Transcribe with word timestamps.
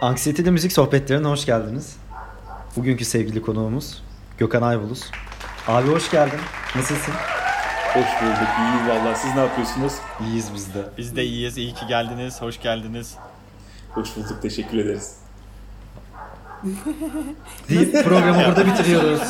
Anksiyeteli 0.00 0.50
Müzik 0.50 0.72
Sohbetlerine 0.72 1.28
hoş 1.28 1.46
geldiniz. 1.46 1.96
Bugünkü 2.76 3.04
sevgili 3.04 3.42
konuğumuz 3.42 4.02
Gökhan 4.38 4.62
Ayvulus. 4.62 5.02
Abi 5.68 5.88
hoş 5.88 6.10
geldin. 6.10 6.38
Nasılsın? 6.76 7.14
Hoş 7.94 8.22
bulduk. 8.22 8.48
İyiyiz 8.60 8.88
valla. 8.88 9.14
Siz 9.14 9.34
ne 9.34 9.40
yapıyorsunuz? 9.40 9.92
İyiyiz 10.20 10.48
biz 10.54 10.74
de. 10.74 10.78
Biz 10.98 11.16
de 11.16 11.24
iyiyiz. 11.24 11.58
İyi 11.58 11.74
ki 11.74 11.86
geldiniz. 11.88 12.42
Hoş 12.42 12.60
geldiniz. 12.60 13.14
Hoş 13.90 14.16
bulduk. 14.16 14.42
Teşekkür 14.42 14.78
ederiz. 14.78 15.14
Deyip 17.68 18.04
programı 18.04 18.42
burada 18.48 18.66
bitiriyoruz. 18.66 19.20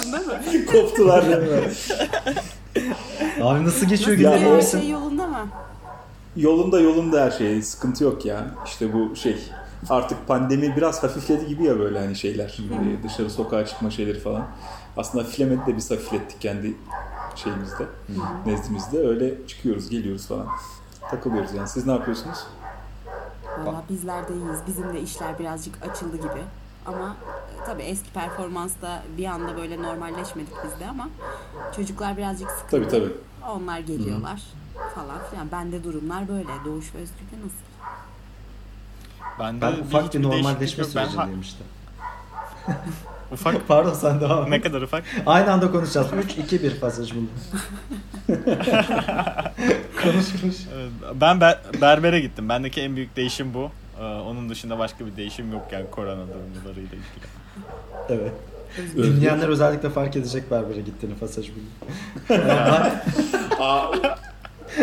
Koptular 0.73 1.27
değil 1.29 1.39
mi? 1.53 1.71
Abi 3.43 3.65
nasıl 3.67 3.87
geçiyor 3.87 4.19
Ya 4.19 4.31
günlerin? 4.31 4.45
o- 4.47 4.51
Her 4.51 4.57
misin? 4.57 4.81
şey 4.81 4.89
yolunda 4.91 5.27
mı? 5.27 5.49
Yolunda 6.37 6.81
yolunda 6.81 7.25
her 7.25 7.31
şey. 7.31 7.63
Sıkıntı 7.63 8.05
yok 8.05 8.25
ya. 8.27 8.45
İşte 8.67 8.93
bu 8.93 9.17
şey 9.17 9.37
artık 9.89 10.29
pandemi 10.29 10.77
biraz 10.77 11.03
hafifledi 11.03 11.47
gibi 11.47 11.65
ya 11.65 11.79
böyle 11.79 11.99
hani 11.99 12.17
şeyler. 12.17 12.59
Ee, 12.73 13.03
dışarı 13.03 13.31
sokağa 13.31 13.67
çıkma 13.67 13.91
şeyleri 13.91 14.21
falan. 14.21 14.47
Aslında 14.97 15.25
hafiflemedi 15.25 15.67
de 15.67 15.77
biz 15.77 15.91
hafiflettik 15.91 16.41
kendi 16.41 16.75
şeyimizde. 17.35 17.87
Nezdimizde. 18.47 18.99
Öyle 18.99 19.47
çıkıyoruz, 19.47 19.91
geliyoruz 19.91 20.27
falan. 20.27 20.47
Takılıyoruz 21.11 21.55
yani. 21.55 21.69
Siz 21.69 21.87
ne 21.87 21.93
yapıyorsunuz? 21.93 22.39
Valla 23.65 23.83
bizler 23.91 24.29
de 24.29 24.33
iyiyiz. 24.35 24.59
Bizim 24.67 24.93
de 24.95 25.01
işler 25.01 25.39
birazcık 25.39 25.87
açıldı 25.87 26.17
gibi. 26.17 26.43
Ama 26.87 27.17
e, 27.63 27.65
tabii 27.67 27.83
eski 27.83 28.13
performansta 28.13 29.03
bir 29.19 29.25
anda 29.25 29.57
böyle 29.57 29.83
normalleşmedik 29.83 30.53
biz 30.65 30.81
de 30.81 30.89
ama 30.91 31.09
çocuklar 31.77 32.17
birazcık 32.17 32.51
sıkıldı. 32.51 32.71
Tabii 32.71 32.89
tabii. 32.89 33.13
Onlar 33.51 33.79
geliyorlar 33.79 34.43
falan 34.95 35.19
filan. 35.31 35.51
Bende 35.53 35.85
durumlar 35.85 36.29
böyle. 36.29 36.49
Doğuş 36.65 36.95
ve 36.95 36.99
Özgür'de 36.99 37.37
nasıl? 37.45 37.70
Ben, 39.41 39.61
Ben 39.61 39.77
de 39.77 39.81
ufak 39.81 40.15
bir 40.15 40.23
normalleşme 40.23 40.85
sürecindeyim 40.85 41.41
işte. 41.41 41.59
ufak 43.33 43.69
Pardon 43.69 43.93
sen 43.95 44.21
devam 44.21 44.43
et. 44.45 44.49
ne 44.51 44.61
kadar 44.61 44.83
ufak? 44.83 45.05
Aynı 45.27 45.53
anda 45.53 45.71
konuşacağız. 45.71 46.07
3, 46.25 46.33
2, 46.39 46.63
1 46.63 46.81
pasaj 46.81 47.13
bunu. 47.15 47.27
konuş 50.03 50.41
konuş. 50.41 50.57
Ben 51.21 51.37
ber- 51.37 51.81
berbere 51.81 52.21
gittim. 52.21 52.49
Bendeki 52.49 52.81
en 52.81 52.97
büyük 52.97 53.17
değişim 53.17 53.55
bu. 53.55 53.71
Ee, 54.01 54.05
Onun 54.05 54.49
dışında 54.49 54.79
başka 54.79 55.07
bir 55.07 55.17
değişim 55.17 55.53
yok 55.53 55.63
yani 55.73 55.91
korona 55.91 56.17
durumlarıyla 56.29 56.83
ilgili. 56.83 57.27
Evet. 58.09 58.33
Özgür. 58.79 59.05
Dinleyenler 59.17 59.49
özellikle 59.49 59.91
fark 59.91 60.17
edecek 60.17 60.51
berbere 60.51 60.81
gittiğini 60.81 61.15
pasaj 61.15 61.47
bunu. 61.51 62.39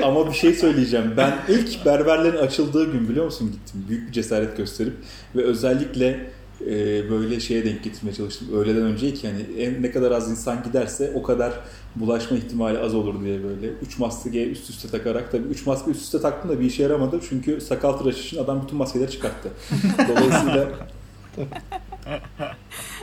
Ama 0.04 0.28
bir 0.30 0.34
şey 0.34 0.54
söyleyeceğim. 0.54 1.14
Ben 1.18 1.34
ilk 1.50 1.86
berberlerin 1.86 2.38
açıldığı 2.38 2.92
gün 2.92 3.10
biliyor 3.10 3.26
musun 3.26 3.52
gittim. 3.52 3.86
Büyük 3.90 4.08
bir 4.08 4.14
cesaret 4.14 4.58
gösterip 4.58 4.94
ve 5.36 5.44
özellikle 5.44 6.30
e, 6.62 7.10
böyle 7.10 7.40
şeye 7.40 7.66
denk 7.66 7.84
getirmeye 7.84 8.14
çalıştım. 8.14 8.48
Öğleden 8.54 8.82
önceyken 8.82 9.30
yani 9.30 9.46
en, 9.60 9.84
ne 9.84 9.92
kadar 9.92 10.12
az 10.12 10.32
insan 10.32 10.64
giderse 10.64 11.12
o 11.16 11.24
kadar 11.24 11.54
bulaşma 11.96 12.38
ihtimali 12.38 12.80
az 12.80 12.96
olur 12.96 13.24
diye 13.24 13.44
böyle. 13.44 13.68
3 13.68 14.00
maskeyi 14.00 14.50
üst 14.52 14.70
üste 14.70 14.90
takarak 14.90 15.32
tabii 15.32 15.48
3 15.48 15.66
maske 15.66 15.92
üst 15.92 16.02
üste 16.02 16.22
taktım 16.22 16.52
da 16.52 16.60
bir 16.60 16.66
işe 16.66 16.84
yaramadı. 16.84 17.20
Çünkü 17.30 17.62
sakal 17.62 17.94
tıraşı 17.94 18.20
için 18.20 18.44
adam 18.44 18.64
bütün 18.64 18.78
maskeleri 18.78 19.12
çıkarttı. 19.12 19.50
Dolayısıyla 20.10 20.68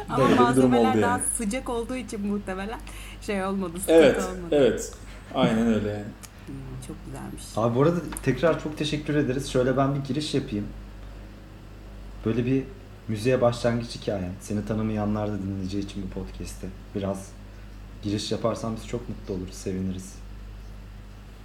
Ama 0.08 0.18
Böyle 0.18 0.50
bir 0.50 0.56
durum 0.56 0.74
oldu 0.74 0.88
daha 1.02 1.10
yani. 1.10 1.22
sıcak 1.36 1.68
olduğu 1.68 1.96
için 1.96 2.20
muhtemelen 2.26 2.78
şey 3.20 3.44
olmadı. 3.44 3.72
Evet, 3.88 4.16
olmadı. 4.16 4.48
evet. 4.50 4.92
Aynen 5.34 5.66
öyle 5.66 5.88
yani. 5.88 6.04
Hmm, 6.46 6.54
çok 6.86 6.96
güzelmiş. 7.06 7.42
Abi 7.56 7.74
bu 7.74 7.82
arada 7.82 8.00
tekrar 8.22 8.62
çok 8.62 8.78
teşekkür 8.78 9.14
ederiz. 9.14 9.50
Şöyle 9.50 9.76
ben 9.76 9.94
bir 9.94 10.00
giriş 10.00 10.34
yapayım. 10.34 10.66
Böyle 12.26 12.46
bir 12.46 12.64
müziğe 13.08 13.40
başlangıç 13.40 13.96
hikayen. 13.96 14.32
Seni 14.40 14.66
tanımayanlar 14.66 15.32
da 15.32 15.38
dinleyeceği 15.38 15.84
için 15.84 16.02
bu 16.02 16.20
podcast'te 16.20 16.66
biraz 16.94 17.28
giriş 18.02 18.32
yaparsam 18.32 18.76
biz 18.76 18.86
çok 18.86 19.08
mutlu 19.08 19.34
oluruz, 19.34 19.54
seviniriz. 19.54 20.12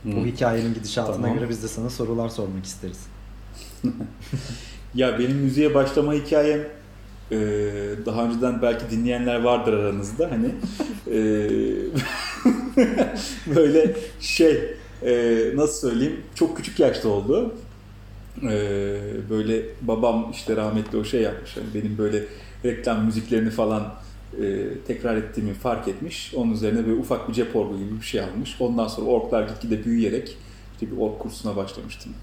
Bu 0.06 0.26
hikayenin 0.26 0.74
gidişatına 0.74 1.16
Tamam. 1.16 1.34
göre 1.34 1.50
biz 1.50 1.64
de 1.64 1.68
sana 1.68 1.90
sorular 1.90 2.30
sormak 2.30 2.66
isteriz. 2.66 3.08
Ya 4.96 5.20
benim 5.20 5.38
müziğe 5.38 5.74
başlama 5.74 6.14
hikayem 6.14 6.60
e, 7.32 7.38
daha 8.06 8.24
önceden 8.26 8.62
belki 8.62 8.90
dinleyenler 8.92 9.44
vardır 9.44 9.74
aranızda 9.74 10.32
hani 10.32 10.56
e, 11.08 11.18
böyle 13.56 13.96
şey 14.20 14.74
e, 15.06 15.44
nasıl 15.56 15.90
söyleyeyim 15.90 16.22
çok 16.36 16.58
küçük 16.58 16.80
yaşta 16.80 17.10
oldu. 17.10 17.56
E, 18.44 18.52
böyle 19.30 19.66
babam 19.82 20.32
işte 20.32 20.56
rahmetli 20.56 20.98
o 20.98 21.04
şey 21.04 21.22
yapmış 21.22 21.58
hani 21.58 21.66
benim 21.74 21.98
böyle 21.98 22.24
reklam 22.66 23.06
müziklerini 23.06 23.50
falan 23.50 23.94
e, 24.42 24.66
tekrar 24.88 25.16
ettiğimi 25.16 25.54
fark 25.54 25.88
etmiş. 25.88 26.34
Onun 26.36 26.52
üzerine 26.52 26.88
böyle 26.88 27.00
ufak 27.00 27.30
bir 27.30 27.34
cep 27.34 27.56
orgu 27.56 27.78
gibi 27.78 27.96
bir 28.02 28.06
şey 28.06 28.22
almış. 28.22 28.56
Ondan 28.60 28.88
sonra 28.88 29.10
orklar 29.10 29.48
gitgide 29.48 29.86
büyüyerek 29.86 30.38
işte 30.74 30.92
bir 30.92 30.98
ork 31.02 31.20
kursuna 31.20 31.56
başlamıştım. 31.56 32.14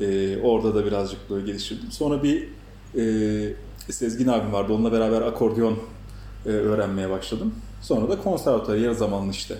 Ee, 0.00 0.38
orada 0.42 0.74
da 0.74 0.86
birazcık 0.86 1.30
böyle 1.30 1.46
geliştirdim. 1.46 1.92
Sonra 1.92 2.22
bir 2.22 2.48
e, 2.96 3.54
Sezgin 3.90 4.28
abim 4.28 4.52
vardı. 4.52 4.72
Onunla 4.72 4.92
beraber 4.92 5.22
akordeon 5.22 5.78
e, 6.46 6.48
öğrenmeye 6.48 7.10
başladım. 7.10 7.54
Sonra 7.82 8.08
da 8.08 8.18
konservatuar 8.18 8.76
yarı 8.76 8.94
zamanlı 8.94 9.30
işte 9.30 9.54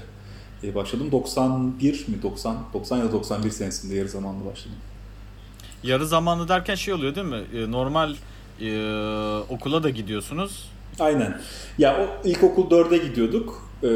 e, 0.64 0.74
başladım. 0.74 1.08
91 1.12 2.08
mi? 2.08 2.22
90, 2.22 2.56
90 2.74 2.98
ya 2.98 3.04
da 3.04 3.12
91 3.12 3.50
senesinde 3.50 3.94
yarı 3.94 4.08
zamanlı 4.08 4.44
başladım. 4.46 4.76
Yarı 5.82 6.06
zamanlı 6.06 6.48
derken 6.48 6.74
şey 6.74 6.94
oluyor 6.94 7.14
değil 7.14 7.26
mi? 7.26 7.40
Ee, 7.54 7.70
Normal 7.70 8.14
e, 8.60 8.68
okula 9.48 9.82
da 9.82 9.90
gidiyorsunuz. 9.90 10.70
Aynen. 11.00 11.40
Ya 11.78 11.96
o 12.00 12.28
ilkokul 12.28 12.70
4'e 12.70 12.98
gidiyorduk. 12.98 13.70
Ee, 13.82 13.86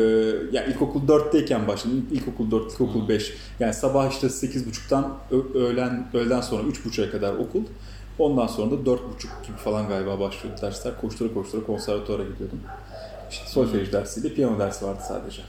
ya 0.53 0.65
ilkokul 0.67 1.01
4'teyken 1.09 1.69
başladım. 1.69 2.07
İlkokul 2.13 2.51
4, 2.51 2.73
ilkokul 2.73 3.09
5. 3.09 3.33
Yani 3.61 3.75
sabah 3.75 4.11
işte 4.11 4.27
8.30'dan 4.27 5.15
ö- 5.31 5.59
öğlen 5.59 6.07
öğleden 6.15 6.41
sonra 6.41 6.63
3.30'a 6.63 7.11
kadar 7.11 7.35
okul. 7.35 7.63
Ondan 8.19 8.47
sonra 8.47 8.71
da 8.71 8.75
4.30 8.75 8.99
gibi 9.47 9.57
falan 9.65 9.89
galiba 9.89 10.21
başlıyordu 10.21 10.61
dersler. 10.63 11.01
Koştura 11.01 11.35
koştura 11.35 11.65
konservatuvara 11.67 12.23
gidiyordum. 12.23 12.61
İşte 13.31 13.47
solfej 13.49 13.93
dersiyle 13.93 14.35
piyano 14.35 14.59
dersi 14.59 14.85
vardı 14.87 15.01
sadece. 15.09 15.43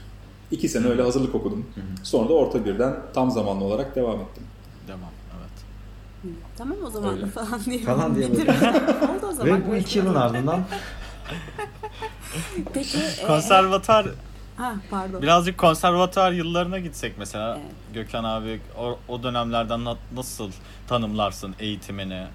İki 0.50 0.68
sene 0.68 0.86
öyle 0.86 1.02
hazırlık 1.02 1.34
okudum. 1.34 1.66
Sonra 2.02 2.28
da 2.28 2.32
orta 2.32 2.64
birden 2.64 2.96
tam 3.14 3.30
zamanlı 3.30 3.64
olarak 3.64 3.96
devam 3.96 4.20
ettim. 4.20 4.42
Devam. 4.88 5.00
Evet. 5.38 5.50
Tamam 6.58 6.76
o 6.86 6.90
zaman 6.90 7.14
Öyle. 7.14 7.26
falan 7.26 7.64
diye. 7.64 7.78
Falan 7.78 8.14
diye 8.16 8.26
Oldu 8.28 9.26
o 9.28 9.32
zaman. 9.32 9.60
Ve 9.62 9.70
bu 9.70 9.76
iki 9.76 9.98
yılın 9.98 10.14
ardından 10.14 10.60
Peki. 12.74 12.98
e, 12.98 13.26
Konservatuar 13.26 14.06
Ha 14.56 14.74
pardon. 14.90 15.22
birazcık 15.22 15.58
konservatuar 15.58 16.32
yıllarına 16.32 16.78
gitsek 16.78 17.18
mesela. 17.18 17.58
Evet. 17.60 17.70
Gökhan 17.94 18.24
abi 18.24 18.60
o, 18.78 18.98
o 19.08 19.22
dönemlerden 19.22 19.84
na- 19.84 19.96
nasıl 20.14 20.50
tanımlarsın 20.88 21.54
eğitimini? 21.58 22.26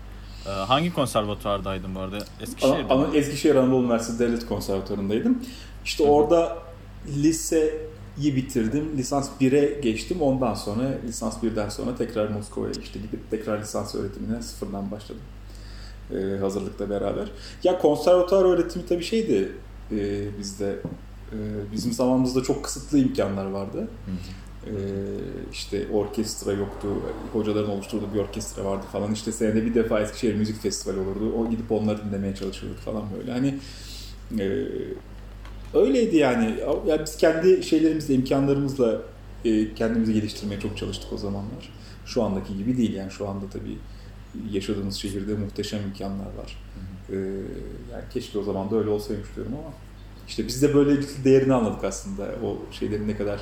Ee, 0.45 0.49
hangi 0.49 0.93
konservatuardaydın 0.93 1.95
bu 1.95 1.99
arada? 1.99 2.17
Eskişehir'de 2.41 2.93
ama? 2.93 3.07
Eskişehir 3.13 3.55
Anadolu 3.55 3.83
Üniversitesi 3.83 4.19
Devlet 4.19 4.47
Konservatuvarı'ndaydım. 4.47 5.43
İşte 5.85 6.03
orada 6.03 6.57
liseyi 8.17 8.35
bitirdim. 8.35 8.97
Lisans 8.97 9.29
1'e 9.41 9.79
geçtim. 9.79 10.21
Ondan 10.21 10.53
sonra 10.53 10.93
lisans 11.07 11.43
1'den 11.43 11.69
sonra 11.69 11.95
tekrar 11.95 12.29
Moskova'ya 12.29 12.73
işte 12.83 12.99
gidip 12.99 13.31
tekrar 13.31 13.61
lisans 13.61 13.95
öğretimine 13.95 14.41
sıfırdan 14.41 14.91
başladım. 14.91 15.21
Ee, 16.11 16.37
hazırlıkla 16.39 16.89
beraber. 16.89 17.31
Ya 17.63 17.79
konservatuvar 17.79 18.45
öğretimi 18.45 18.85
tabii 18.85 19.03
şeydi 19.03 19.51
e, 19.91 20.25
bizde. 20.39 20.79
e, 21.31 21.37
bizim 21.71 21.91
zamanımızda 21.93 22.43
çok 22.43 22.63
kısıtlı 22.63 22.99
imkanlar 22.99 23.45
vardı. 23.45 23.87
Ee, 24.67 24.71
işte 25.51 25.87
orkestra 25.93 26.51
yoktu, 26.51 26.87
hocaların 27.33 27.69
oluşturduğu 27.69 28.13
bir 28.13 28.19
orkestra 28.19 28.65
vardı 28.65 28.85
falan. 28.91 29.13
İşte 29.13 29.31
senede 29.31 29.65
bir 29.65 29.73
defa 29.75 29.99
Eskişehir 29.99 30.35
Müzik 30.35 30.61
Festivali 30.61 30.99
olurdu. 30.99 31.33
O 31.39 31.49
gidip 31.49 31.71
onları 31.71 32.05
dinlemeye 32.05 32.35
çalışıyorduk 32.35 32.79
falan 32.79 33.03
böyle. 33.17 33.31
Hani 33.31 33.59
e, 34.39 34.67
öyleydi 35.73 36.15
yani. 36.15 36.59
yani. 36.87 37.01
Biz 37.05 37.17
kendi 37.17 37.63
şeylerimizle, 37.63 38.13
imkanlarımızla 38.13 39.01
e, 39.45 39.73
kendimizi 39.73 40.13
geliştirmeye 40.13 40.59
çok 40.59 40.77
çalıştık 40.77 41.13
o 41.13 41.17
zamanlar. 41.17 41.73
Şu 42.05 42.23
andaki 42.23 42.57
gibi 42.57 42.77
değil 42.77 42.93
yani. 42.93 43.11
Şu 43.11 43.27
anda 43.27 43.45
tabii 43.53 43.77
yaşadığımız 44.51 44.95
şehirde 44.95 45.33
muhteşem 45.33 45.81
imkanlar 45.81 46.25
var. 46.25 46.57
Ee, 47.09 47.15
yani 47.91 48.03
keşke 48.13 48.39
o 48.39 48.43
zaman 48.43 48.71
da 48.71 48.75
öyle 48.75 48.89
olsaymış 48.89 49.27
diyorum 49.35 49.53
ama 49.53 49.73
işte 50.27 50.47
biz 50.47 50.61
de 50.61 50.73
böyle 50.73 51.01
değerini 51.23 51.53
anladık 51.53 51.83
aslında. 51.83 52.23
O 52.23 52.57
şeylerin 52.71 53.07
ne 53.07 53.17
kadar 53.17 53.41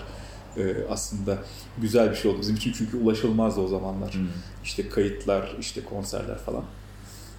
e, 0.57 0.75
aslında 0.89 1.37
güzel 1.77 2.11
bir 2.11 2.15
şey 2.15 2.31
oldu 2.31 2.41
bizim 2.41 2.55
için 2.55 2.73
çünkü 2.73 2.97
ulaşılmazdı 2.97 3.61
o 3.61 3.67
zamanlar. 3.67 4.15
İşte 4.63 4.89
kayıtlar, 4.89 5.55
işte 5.59 5.83
konserler 5.83 6.37
falan. 6.37 6.63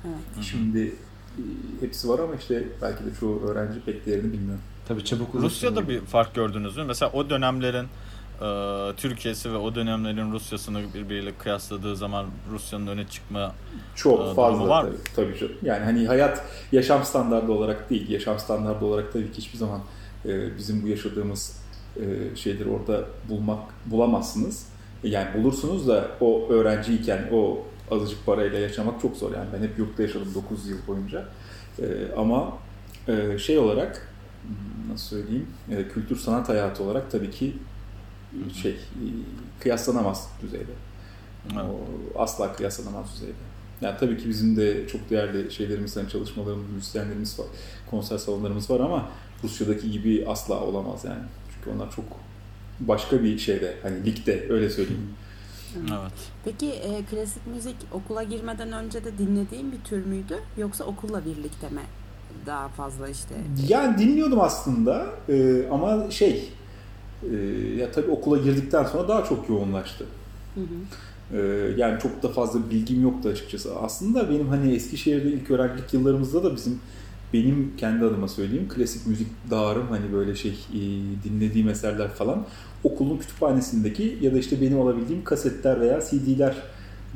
Evet. 0.05 0.45
Şimdi 0.45 0.95
e, 1.39 1.43
hepsi 1.81 2.09
var 2.09 2.19
ama 2.19 2.35
işte 2.35 2.65
belki 2.83 3.05
de 3.05 3.09
çoğu 3.21 3.41
öğrenci 3.41 3.81
pek 3.81 4.07
değerini 4.07 4.33
bilmiyor. 4.33 4.59
Tabii 4.91 5.05
çabuk 5.05 5.35
Rusya'da 5.35 5.89
bir 5.89 6.01
fark 6.01 6.35
gördünüz 6.35 6.77
mü? 6.77 6.85
Mesela 6.85 7.13
o 7.13 7.31
dönemlerin 7.31 7.87
e, 8.43 8.47
Türkiye'si 8.97 9.53
ve 9.53 9.57
o 9.57 9.75
dönemlerin 9.75 10.33
Rusya'sını 10.33 10.95
birbiriyle 10.95 11.33
kıyasladığı 11.39 11.97
zaman 11.97 12.27
Rusya'nın 12.53 12.87
öne 12.87 13.07
çıkma 13.07 13.55
Çok 13.95 14.19
durumu 14.19 14.35
fazla 14.35 14.69
var 14.69 14.83
tabii, 14.83 14.93
mı? 14.93 14.99
tabii 15.17 15.39
canım. 15.39 15.55
Yani 15.63 15.85
hani 15.85 16.07
hayat 16.07 16.45
yaşam 16.73 17.05
standardı 17.05 17.53
olarak 17.53 17.91
değil, 17.91 18.11
yaşam 18.11 18.39
standardı 18.39 18.85
olarak 18.85 19.13
tabii 19.13 19.33
ki 19.33 19.39
hiçbir 19.39 19.59
zaman 19.59 19.81
e, 20.27 20.57
bizim 20.57 20.83
bu 20.83 20.89
yaşadığımız 20.89 21.61
e, 21.97 22.37
şeyleri 22.37 22.69
orada 22.69 23.05
bulmak 23.29 23.63
bulamazsınız. 23.87 24.67
Yani 25.05 25.29
bulursunuz 25.35 25.89
da 25.89 26.09
o 26.21 26.49
öğrenciyken 26.49 27.29
o 27.33 27.67
azıcık 27.91 28.27
parayla 28.27 28.59
yaşamak 28.59 29.01
çok 29.03 29.17
zor. 29.17 29.33
Yani 29.35 29.49
ben 29.53 29.69
hep 29.69 29.79
yurtta 29.79 30.03
yaşadım 30.03 30.29
9 30.35 30.69
yıl 30.69 30.87
boyunca. 30.87 31.25
E, 31.79 31.85
ama 32.17 32.59
e, 33.09 33.39
şey 33.39 33.59
olarak 33.59 34.10
nasıl 34.91 35.07
söyleyeyim 35.07 35.47
e, 35.71 35.89
kültür 35.89 36.17
sanat 36.17 36.49
hayatı 36.49 36.85
olarak 36.85 37.11
tabii 37.11 37.31
ki 37.31 37.57
şey 38.63 38.73
e, 38.73 38.79
kıyaslanamaz 39.61 40.29
düzeyde. 40.43 40.73
Evet. 41.53 41.65
O 42.17 42.23
asla 42.23 42.53
kıyaslanamaz 42.53 43.15
düzeyde. 43.15 43.51
Yani 43.81 43.97
tabii 44.01 44.19
ki 44.19 44.29
bizim 44.29 44.57
de 44.57 44.89
çok 44.89 45.11
değerli 45.11 45.53
şeylerimiz, 45.53 45.97
yani 45.97 46.09
çalışmalarımız, 46.09 46.71
müzisyenlerimiz 46.71 47.39
var, 47.39 47.47
konser 47.91 48.19
salonlarımız 48.19 48.71
var 48.71 48.81
ama 48.81 49.09
Rusya'daki 49.45 49.91
gibi 49.91 50.25
asla 50.29 50.61
olamaz 50.61 51.05
yani. 51.05 51.23
Çünkü 51.55 51.77
onlar 51.77 51.91
çok 51.91 52.05
başka 52.81 53.23
bir 53.23 53.39
şeyde, 53.39 53.77
hani 53.83 54.05
ligde 54.05 54.47
öyle 54.51 54.71
söyleyeyim. 54.71 55.15
evet. 55.77 56.13
Peki 56.45 56.71
e, 56.71 57.05
klasik 57.05 57.47
müzik 57.47 57.77
okula 57.93 58.23
girmeden 58.23 58.73
önce 58.73 59.05
de 59.05 59.19
dinlediğin 59.19 59.73
bir 59.73 59.81
tür 59.81 60.07
müydü? 60.07 60.39
Yoksa 60.57 60.85
okulla 60.85 61.25
birlikte 61.25 61.69
mi 61.69 61.83
daha 62.47 62.69
fazla 62.69 63.09
işte? 63.09 63.35
Yani 63.69 63.99
dinliyordum 63.99 64.41
aslında 64.41 65.07
e, 65.29 65.67
ama 65.71 66.11
şey, 66.11 66.53
e, 67.33 67.37
ya 67.79 67.93
tabii 67.93 68.11
okula 68.11 68.39
girdikten 68.39 68.85
sonra 68.85 69.09
daha 69.09 69.25
çok 69.25 69.49
yoğunlaştı. 69.49 70.05
Hı 70.55 70.61
hı. 70.61 70.65
Ee, 71.35 71.75
yani 71.77 72.01
çok 72.01 72.23
da 72.23 72.29
fazla 72.29 72.71
bilgim 72.71 73.03
yoktu 73.03 73.29
açıkçası. 73.29 73.77
Aslında 73.77 74.31
benim 74.31 74.49
hani 74.49 74.75
Eskişehir'de 74.75 75.29
ilk 75.29 75.51
öğrencilik 75.51 75.95
yıllarımızda 75.95 76.45
da 76.45 76.57
bizim 76.57 76.81
benim 77.33 77.73
kendi 77.77 78.05
adıma 78.05 78.29
söyleyeyim 78.29 78.69
klasik 78.69 79.07
müzik 79.07 79.27
dağarım 79.51 79.87
hani 79.89 80.13
böyle 80.13 80.35
şey 80.35 80.51
e, 80.51 80.81
dinlediğim 81.25 81.69
eserler 81.69 82.09
falan 82.09 82.47
okulun 82.85 83.19
kütüphanesindeki 83.19 84.19
ya 84.21 84.35
da 84.35 84.39
işte 84.39 84.61
benim 84.61 84.81
alabildiğim 84.81 85.25
kasetler 85.25 85.81
veya 85.81 86.01
CD'ler 86.11 86.57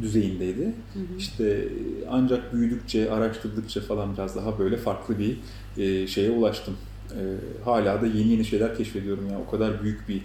düzeyindeydi. 0.02 0.64
Hı 0.94 0.98
hı. 0.98 1.18
İşte 1.18 1.68
ancak 2.10 2.52
büyüdükçe, 2.54 3.10
araştırdıkça 3.12 3.80
falan 3.80 4.12
biraz 4.14 4.36
daha 4.36 4.58
böyle 4.58 4.76
farklı 4.76 5.18
bir 5.18 5.36
e, 5.78 6.06
şeye 6.06 6.30
ulaştım. 6.30 6.76
E, 7.10 7.20
hala 7.64 8.02
da 8.02 8.06
yeni 8.06 8.28
yeni 8.28 8.44
şeyler 8.44 8.76
keşfediyorum 8.76 9.30
ya. 9.30 9.38
O 9.46 9.50
kadar 9.50 9.82
büyük 9.82 10.08
bir 10.08 10.22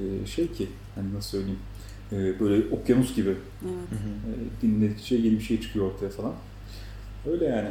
e, 0.00 0.26
şey 0.26 0.52
ki 0.52 0.66
hani 0.94 1.14
nasıl 1.14 1.30
söyleyeyim 1.30 1.58
e, 2.12 2.40
böyle 2.40 2.74
okyanus 2.74 3.14
gibi 3.14 3.28
Evet. 3.64 3.74
e, 3.92 4.62
dinledikçe 4.62 5.14
yeni 5.16 5.38
bir 5.38 5.44
şey 5.44 5.60
çıkıyor 5.60 5.92
ortaya 5.92 6.08
falan. 6.10 6.32
Öyle 7.30 7.44
yani. 7.44 7.68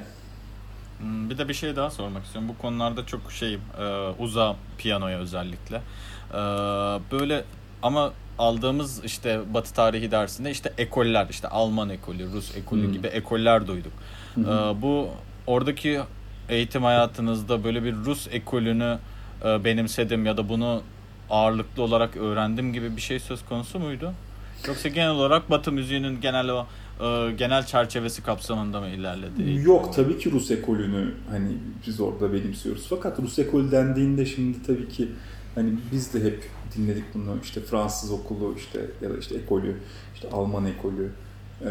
Hmm, 1.00 1.30
Bir 1.30 1.38
de 1.38 1.50
bir 1.50 1.54
şey 1.54 1.76
daha 1.76 1.90
sormak 1.90 2.26
istiyorum. 2.26 2.50
Bu 2.50 2.62
konularda 2.62 3.06
çok 3.06 3.32
şeyim, 3.32 3.62
e, 3.80 4.10
uza 4.20 4.56
piyanoya 4.78 5.20
özellikle. 5.20 5.76
E, 6.34 6.38
böyle 7.12 7.44
ama 7.82 8.14
aldığımız 8.40 9.04
işte 9.06 9.40
Batı 9.54 9.74
tarihi 9.74 10.12
dersinde 10.12 10.52
işte 10.52 10.74
ekoller, 10.78 11.28
işte 11.30 11.48
Alman 11.48 11.90
ekolü, 11.90 12.32
Rus 12.34 12.58
ekolü 12.58 12.86
Hmm. 12.86 12.94
gibi 12.94 13.08
ekoller 13.08 13.68
duyduk. 13.68 13.92
Hı 14.36 14.42
hı. 14.42 14.74
E, 14.78 14.82
bu 14.82 15.08
oradaki 15.48 16.00
eğitim 16.50 16.84
hayatınızda 16.84 17.64
böyle 17.64 17.84
bir 17.84 17.94
Rus 17.96 18.28
ekolünü 18.32 18.98
e, 19.46 19.64
benimsedim 19.64 20.26
ya 20.26 20.38
da 20.38 20.50
bunu 20.50 20.82
ağırlıklı 21.30 21.84
olarak 21.84 22.18
öğrendim 22.18 22.74
gibi 22.74 22.96
bir 22.96 23.02
şey 23.02 23.20
söz 23.20 23.46
konusu 23.46 23.80
muydu? 23.80 24.14
Yoksa 24.68 24.90
genel 24.90 25.10
olarak 25.12 25.50
Batı 25.50 25.72
müziğinin 25.72 26.22
genel 26.22 26.50
o 26.50 26.66
e, 27.04 27.32
genel 27.32 27.66
çerçevesi 27.66 28.24
kapsamında 28.24 28.82
mı 28.82 28.88
ilerledi? 28.88 29.62
Yok 29.66 29.94
tabii 29.96 30.18
ki 30.18 30.32
Rus 30.32 30.52
ekolünü 30.52 31.14
hani 31.30 31.50
biz 31.88 32.00
orada 32.00 32.34
benimsiyoruz. 32.34 32.86
Fakat 32.90 33.20
Rus 33.20 33.40
ekolü 33.40 33.72
dendiğinde 33.72 34.26
şimdi 34.26 34.64
tabii 34.68 34.90
ki 34.90 35.08
hani 35.58 35.74
biz 35.92 36.14
de 36.14 36.24
hep 36.24 36.44
dinledik 36.78 37.04
bunu 37.14 37.38
işte 37.44 37.62
Fransız 37.62 38.12
okulu 38.12 38.54
işte 38.58 38.86
ya 39.02 39.10
da 39.10 39.18
işte 39.18 39.36
ekolü, 39.36 39.76
işte 40.16 40.30
Alman 40.30 40.66
ekolü, 40.66 41.12
e, 41.62 41.70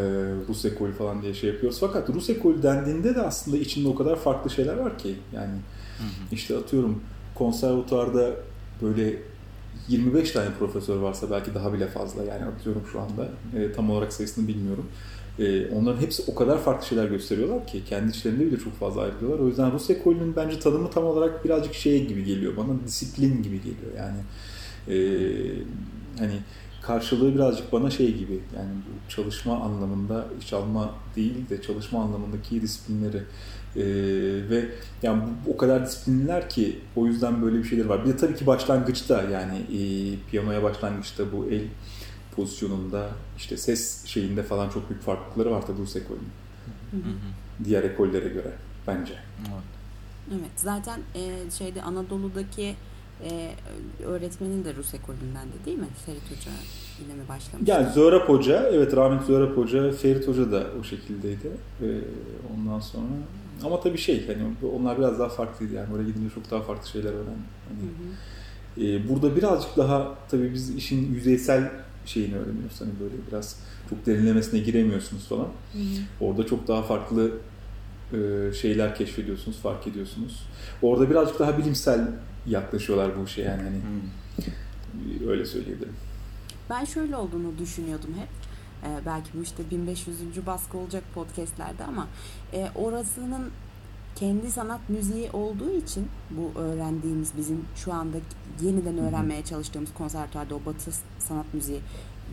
Rus 0.48 0.64
ekolü 0.64 0.92
falan 0.92 1.22
diye 1.22 1.34
şey 1.34 1.50
yapıyoruz. 1.50 1.80
Fakat 1.80 2.10
Rus 2.10 2.30
ekolü 2.30 2.62
dendiğinde 2.62 3.14
de 3.14 3.22
aslında 3.22 3.56
içinde 3.56 3.88
o 3.88 3.94
kadar 3.94 4.16
farklı 4.16 4.50
şeyler 4.50 4.76
var 4.76 4.98
ki 4.98 5.16
yani 5.34 5.54
Hı 5.98 6.02
hı. 6.04 6.32
işte 6.32 6.56
atıyorum 6.56 7.00
konservatuarda 7.34 8.30
böyle 8.82 9.22
25 9.88 10.30
tane 10.30 10.48
profesör 10.58 10.96
varsa 10.96 11.30
belki 11.30 11.54
daha 11.54 11.72
bile 11.72 11.86
fazla 11.86 12.24
yani 12.24 12.44
atıyorum 12.44 12.82
şu 12.92 13.00
anda 13.00 13.28
E, 13.56 13.72
tam 13.72 13.90
olarak 13.90 14.12
sayısını 14.12 14.48
bilmiyorum. 14.48 14.86
E, 15.38 15.70
onların 15.70 16.00
hepsi 16.00 16.22
o 16.26 16.34
kadar 16.34 16.58
farklı 16.58 16.86
şeyler 16.86 17.04
gösteriyorlar 17.04 17.66
ki 17.66 17.82
kendi 17.88 18.10
içlerinde 18.10 18.46
bile 18.46 18.56
çok 18.56 18.78
fazla 18.78 19.02
ayrılıyorlar. 19.02 19.38
O 19.38 19.48
yüzden 19.48 19.72
Rus 19.72 19.90
ekolünün 19.90 20.36
bence 20.36 20.58
tanımı 20.58 20.90
tam 20.90 21.04
olarak 21.04 21.44
birazcık 21.44 21.74
şey 21.74 22.06
gibi 22.06 22.24
geliyor 22.24 22.56
bana 22.56 22.84
disiplin 22.86 23.42
gibi 23.42 23.56
geliyor 23.56 23.92
yani. 23.98 24.18
E, 24.88 24.98
hani 26.18 26.34
karşılığı 26.82 27.34
birazcık 27.34 27.72
bana 27.72 27.90
şey 27.90 28.14
gibi 28.14 28.40
yani 28.56 28.70
bu 28.70 29.10
çalışma 29.10 29.60
anlamında 29.60 30.26
iş 30.40 30.52
alma 30.52 30.94
değil 31.16 31.48
de 31.50 31.62
çalışma 31.62 32.02
anlamındaki 32.02 32.62
disiplinleri 32.62 33.22
e, 33.76 33.84
ve 34.50 34.64
yani 35.02 35.22
bu, 35.22 35.52
o 35.52 35.56
kadar 35.56 35.86
disiplinliler 35.86 36.50
ki 36.50 36.78
o 36.96 37.06
yüzden 37.06 37.42
böyle 37.42 37.58
bir 37.58 37.64
şeyler 37.64 37.84
var. 37.84 38.04
Bir 38.04 38.12
de 38.12 38.16
tabii 38.16 38.36
ki 38.36 38.46
başlangıçta 38.46 39.22
yani 39.22 39.56
e, 39.56 39.80
piyanoya 40.30 40.62
başlangıçta 40.62 41.32
bu 41.32 41.46
el 41.50 41.62
pozisyonunda 42.36 43.08
işte 43.36 43.56
ses 43.56 44.04
şeyinde 44.04 44.42
falan 44.42 44.70
çok 44.70 44.90
büyük 44.90 45.02
farklılıkları 45.02 45.50
var 45.50 45.66
tabii 45.66 45.78
Rus 45.78 45.96
ekolünün. 45.96 46.30
Diğer 47.64 47.82
ekollere 47.82 48.28
göre 48.28 48.52
bence. 48.86 49.12
Evet. 49.40 49.76
Evet 50.30 50.50
zaten 50.56 51.00
e, 51.14 51.50
şeyde 51.58 51.82
Anadolu'daki 51.82 52.74
e, 53.24 53.50
öğretmenin 54.04 54.64
de 54.64 54.74
Rus 54.74 54.94
ekolündendi 54.94 55.52
değil 55.66 55.78
mi? 55.78 55.88
Ferit 56.06 56.22
Hoca 56.22 56.50
yine 57.02 57.14
mi 57.14 57.28
başlamış? 57.28 57.68
Yani 57.68 57.92
Zöhrep 57.92 58.28
Hoca, 58.28 58.70
evet 58.72 58.96
rahmetli 58.96 59.26
Zöhrep 59.26 59.56
Hoca, 59.56 59.92
Ferit 59.92 60.28
Hoca 60.28 60.52
da 60.52 60.66
o 60.80 60.84
şekildeydi. 60.84 61.50
Ee, 61.82 61.86
ondan 62.54 62.80
sonra 62.80 63.06
ama 63.64 63.80
tabii 63.80 63.98
şey 63.98 64.26
hani 64.26 64.42
onlar 64.76 64.98
biraz 64.98 65.18
daha 65.18 65.28
farklıydı 65.28 65.74
yani 65.74 65.94
oraya 65.94 66.04
gidince 66.04 66.34
çok 66.34 66.50
daha 66.50 66.60
farklı 66.60 66.88
şeyler 66.88 67.10
öğrendim. 67.10 67.44
Hani, 67.68 67.80
Hı 67.80 67.86
hı. 67.86 68.86
Ee, 68.86 69.08
burada 69.08 69.36
birazcık 69.36 69.76
daha 69.76 70.14
tabii 70.30 70.54
biz 70.54 70.74
işin 70.74 71.14
yüzeysel 71.14 71.70
şeyini 72.06 72.36
öğreniyoruz. 72.36 72.80
Hani 72.80 72.90
böyle 73.00 73.14
biraz 73.28 73.60
çok 73.90 74.06
derinlemesine 74.06 74.60
giremiyorsunuz 74.60 75.28
falan. 75.28 75.48
Hı. 75.72 75.78
Orada 76.20 76.46
çok 76.46 76.68
daha 76.68 76.82
farklı 76.82 77.30
e, 78.12 78.52
şeyler 78.52 78.94
keşfediyorsunuz, 78.94 79.58
fark 79.58 79.86
ediyorsunuz. 79.86 80.42
Orada 80.82 81.10
birazcık 81.10 81.38
daha 81.38 81.58
bilimsel 81.58 82.08
yaklaşıyorlar 82.46 83.18
bu 83.20 83.24
işe 83.24 83.42
yani 83.42 83.62
hani 83.62 83.80
öyle 85.28 85.44
söyleyebilirim. 85.44 85.94
Ben 86.70 86.84
şöyle 86.84 87.16
olduğunu 87.16 87.58
düşünüyordum 87.58 88.10
hep. 88.18 88.28
Ee, 88.84 89.06
belki 89.06 89.28
bu 89.34 89.42
işte 89.42 89.70
1500. 89.70 90.46
baskı 90.46 90.78
olacak 90.78 91.04
podcastlerde 91.14 91.84
ama 91.84 92.08
e, 92.52 92.68
orasının 92.74 93.50
kendi 94.16 94.50
sanat 94.50 94.80
müziği 94.88 95.30
olduğu 95.32 95.70
için 95.70 96.06
bu 96.30 96.60
öğrendiğimiz 96.60 97.32
bizim 97.36 97.64
şu 97.76 97.92
anda 97.92 98.16
yeniden 98.62 98.98
öğrenmeye 98.98 99.44
çalıştığımız 99.44 99.94
konservatuarda 99.94 100.54
o 100.54 100.60
batı 100.66 100.90
sanat 101.18 101.54
müziği 101.54 101.80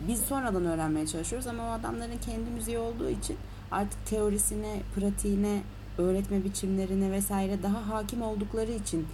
biz 0.08 0.20
sonradan 0.20 0.64
öğrenmeye 0.64 1.06
çalışıyoruz 1.06 1.46
ama 1.46 1.62
o 1.68 1.72
adamların 1.72 2.18
kendi 2.26 2.50
müziği 2.50 2.78
olduğu 2.78 3.10
için 3.10 3.36
artık 3.70 4.06
teorisine, 4.06 4.80
pratiğine, 4.96 5.62
öğretme 5.98 6.44
biçimlerine 6.44 7.12
vesaire 7.12 7.62
daha 7.62 7.88
hakim 7.88 8.22
oldukları 8.22 8.72
için 8.72 9.06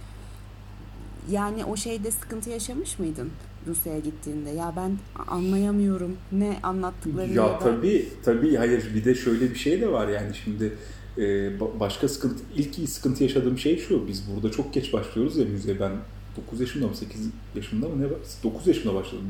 yani 1.31 1.65
o 1.65 1.75
şeyde 1.75 2.11
sıkıntı 2.11 2.49
yaşamış 2.49 2.99
mıydın 2.99 3.29
Rusya'ya 3.67 3.99
gittiğinde? 3.99 4.49
Ya 4.49 4.73
ben 4.75 4.97
anlayamıyorum 5.27 6.17
ne 6.31 6.59
anlattıklarını 6.63 7.33
Ya 7.33 7.43
da- 7.47 7.59
tabii 7.59 8.09
tabii 8.25 8.55
hayır 8.55 8.95
bir 8.95 9.05
de 9.05 9.15
şöyle 9.15 9.49
bir 9.49 9.55
şey 9.55 9.81
de 9.81 9.91
var 9.91 10.07
yani 10.07 10.35
şimdi 10.35 10.73
e, 11.17 11.21
ba- 11.21 11.79
başka 11.79 12.07
sıkıntı 12.07 12.43
ilk 12.57 12.89
sıkıntı 12.89 13.23
yaşadığım 13.23 13.57
şey 13.57 13.77
şu 13.77 14.07
biz 14.07 14.23
burada 14.35 14.51
çok 14.51 14.73
geç 14.73 14.93
başlıyoruz 14.93 15.37
ya 15.37 15.45
müziğe 15.45 15.79
ben 15.79 15.91
9 16.37 16.59
yaşımda 16.59 16.87
mı 16.87 16.95
8 16.95 17.29
yaşımda 17.55 17.87
mı 17.87 18.01
ne 18.01 18.05
9 18.43 18.67
yaşımda 18.67 18.95
başladım 18.95 19.25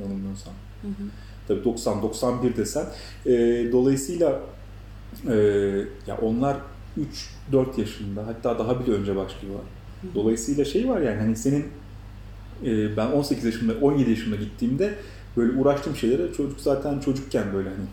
yanılmıyorsam-. 0.00 0.52
Hı 0.82 0.88
hı. 0.88 1.08
Tabii 1.48 1.64
90 1.64 2.02
91 2.02 2.56
desen. 2.56 2.86
E, 3.26 3.32
dolayısıyla 3.72 4.40
e, 5.28 5.34
ya 6.06 6.18
onlar 6.22 6.56
3 6.96 7.30
4 7.52 7.78
yaşında 7.78 8.26
hatta 8.26 8.58
daha 8.58 8.80
bile 8.80 8.92
önce 8.92 9.16
başlıyorlar. 9.16 9.64
Dolayısıyla 10.14 10.64
şey 10.64 10.88
var 10.88 11.00
yani 11.00 11.20
hani 11.20 11.36
senin 11.36 11.64
e, 12.64 12.96
ben 12.96 13.06
18 13.06 13.44
yaşında 13.44 13.72
17 13.80 14.10
yaşında 14.10 14.36
gittiğimde 14.36 14.94
böyle 15.36 15.58
uğraştığım 15.60 15.96
şeylere 15.96 16.32
çocuk 16.32 16.60
zaten 16.60 17.00
çocukken 17.00 17.44
böyle 17.54 17.68
hani 17.68 17.86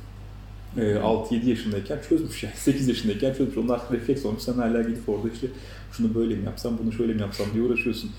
e, 0.77 0.81
6-7 0.81 1.49
yaşındayken 1.49 1.99
çözmüş 2.09 2.43
yani 2.43 2.55
8 2.57 2.87
yaşındayken 2.87 3.33
çözmüş. 3.33 3.69
Artık 3.71 3.91
refleks 3.91 4.25
olmuş. 4.25 4.43
Sen 4.43 4.53
hala 4.53 4.81
gidip 4.81 5.09
orada 5.09 5.29
işte 5.33 5.47
şunu 5.91 6.15
böyle 6.15 6.35
mi 6.35 6.45
yapsam, 6.45 6.77
bunu 6.83 6.91
şöyle 6.91 7.13
mi 7.13 7.21
yapsam 7.21 7.47
diye 7.53 7.63
uğraşıyorsun. 7.63 8.11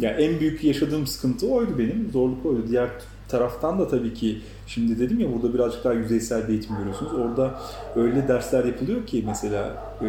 Ya 0.00 0.10
yani 0.10 0.22
en 0.22 0.40
büyük 0.40 0.64
yaşadığım 0.64 1.06
sıkıntı 1.06 1.46
oydu 1.46 1.78
benim. 1.78 2.10
Zorluk 2.12 2.46
oydu. 2.46 2.64
Diğer 2.68 2.90
taraftan 3.32 3.78
da 3.78 3.88
tabii 3.88 4.14
ki 4.14 4.38
şimdi 4.66 4.98
dedim 4.98 5.20
ya 5.20 5.32
burada 5.32 5.54
birazcık 5.54 5.84
daha 5.84 5.92
yüzeysel 5.92 6.48
bir 6.48 6.52
eğitim 6.52 6.76
görüyorsunuz. 6.76 7.12
Orada 7.12 7.60
öyle 7.96 8.28
dersler 8.28 8.64
yapılıyor 8.64 9.06
ki 9.06 9.24
mesela 9.26 9.84
e, 10.00 10.08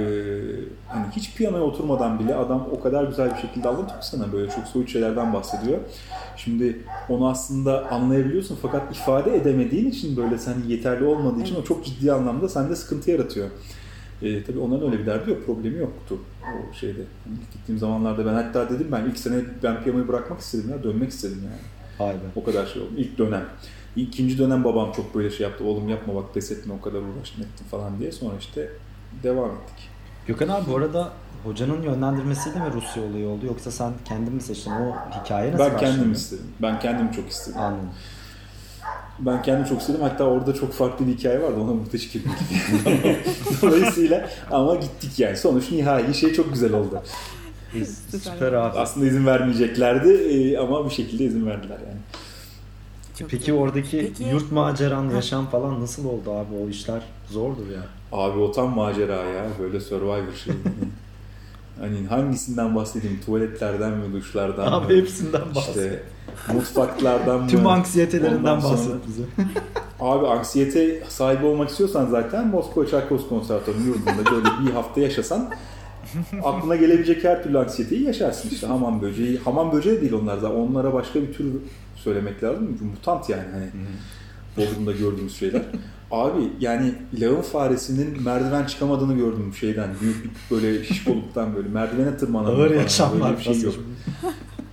hani 0.87 1.05
hiç 1.15 1.35
piyanoya 1.35 1.63
oturmadan 1.63 2.19
bile 2.19 2.35
adam 2.35 2.67
o 2.71 2.79
kadar 2.79 3.03
güzel 3.03 3.35
bir 3.35 3.41
şekilde 3.41 3.67
anlatıyor 3.67 4.01
sana 4.01 4.33
böyle 4.33 4.51
çok 4.51 4.67
soyut 4.67 4.89
şeylerden 4.89 5.33
bahsediyor. 5.33 5.77
Şimdi 6.37 6.79
onu 7.09 7.29
aslında 7.29 7.91
anlayabiliyorsun 7.91 8.57
fakat 8.61 8.95
ifade 8.95 9.35
edemediğin 9.35 9.89
için 9.89 10.17
böyle 10.17 10.37
sen 10.37 10.55
yeterli 10.67 11.03
olmadığı 11.03 11.41
için 11.41 11.55
o 11.55 11.63
çok 11.63 11.85
ciddi 11.85 12.11
anlamda 12.13 12.49
sende 12.49 12.75
sıkıntı 12.75 13.11
yaratıyor. 13.11 13.49
E, 14.21 14.43
tabii 14.43 14.59
onların 14.59 14.91
öyle 14.91 14.99
bir 15.01 15.05
derdi 15.05 15.29
yok, 15.29 15.45
problemi 15.45 15.77
yoktu 15.77 16.17
o 16.43 16.73
şeyde. 16.73 17.01
İlk 17.01 17.53
gittiğim 17.53 17.79
zamanlarda 17.79 18.25
ben 18.25 18.33
hatta 18.33 18.69
dedim 18.69 18.87
ben 18.91 19.05
ilk 19.05 19.17
sene 19.17 19.35
ben 19.63 19.83
piyanoyu 19.83 20.07
bırakmak 20.07 20.39
istedim 20.39 20.69
ya, 20.69 20.83
dönmek 20.83 21.09
istedim 21.09 21.39
yani. 21.43 21.61
Vay 21.99 22.13
be. 22.13 22.17
O 22.35 22.43
kadar 22.43 22.65
şey 22.65 22.81
oldu. 22.81 22.91
İlk 22.97 23.17
dönem. 23.17 23.45
İkinci 23.95 24.37
dönem 24.37 24.63
babam 24.63 24.91
çok 24.91 25.15
böyle 25.15 25.29
şey 25.29 25.47
yaptı. 25.47 25.63
Oğlum 25.63 25.89
yapma 25.89 26.15
bak 26.15 26.33
pes 26.33 26.51
etme 26.51 26.73
o 26.73 26.81
kadar 26.81 26.99
uğraştın 26.99 27.41
ettin 27.41 27.65
falan 27.71 27.99
diye. 27.99 28.11
Sonra 28.11 28.33
işte 28.39 28.69
devam 29.23 29.49
ettik. 29.49 29.89
Gökhan 30.27 30.47
abi 30.47 30.71
bu 30.71 30.77
arada 30.77 31.11
hocanın 31.43 31.81
yönlendirmesiyle 31.81 32.59
mi 32.59 32.65
Rusya 32.73 33.03
olayı 33.03 33.27
oldu 33.27 33.45
yoksa 33.45 33.71
sen 33.71 33.91
kendin 34.05 34.33
mi 34.33 34.41
seçtin? 34.41 34.71
O 34.71 34.95
hikaye 35.21 35.51
nasıl 35.51 35.63
Ben 35.63 35.77
kendim 35.77 36.11
istedim. 36.11 36.45
Ben 36.61 36.79
kendim 36.79 37.11
çok 37.11 37.29
istedim. 37.29 37.59
Anladım. 37.59 37.89
Ben 39.19 39.41
kendim 39.41 39.65
çok 39.65 39.81
istedim. 39.81 40.01
Hatta 40.01 40.23
orada 40.23 40.53
çok 40.53 40.73
farklı 40.73 41.07
bir 41.07 41.17
hikaye 41.17 41.41
vardı. 41.41 41.55
Ona 41.61 41.73
muhteşem 41.73 42.11
girdik. 42.11 42.31
Dolayısıyla 43.61 44.29
ama 44.51 44.75
gittik 44.75 45.19
yani. 45.19 45.37
Sonuç 45.37 45.71
nihai 45.71 46.13
şey 46.13 46.33
çok 46.33 46.53
güzel 46.53 46.73
oldu. 46.73 47.03
Süper 48.23 48.53
abi. 48.53 48.79
Aslında 48.79 49.05
izin 49.05 49.25
vermeyeceklerdi 49.25 50.57
ama 50.59 50.85
bir 50.85 50.89
şekilde 50.93 51.23
izin 51.23 51.45
verdiler 51.45 51.77
yani. 51.87 51.99
Çok 53.19 53.29
Peki 53.29 53.45
güzel. 53.45 53.61
oradaki 53.61 54.13
Peki... 54.17 54.29
yurt 54.29 54.51
maceran, 54.51 55.09
yaşam 55.09 55.45
falan 55.45 55.81
nasıl 55.81 56.05
oldu 56.05 56.31
abi? 56.31 56.55
O 56.65 56.69
işler 56.69 57.01
zordur 57.29 57.67
ya. 57.69 57.81
Abi 58.11 58.39
o 58.39 58.51
tam 58.51 58.75
macera 58.75 59.15
ya. 59.15 59.45
Böyle 59.59 59.79
survivor 59.79 60.33
şey. 60.45 60.53
hani 61.79 62.07
hangisinden 62.07 62.75
bahsedeyim? 62.75 63.19
Tuvaletlerden 63.25 63.91
mi, 63.91 64.13
duşlardan 64.13 64.63
abi 64.63 64.69
mı? 64.69 64.85
Abi 64.85 64.97
hepsinden 64.97 65.55
bahset. 65.55 65.75
İşte 65.75 66.03
mutfaklardan 66.53 67.39
mı? 67.41 67.47
Tüm 67.47 67.67
anksiyetelerinden 67.67 68.63
bahset 68.63 69.07
bize. 69.07 69.23
Abi 69.99 70.27
anksiyete 70.27 71.03
sahibi 71.09 71.45
olmak 71.45 71.69
istiyorsan 71.69 72.05
zaten 72.05 72.47
Moskova 72.47 72.87
Çaykovski 72.87 73.29
Konservatuvarı'nın 73.29 73.85
yurdunda 73.87 74.31
böyle 74.31 74.67
bir 74.67 74.73
hafta 74.73 75.01
yaşasan 75.01 75.49
aklına 76.43 76.75
gelebilecek 76.75 77.23
her 77.23 77.43
türlü 77.43 77.59
anksiyeteyi 77.59 78.03
yaşarsın 78.03 78.49
işte 78.49 78.67
hamam 78.67 79.01
böceği. 79.01 79.37
Hamam 79.37 79.71
böceği 79.71 80.01
değil 80.01 80.13
onlar 80.13 80.41
da. 80.41 80.53
Onlara 80.53 80.93
başka 80.93 81.21
bir 81.21 81.33
tür 81.33 81.45
söylemek 81.95 82.43
lazım. 82.43 82.67
Çünkü 82.69 82.85
mutant 82.85 83.29
yani 83.29 83.43
hani. 83.51 83.69
Bodrum'da 84.57 84.91
gördüğümüz 84.91 85.35
şeyler. 85.35 85.61
Abi 86.11 86.41
yani 86.59 86.93
lağım 87.19 87.41
faresinin 87.41 88.23
merdiven 88.23 88.65
çıkamadığını 88.65 89.13
gördüm 89.13 89.53
şeyden. 89.59 89.89
Büyük 90.01 90.23
bir 90.23 90.31
böyle 90.51 90.83
şişkoluktan 90.83 91.55
böyle 91.55 91.69
merdivene 91.69 92.17
tırmanan. 92.17 92.55
Ağır 92.55 92.71
yaşamlar. 92.71 93.29
Böyle 93.29 93.37
bir 93.37 93.43
şey 93.43 93.61
yok. 93.61 93.75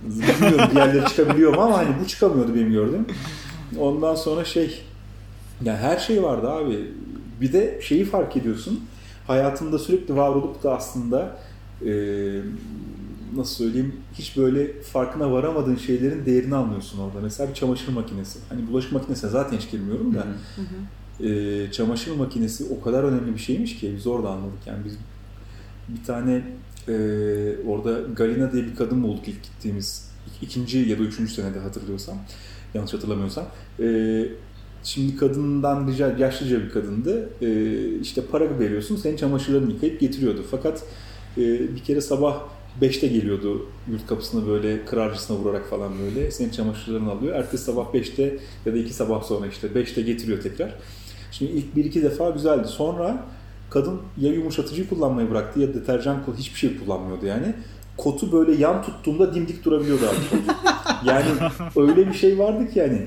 Bilmiyorum 0.03 0.67
bir 0.71 0.75
yerlere 0.75 1.05
çıkabiliyor 1.05 1.53
ama 1.57 1.77
hani 1.77 1.89
bu 2.03 2.07
çıkamıyordu 2.07 2.55
benim 2.55 2.71
gördüğüm. 2.71 3.05
Ondan 3.79 4.15
sonra 4.15 4.45
şey 4.45 4.81
yani 5.63 5.77
her 5.77 5.99
şey 5.99 6.23
vardı 6.23 6.49
abi. 6.49 6.91
Bir 7.41 7.53
de 7.53 7.79
şeyi 7.81 8.05
fark 8.05 8.37
ediyorsun. 8.37 8.79
Hayatında 9.31 9.79
sürekli 9.79 10.15
var 10.15 10.29
olup 10.29 10.63
da 10.63 10.75
aslında 10.75 11.37
e, 11.85 11.91
nasıl 13.35 13.55
söyleyeyim 13.55 13.95
hiç 14.13 14.37
böyle 14.37 14.81
farkına 14.81 15.31
varamadığın 15.31 15.75
şeylerin 15.75 16.25
değerini 16.25 16.55
anlıyorsun 16.55 16.99
orada. 16.99 17.19
Mesela 17.21 17.49
bir 17.49 17.53
çamaşır 17.53 17.93
makinesi. 17.93 18.39
Hani 18.49 18.67
bulaşık 18.67 18.91
makinesine 18.91 19.29
zaten 19.29 19.57
hiç 19.57 19.71
girmiyorum 19.71 20.15
da. 20.15 20.19
Hı 20.55 20.61
hı. 20.61 21.27
E, 21.27 21.71
çamaşır 21.71 22.15
makinesi 22.15 22.65
o 22.79 22.83
kadar 22.83 23.03
önemli 23.03 23.33
bir 23.33 23.39
şeymiş 23.39 23.79
ki 23.79 23.93
biz 23.95 24.07
orada 24.07 24.29
anladık. 24.29 24.67
Yani 24.67 24.85
biz 24.85 24.97
bir 25.87 26.05
tane 26.05 26.41
e, 26.87 26.93
orada 27.67 27.99
Galina 28.15 28.51
diye 28.51 28.63
bir 28.63 28.75
kadın 28.75 29.03
bulduk 29.03 29.27
ilk 29.27 29.43
gittiğimiz 29.43 30.11
ikinci 30.41 30.77
ya 30.77 30.99
da 30.99 31.03
üçüncü 31.03 31.33
senede 31.33 31.59
hatırlıyorsam. 31.59 32.17
Yanlış 32.73 32.93
hatırlamıyorsam. 32.93 33.45
E, 33.79 33.85
Şimdi 34.83 35.15
kadından 35.15 35.87
rica 35.87 36.17
yaşlıca 36.17 36.63
bir 36.63 36.69
kadındı. 36.69 37.29
E, 37.41 37.99
işte 38.01 38.21
para 38.31 38.59
veriyorsun, 38.59 38.95
senin 38.95 39.17
çamaşırlarını 39.17 39.71
yıkayıp 39.71 39.99
getiriyordu. 39.99 40.43
Fakat 40.51 40.83
e, 41.37 41.41
bir 41.75 41.83
kere 41.83 42.01
sabah 42.01 42.43
5'te 42.81 43.07
geliyordu 43.07 43.65
yurt 43.91 44.07
kapısına 44.07 44.47
böyle 44.47 44.85
kırarcısına 44.85 45.37
vurarak 45.37 45.69
falan 45.69 45.91
böyle. 45.99 46.31
Senin 46.31 46.49
çamaşırlarını 46.49 47.11
alıyor. 47.11 47.35
Ertesi 47.35 47.63
sabah 47.63 47.93
5'te 47.93 48.37
ya 48.65 48.73
da 48.73 48.77
iki 48.77 48.93
sabah 48.93 49.23
sonra 49.23 49.47
işte 49.47 49.67
5'te 49.67 50.01
getiriyor 50.01 50.41
tekrar. 50.41 50.75
Şimdi 51.31 51.51
ilk 51.51 51.75
bir 51.75 51.85
iki 51.85 52.03
defa 52.03 52.29
güzeldi. 52.29 52.67
Sonra 52.67 53.25
kadın 53.69 54.01
ya 54.17 54.33
yumuşatıcı 54.33 54.89
kullanmayı 54.89 55.29
bıraktı 55.29 55.59
ya 55.59 55.73
deterjan 55.73 56.23
hiçbir 56.37 56.59
şey 56.59 56.79
kullanmıyordu 56.79 57.25
yani. 57.25 57.55
Kotu 58.03 58.31
böyle 58.31 58.61
yan 58.61 58.83
tuttuğumda 58.83 59.35
dimdik 59.35 59.65
durabiliyordu 59.65 60.05
abi. 60.05 60.41
Yani 61.05 61.25
öyle 61.75 62.07
bir 62.07 62.13
şey 62.13 62.39
vardı 62.39 62.69
ki 62.73 62.79
yani 62.79 63.01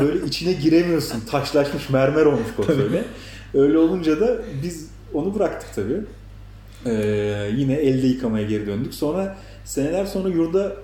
böyle 0.00 0.26
içine 0.26 0.52
giremiyorsun. 0.52 1.20
Taşlaşmış 1.20 1.90
mermer 1.90 2.26
olmuş 2.26 2.46
kot 2.56 2.70
öyle. 2.70 3.04
Öyle 3.54 3.78
olunca 3.78 4.20
da 4.20 4.38
biz 4.62 4.90
onu 5.14 5.34
bıraktık 5.34 5.74
tabii. 5.74 6.00
Ee, 6.86 7.50
yine 7.56 7.74
elde 7.74 8.06
yıkamaya 8.06 8.46
geri 8.46 8.66
döndük. 8.66 8.94
Sonra 8.94 9.36
seneler 9.64 10.06
sonra 10.06 10.28
yurda 10.28 10.76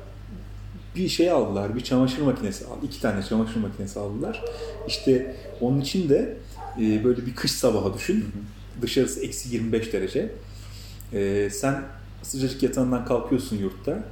bir 0.97 1.09
şey 1.09 1.31
aldılar. 1.31 1.77
Bir 1.77 1.81
çamaşır 1.81 2.23
makinesi 2.23 2.65
aldı. 2.65 2.87
iki 2.87 3.01
tane 3.01 3.23
çamaşır 3.23 3.61
makinesi 3.61 4.01
aldılar. 4.01 4.43
İşte 4.89 5.37
onun 5.61 5.81
için 5.81 6.09
de 6.09 6.37
e, 6.81 7.05
böyle 7.05 7.27
bir 7.27 7.35
kış 7.35 7.53
sabahı 7.53 7.95
düşün. 7.95 8.25
Dışarısı 8.83 9.25
eksi 9.25 9.55
25 9.55 9.93
derece. 9.93 10.31
E, 11.13 11.51
sen 11.51 11.83
sıcacık 12.23 12.63
yatağından 12.63 13.05
kalkıyorsun 13.05 13.57
yurtta. 13.57 14.05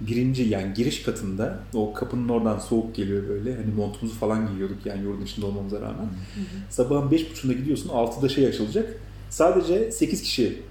Birinci 0.00 0.42
yani 0.42 0.74
giriş 0.74 1.02
katında 1.02 1.58
o 1.74 1.92
kapının 1.92 2.28
oradan 2.28 2.58
soğuk 2.58 2.94
geliyor 2.94 3.28
böyle. 3.28 3.56
Hani 3.56 3.74
montumuzu 3.74 4.18
falan 4.18 4.48
giyiyorduk 4.48 4.86
yani 4.86 5.02
yurdun 5.02 5.24
içinde 5.24 5.46
olmamıza 5.46 5.80
rağmen. 5.80 6.04
Hı 6.04 6.40
hı. 6.40 6.44
Sabahın 6.70 7.10
5.30'da 7.10 7.52
gidiyorsun 7.52 7.88
6'da 7.88 8.28
şey 8.28 8.46
açılacak. 8.46 9.00
Sadece 9.30 9.90
8 9.90 10.22
kişi 10.22 10.62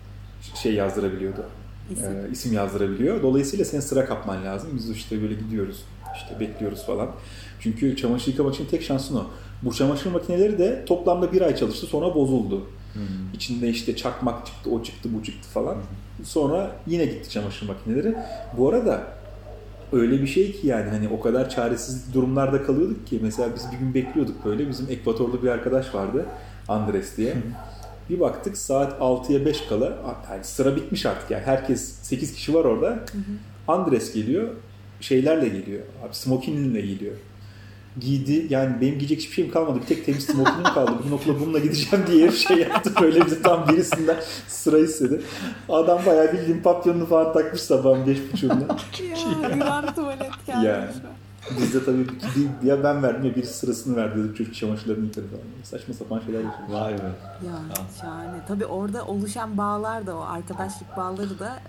şey 0.56 0.74
yazdırabiliyordu. 0.74 1.46
İsim. 1.92 2.26
E, 2.26 2.32
isim 2.32 2.54
yazdırabiliyor. 2.54 3.24
Dolayısıyla 3.24 3.66
sen 3.66 3.80
sıra 3.80 4.06
kapman 4.06 4.46
lazım. 4.46 4.70
Biz 4.76 4.90
işte 4.90 5.22
böyle 5.22 5.34
gidiyoruz. 5.34 5.84
işte 6.16 6.40
bekliyoruz 6.40 6.86
falan. 6.86 7.12
Çünkü 7.60 7.96
çamaşır 7.98 8.32
yıkamak 8.32 8.56
için 8.56 8.66
tek 8.66 8.84
şansın 8.84 9.16
o. 9.16 9.28
Bu 9.64 9.74
çamaşır 9.74 10.12
makineleri 10.12 10.58
de 10.58 10.86
toplamda 10.86 11.34
bir 11.34 11.42
ay 11.42 11.56
çalıştı 11.56 11.86
sonra 11.86 12.16
bozuldu. 12.16 12.68
Hmm. 12.94 13.04
İçinde 13.34 13.70
işte 13.70 13.96
çakmak 13.96 14.46
çıktı, 14.46 14.70
o 14.70 14.84
çıktı, 14.84 15.10
bu 15.14 15.24
çıktı 15.24 15.50
falan. 15.50 15.76
Hmm. 15.76 15.82
Sonra 16.24 16.72
yine 16.88 17.06
gitti 17.06 17.30
çamaşır 17.30 17.68
makineleri. 17.68 18.16
Bu 18.58 18.70
arada 18.70 19.04
öyle 19.92 20.22
bir 20.22 20.28
şey 20.28 20.52
ki 20.52 20.68
yani 20.68 20.90
hani 20.90 21.08
o 21.10 21.20
kadar 21.20 21.50
çaresiz 21.50 22.14
durumlarda 22.14 22.64
kalıyorduk 22.64 23.08
ki 23.08 23.20
mesela 23.22 23.50
biz 23.56 23.72
bir 23.72 23.78
gün 23.78 23.94
bekliyorduk 23.94 24.46
böyle. 24.46 24.70
Bizim 24.70 24.90
Ekvatorlu 24.90 25.44
bir 25.44 25.48
arkadaş 25.48 25.96
vardı. 25.96 26.26
Andres 26.68 27.18
diye. 27.18 27.34
Bir 28.10 28.20
baktık 28.20 28.58
saat 28.58 29.00
6'ya 29.00 29.46
5 29.46 29.62
kala 29.62 29.86
yani 30.32 30.44
sıra 30.44 30.76
bitmiş 30.76 31.06
artık 31.06 31.32
yani 31.32 31.44
herkes 31.44 31.82
8 32.02 32.34
kişi 32.34 32.54
var 32.54 32.66
orada. 32.66 33.00
Andres 33.68 34.14
geliyor 34.14 34.50
şeylerle 35.02 35.48
geliyor. 35.48 35.82
Abi 36.08 36.16
smokingle 36.16 36.82
geliyor. 36.82 37.16
Giydi 38.00 38.48
yani 38.50 38.82
benim 38.82 38.98
giyecek 38.98 39.20
hiçbir 39.20 39.34
şeyim 39.34 39.52
kalmadı. 39.52 39.80
Bir 39.82 39.86
tek 39.86 40.06
temiz 40.06 40.26
smokinim 40.26 40.64
kaldı. 40.64 40.92
Bugün 41.00 41.12
okula 41.12 41.40
bununla 41.40 41.60
gideceğim 41.60 42.06
diye 42.08 42.32
şey 42.32 42.58
yaptı. 42.58 42.92
Böyle 43.02 43.26
bize 43.26 43.42
tam 43.42 43.68
birisinden 43.68 44.18
sıra 44.48 44.80
istedi. 44.80 45.22
Adam 45.70 46.00
bayağı 46.06 46.34
bildiğin 46.34 46.62
papyonunu 46.62 47.06
falan 47.06 47.34
takmış 47.34 47.62
sabahın 47.62 48.08
beş 48.08 48.18
buçuğunda. 48.34 48.64
ya 49.44 49.56
divan 49.56 49.96
tuvalet 49.96 50.46
gelmiş. 50.48 50.66
Yani. 50.66 50.90
Biz 51.60 51.74
de 51.74 51.86
tabii 51.86 52.08
bir, 52.08 52.68
ya 52.68 52.84
ben 52.84 53.04
verdim 53.04 53.26
ya 53.26 53.36
birisi 53.36 53.54
sırasını 53.54 53.96
verdi 53.96 54.24
dedik 54.24 54.38
çocuk 54.38 54.56
çamaşırlarını 54.56 55.06
yıkadı 55.06 55.28
falan. 55.28 55.44
Saçma 55.64 55.94
sapan 55.94 56.20
şeyler 56.20 56.40
yaşadık. 56.40 56.70
Vay 56.70 56.94
be. 56.94 57.12
Ya 57.48 57.54
şahane. 58.02 58.42
Tabii 58.48 58.66
orada 58.66 59.06
oluşan 59.06 59.58
bağlar 59.58 60.08
da 60.08 60.18
o 60.18 60.22
arkadaşlık 60.22 60.98
bağları 60.98 61.40
da 61.40 61.60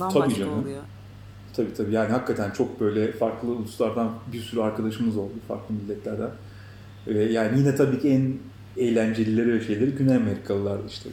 bambaşka 0.00 0.34
tabii 0.34 0.50
oluyor. 0.50 0.82
Tabii 1.56 1.74
tabii 1.74 1.92
yani 1.92 2.12
hakikaten 2.12 2.50
çok 2.50 2.80
böyle 2.80 3.12
farklı 3.12 3.48
uluslardan 3.48 4.12
bir 4.32 4.40
sürü 4.40 4.60
arkadaşımız 4.60 5.16
oldu 5.16 5.32
farklı 5.48 5.74
milletlerden. 5.74 6.30
Ee, 7.06 7.18
yani 7.18 7.58
yine 7.58 7.74
tabii 7.74 8.00
ki 8.00 8.08
en 8.08 8.34
eğlencelileri 8.76 9.52
ve 9.52 9.64
şeyleri 9.64 9.90
Güney 9.90 10.16
Amerikalılardı 10.16 10.82
işte. 10.88 11.10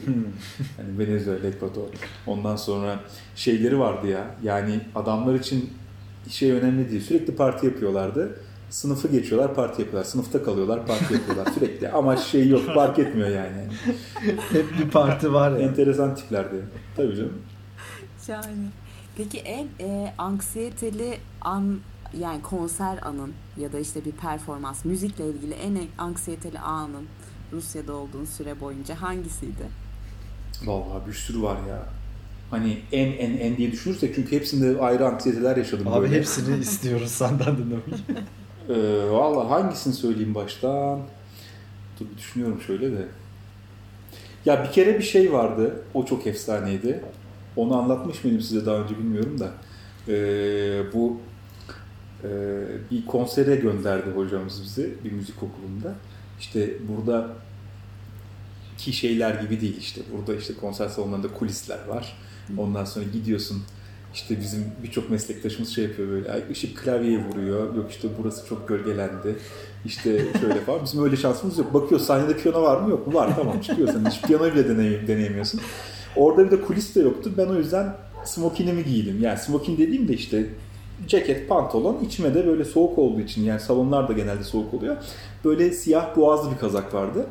Yani 0.80 1.00
Venezuela, 1.00 1.48
Ekvador. 1.48 1.88
Ondan 2.28 2.56
sonra 2.56 3.00
şeyleri 3.36 3.80
vardı 3.80 4.08
ya. 4.08 4.36
Yani 4.44 4.80
adamlar 4.96 5.36
için 5.36 5.70
şey 6.30 6.52
önemli 6.52 6.92
değil. 6.92 7.02
Sürekli 7.02 7.36
parti 7.36 7.66
yapıyorlardı. 7.66 8.36
Sınıfı 8.70 9.08
geçiyorlar, 9.08 9.56
parti 9.56 9.82
yapıyorlar. 9.82 10.10
Sınıfta 10.10 10.44
kalıyorlar, 10.44 10.88
parti 10.88 11.14
yapıyorlar 11.14 11.48
sürekli. 11.54 11.90
Ama 11.90 12.18
şey 12.18 12.48
yok, 12.50 12.66
fark 12.74 13.00
etmiyor 13.00 13.30
yani. 13.30 13.68
Hep 14.52 14.66
bir 14.80 14.90
parti 14.90 15.34
var 15.34 15.52
ya. 15.52 15.58
Enteresan 15.58 16.16
tiplerdi. 16.16 16.56
Tabii 16.96 17.16
canım. 17.16 17.42
Şahane. 18.28 18.68
Peki 19.18 19.38
en 19.40 19.68
e, 19.80 20.14
anksiyeteli 20.18 21.18
an 21.42 21.80
yani 22.20 22.42
konser 22.42 23.00
anın 23.02 23.34
ya 23.58 23.74
da 23.74 23.80
işte 23.80 24.06
bir 24.06 24.12
performans 24.12 24.86
müzikle 24.86 25.28
ilgili 25.30 25.54
en 25.54 25.78
anksiyeteli 25.98 26.60
anın 26.60 27.06
Rusya'da 27.54 27.94
olduğun 27.94 28.26
süre 28.26 28.60
boyunca 28.60 29.02
hangisiydi? 29.02 29.68
Vallahi 30.66 31.08
bir 31.08 31.14
sürü 31.14 31.42
var 31.42 31.58
ya. 31.70 31.86
Hani 32.52 32.78
en 32.92 33.12
en 33.12 33.38
en 33.38 33.58
diye 33.58 33.72
düşünürsek 33.72 34.16
çünkü 34.16 34.36
hepsinde 34.36 34.82
ayrı 34.82 35.08
anksiyeteler 35.08 35.58
yaşadım 35.58 35.88
Abi 35.88 36.02
böyle. 36.02 36.16
hepsini 36.16 36.60
istiyoruz 36.62 37.12
senden 37.12 37.58
dinlemeyi. 37.58 37.84
Ee, 38.70 39.10
Valla 39.12 39.50
hangisini 39.50 39.94
söyleyeyim 39.94 40.36
baştan? 40.36 41.00
Dur 42.00 42.06
düşünüyorum 42.18 42.62
şöyle 42.68 42.92
de. 42.92 43.08
Ya 44.46 44.64
bir 44.64 44.72
kere 44.72 44.98
bir 44.98 45.04
şey 45.04 45.34
vardı. 45.34 45.82
O 45.94 46.06
çok 46.06 46.28
efsaneydi. 46.28 47.04
Onu 47.60 47.76
anlatmış 47.78 48.24
mıydım 48.24 48.42
size 48.42 48.66
daha 48.66 48.76
önce 48.76 48.98
bilmiyorum 48.98 49.40
da. 49.40 49.52
Ee, 50.08 50.84
bu 50.94 51.18
e, 52.24 52.30
bir 52.92 53.06
konsere 53.06 53.56
gönderdi 53.56 54.10
hocamız 54.16 54.64
bizi 54.64 54.94
bir 55.04 55.12
müzik 55.12 55.36
okulunda. 55.44 55.96
İşte 56.40 56.70
burada 56.88 57.28
ki 58.78 58.94
şeyler 58.94 59.42
gibi 59.42 59.62
değil 59.62 59.78
işte. 59.78 60.02
Burada 60.18 60.36
işte 60.36 60.54
konser 60.54 60.88
salonlarında 60.88 61.28
kulisler 61.28 61.80
var. 61.88 62.18
Ondan 62.58 62.86
sonra 62.86 63.06
gidiyorsun 63.14 63.64
işte 64.14 64.40
bizim 64.40 64.66
birçok 64.84 65.10
meslektaşımız 65.10 65.70
şey 65.70 65.84
yapıyor 65.84 66.10
böyle 66.10 66.32
"Ay, 66.32 66.44
ışık 66.52 66.78
klavyeye 66.78 67.26
vuruyor. 67.26 67.76
Yok 67.76 67.92
işte 67.92 68.08
burası 68.22 68.48
çok 68.48 68.68
gölgelendi. 68.68 69.36
İşte 69.86 70.26
şöyle 70.42 70.62
falan. 70.62 70.84
Bizim 70.84 71.04
öyle 71.04 71.18
şansımız 71.18 71.58
yok. 71.58 71.74
Bakıyor 71.74 72.02
sahnede 72.02 72.38
piyano 72.38 72.62
var 72.62 72.82
mı? 72.82 72.90
Yok 72.90 73.08
mu? 73.08 73.14
Var 73.14 73.36
tamam 73.36 73.60
çıkıyorsun. 73.62 74.06
Hiç 74.10 74.22
piyano 74.22 74.46
bile 74.46 74.70
deney 74.70 75.08
deneyemiyorsun. 75.08 75.62
Orada 76.16 76.46
bir 76.46 76.52
de 76.52 76.62
kulis 76.62 76.96
de 76.96 77.00
yoktu. 77.00 77.32
Ben 77.38 77.48
o 77.48 77.56
yüzden 77.56 77.96
smokinimi 78.24 78.84
giydim. 78.84 79.18
Yani 79.22 79.38
smokin 79.38 79.78
dediğim 79.78 80.08
de 80.08 80.14
işte 80.14 80.46
ceket, 81.08 81.50
pantolon, 81.50 81.98
içime 82.06 82.34
de 82.34 82.48
böyle 82.48 82.66
soğuk 82.66 83.00
olduğu 83.00 83.22
için 83.22 83.44
yani 83.44 83.60
salonlar 83.60 84.08
da 84.08 84.14
genelde 84.14 84.44
soğuk 84.44 84.74
oluyor. 84.74 84.98
Böyle 85.46 85.72
siyah 85.72 86.16
boğazlı 86.16 86.52
bir 86.52 86.58
kazak 86.58 86.94
vardı. 86.94 87.26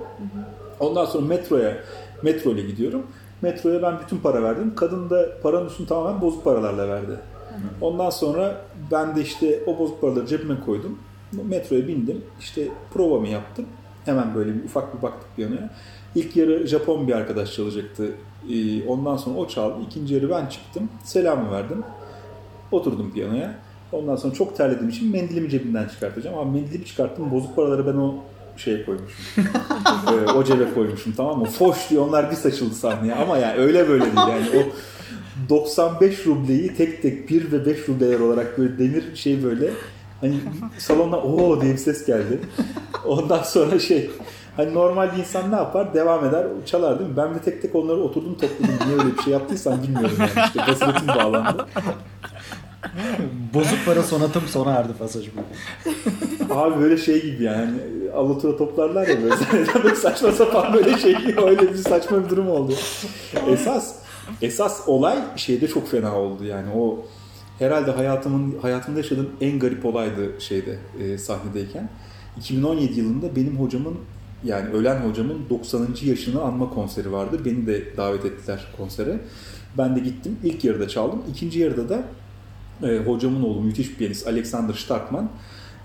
Ondan 0.81 1.05
sonra 1.05 1.27
metroya, 1.27 1.77
metro 2.23 2.51
ile 2.51 2.63
gidiyorum. 2.63 3.07
Metroya 3.43 3.83
ben 3.83 3.95
bütün 4.05 4.19
para 4.19 4.43
verdim. 4.43 4.73
Kadın 4.77 5.11
da 5.11 5.41
paranın 5.43 5.67
üstünü 5.67 5.87
tamamen 5.87 6.21
bozuk 6.21 6.45
paralarla 6.45 6.89
verdi. 6.89 7.13
Ondan 7.81 8.11
sonra 8.11 8.61
ben 8.91 9.17
de 9.17 9.21
işte 9.21 9.61
o 9.67 9.79
bozuk 9.79 10.01
paraları 10.01 10.27
cebime 10.27 10.61
koydum. 10.67 10.99
Metroya 11.33 11.89
bindim. 11.89 12.23
İşte 12.41 12.69
provamı 12.95 13.29
yaptım. 13.29 13.65
Hemen 14.05 14.35
böyle 14.35 14.55
bir 14.55 14.65
ufak 14.65 14.97
bir 14.97 15.03
baktık 15.03 15.37
piyanoya. 15.37 15.71
İlk 16.15 16.37
yarı 16.37 16.67
Japon 16.67 17.09
bir 17.09 17.13
arkadaş 17.13 17.55
çalacaktı. 17.55 18.11
Ee, 18.51 18.89
Ondan 18.89 19.17
sonra 19.17 19.39
o 19.39 19.49
çaldı. 19.49 19.75
İkinci 19.87 20.15
yarı 20.15 20.31
ben 20.31 20.47
çıktım. 20.47 20.89
Selamı 21.05 21.53
verdim. 21.53 21.85
Oturdum 22.73 23.11
piyanoya. 23.15 23.55
Ondan 23.93 24.17
sonra 24.17 24.35
çok 24.35 24.57
terlediğim 24.57 24.89
için 24.89 25.13
mendilimi 25.13 25.51
cebimden 25.51 25.89
çıkartacağım. 25.89 26.39
Ama 26.39 26.51
mendilimi 26.51 26.85
çıkarttım. 26.85 27.31
Bozuk 27.31 27.57
paraları 27.57 27.87
ben 27.87 27.99
o 27.99 28.15
şeye 28.57 28.85
koymuşum. 28.85 29.25
Ee, 30.09 30.33
o 30.33 30.45
cebe 30.45 30.75
koymuşum 30.75 31.13
tamam 31.17 31.39
mı? 31.39 31.47
Foş 31.47 31.91
diye 31.91 32.01
onlar 32.01 32.31
bir 32.31 32.37
saçıldı 32.37 32.75
sahneye. 32.75 33.15
Ama 33.15 33.39
yani 33.39 33.61
öyle 33.61 33.89
böyle 33.89 34.05
değil. 34.05 34.17
Yani 34.17 34.47
o 34.57 34.63
95 35.49 36.27
rubleyi 36.27 36.75
tek 36.75 37.03
tek 37.03 37.31
1 37.31 37.53
ve 37.53 37.67
5 37.67 37.89
rubleler 37.89 38.21
olarak 38.21 38.59
böyle 38.59 38.79
demir 38.79 39.17
şey 39.17 39.45
böyle 39.45 39.71
hani 40.21 40.35
salonda 40.79 41.23
o 41.23 41.61
diye 41.61 41.73
bir 41.73 41.79
ses 41.79 42.07
geldi. 42.07 42.41
Ondan 43.07 43.43
sonra 43.43 43.79
şey 43.79 44.11
hani 44.59 44.75
normal 44.75 45.19
insan 45.19 45.51
ne 45.51 45.57
yapar? 45.57 45.95
Devam 45.95 46.25
eder, 46.25 46.47
çalar 46.67 46.99
değil 46.99 47.11
mi? 47.11 47.17
Ben 47.17 47.35
de 47.35 47.39
tek 47.39 47.63
tek 47.63 47.75
onları 47.75 48.01
oturdum 48.01 48.35
topladım. 48.35 48.75
Niye 48.87 48.99
öyle 48.99 49.17
bir 49.17 49.23
şey 49.23 49.33
yaptıysam 49.33 49.83
bilmiyorum 49.83 50.17
yani. 50.19 50.47
İşte 50.47 50.59
basiretim 50.73 51.09
bağlandı. 51.09 51.67
Bozuk 53.55 53.79
para 53.87 54.03
sonatım 54.03 54.43
sona 54.47 54.71
erdi 54.71 54.93
pasajı 54.99 55.31
bu. 55.37 56.55
Abi 56.55 56.81
böyle 56.81 56.97
şey 56.97 57.23
gibi 57.23 57.45
yani 57.45 57.71
alatura 58.17 58.57
toplarlar 58.57 59.09
ya 59.09 59.17
böyle 59.23 59.95
saçma 59.97 60.33
sapan 60.33 60.75
böyle 60.75 60.99
şey 60.99 61.15
gibi 61.15 61.41
öyle 61.41 61.63
bir 61.73 61.79
saçma 61.79 62.25
bir 62.25 62.29
durum 62.29 62.51
oldu. 62.51 62.75
Esas 63.49 63.95
esas 64.43 64.89
olay 64.89 65.19
şeyde 65.37 65.69
çok 65.69 65.89
fena 65.89 66.19
oldu 66.19 66.45
yani 66.45 66.69
o 66.77 67.07
herhalde 67.59 67.91
hayatımın 67.91 68.59
hayatımda 68.63 68.99
yaşadığım 68.99 69.31
en 69.41 69.59
garip 69.59 69.87
olaydı 69.87 70.41
şeyde 70.41 70.79
e, 71.01 71.19
sahnedeyken. 71.19 71.89
2017 72.37 73.01
yılında 73.01 73.37
benim 73.37 73.57
hocamın 73.61 73.99
yani 74.45 74.69
ölen 74.71 74.97
hocamın 75.01 75.39
90. 75.51 75.89
yaşını 76.05 76.43
anma 76.43 76.71
konseri 76.71 77.13
vardı. 77.13 77.41
Beni 77.45 77.67
de 77.67 77.97
davet 77.97 78.25
ettiler 78.25 78.67
konsere. 78.77 79.21
Ben 79.79 79.97
de 79.97 80.01
gittim. 80.01 80.39
İlk 80.45 80.65
yarıda 80.65 80.89
çaldım. 80.89 81.23
İkinci 81.31 81.59
yarıda 81.59 81.89
da 81.89 82.03
e, 82.89 82.99
hocamın 82.99 83.43
oğlu 83.43 83.61
müthiş 83.61 83.91
bir 83.91 83.97
piyanist 83.97 84.27
Alexander 84.27 84.75
Starkman. 84.75 85.31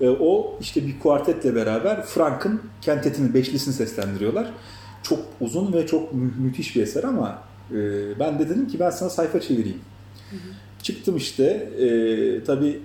E, 0.01 0.09
o 0.09 0.57
işte 0.61 0.87
bir 0.87 0.99
kuartetle 0.99 1.55
beraber 1.55 2.03
Frank'ın 2.05 2.61
kentetini, 2.81 3.33
beşlisini 3.33 3.73
seslendiriyorlar. 3.73 4.47
Çok 5.03 5.19
uzun 5.41 5.73
ve 5.73 5.87
çok 5.87 6.13
mü- 6.13 6.33
müthiş 6.37 6.75
bir 6.75 6.81
eser 6.81 7.03
ama 7.03 7.41
e, 7.71 7.75
ben 8.19 8.39
de 8.39 8.49
dedim 8.49 8.67
ki 8.67 8.79
ben 8.79 8.89
sana 8.89 9.09
sayfa 9.09 9.41
çevireyim. 9.41 9.79
Çıktım 10.81 11.17
işte. 11.17 11.43
E, 11.79 12.43
tabii 12.43 12.79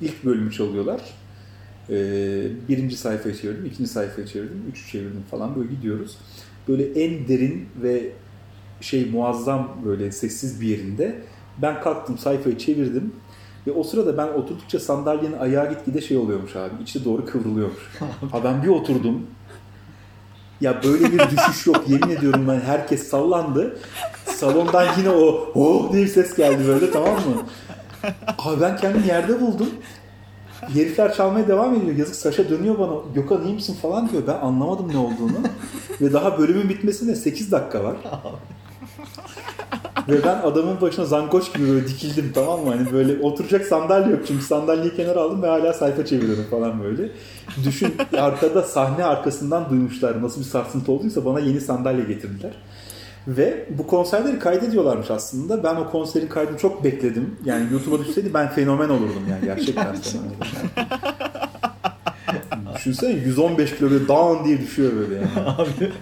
ilk 0.00 0.24
bölümü 0.24 0.52
çalıyorlar. 0.52 1.00
E, 1.90 1.96
birinci 2.68 2.96
sayfayı 2.96 3.34
çevirdim, 3.36 3.66
ikinci 3.66 3.90
sayfayı 3.90 4.26
çevirdim, 4.26 4.62
üçü 4.72 4.90
çevirdim 4.90 5.22
falan 5.30 5.56
böyle 5.56 5.68
gidiyoruz. 5.74 6.18
Böyle 6.68 7.04
en 7.04 7.28
derin 7.28 7.68
ve 7.82 8.12
şey 8.80 9.10
muazzam 9.10 9.76
böyle 9.84 10.12
sessiz 10.12 10.60
bir 10.60 10.68
yerinde 10.68 11.22
ben 11.62 11.80
kalktım 11.80 12.18
sayfayı 12.18 12.58
çevirdim 12.58 13.12
ve 13.66 13.72
o 13.72 13.82
sırada 13.82 14.18
ben 14.18 14.28
oturdukça 14.28 14.80
sandalyenin 14.80 15.38
ayağı 15.38 15.70
gitgide 15.70 16.00
şey 16.00 16.16
oluyormuş 16.16 16.56
abi. 16.56 16.82
içe 16.82 17.04
doğru 17.04 17.26
kıvrılıyormuş. 17.26 17.90
ha 18.32 18.44
ben 18.44 18.62
bir 18.62 18.68
oturdum. 18.68 19.26
Ya 20.60 20.80
böyle 20.84 21.12
bir 21.12 21.18
düşüş 21.18 21.66
yok. 21.66 21.84
Yemin 21.88 22.10
ediyorum 22.10 22.44
ben 22.48 22.60
herkes 22.60 23.08
sallandı. 23.08 23.78
Salondan 24.26 24.86
yine 24.98 25.10
o 25.10 25.52
oh 25.54 25.92
diye 25.92 26.04
bir 26.04 26.08
ses 26.08 26.36
geldi 26.36 26.66
böyle 26.66 26.90
tamam 26.90 27.14
mı? 27.14 27.42
Abi 28.38 28.60
ben 28.60 28.76
kendimi 28.76 29.06
yerde 29.06 29.40
buldum. 29.40 29.70
Herifler 30.60 31.14
çalmaya 31.14 31.48
devam 31.48 31.74
ediyor. 31.74 31.96
Yazık 31.96 32.16
Saşa 32.16 32.48
dönüyor 32.48 32.78
bana. 32.78 32.92
Gökhan 33.14 33.46
iyi 33.46 33.54
misin 33.54 33.76
falan 33.82 34.08
diyor. 34.08 34.22
Ben 34.26 34.46
anlamadım 34.46 34.88
ne 34.92 34.98
olduğunu. 34.98 35.36
Ve 36.00 36.12
daha 36.12 36.38
bölümün 36.38 36.68
bitmesine 36.68 37.14
8 37.16 37.52
dakika 37.52 37.84
var. 37.84 37.96
Ve 40.08 40.24
ben 40.24 40.38
adamın 40.42 40.80
başına 40.80 41.04
zangoç 41.04 41.54
gibi 41.54 41.68
böyle 41.68 41.88
dikildim 41.88 42.32
tamam 42.34 42.60
mı? 42.60 42.70
Hani 42.70 42.92
böyle 42.92 43.22
oturacak 43.22 43.66
sandalye 43.66 44.10
yok 44.10 44.20
çünkü 44.26 44.44
sandalyeyi 44.44 44.96
kenara 44.96 45.20
aldım 45.20 45.42
ve 45.42 45.46
hala 45.46 45.72
sayfa 45.72 46.06
çeviriyorum 46.06 46.44
falan 46.50 46.82
böyle. 46.82 47.10
Düşün 47.64 47.94
arkada 48.18 48.62
sahne 48.62 49.04
arkasından 49.04 49.70
duymuşlar 49.70 50.22
nasıl 50.22 50.40
bir 50.40 50.46
sarsıntı 50.46 50.92
olduysa 50.92 51.24
bana 51.24 51.40
yeni 51.40 51.60
sandalye 51.60 52.04
getirdiler. 52.04 52.52
Ve 53.28 53.66
bu 53.78 53.86
konserleri 53.86 54.38
kaydediyorlarmış 54.38 55.10
aslında. 55.10 55.64
Ben 55.64 55.76
o 55.76 55.90
konserin 55.90 56.28
kaydını 56.28 56.58
çok 56.58 56.84
bekledim. 56.84 57.36
Yani 57.44 57.72
YouTube'a 57.72 57.98
düşseydi 58.04 58.34
ben 58.34 58.48
fenomen 58.48 58.88
olurdum 58.88 59.22
yani 59.30 59.44
gerçekten 59.44 59.96
fenomen 59.96 60.28
olurdum. 60.28 60.46
Düşünsene 62.76 63.12
115 63.12 63.76
kilo 63.76 63.90
böyle 63.90 64.08
down 64.08 64.44
diye 64.44 64.60
düşüyor 64.60 64.92
böyle 64.96 65.14
yani. 65.14 65.28
Abi 65.58 65.92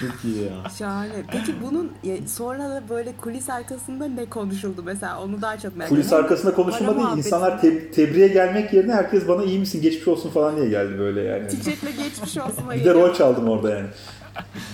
çok 0.00 0.24
iyi 0.24 0.42
ya. 0.42 0.70
Şahane. 0.78 1.12
Peki 1.32 1.54
bunun 1.62 1.92
sonra 2.26 2.70
da 2.70 2.82
böyle 2.88 3.12
kulis 3.20 3.50
arkasında 3.50 4.06
ne 4.06 4.24
konuşuldu 4.26 4.82
mesela 4.84 5.22
onu 5.22 5.42
daha 5.42 5.58
çok 5.58 5.76
merak 5.76 5.88
Kulis 5.90 6.06
ediyorum. 6.06 6.24
arkasında 6.24 6.54
konuşma 6.54 6.86
Para 6.86 6.98
değil. 6.98 7.16
İnsanlar 7.16 7.60
te- 7.60 7.90
tebriğe 7.90 8.28
gelmek 8.28 8.72
yerine 8.72 8.92
herkes 8.92 9.28
bana 9.28 9.42
iyi 9.44 9.58
misin, 9.58 9.82
geçmiş 9.82 10.08
olsun 10.08 10.30
falan 10.30 10.56
diye 10.56 10.68
geldi 10.68 10.98
böyle 10.98 11.20
yani. 11.22 11.50
Çiçekle 11.50 11.90
geçmiş 11.90 12.38
olsun. 12.38 12.64
Bir 12.74 12.84
de 12.84 12.94
rol 12.94 13.14
çaldım 13.14 13.48
orada 13.48 13.70
yani. 13.70 13.86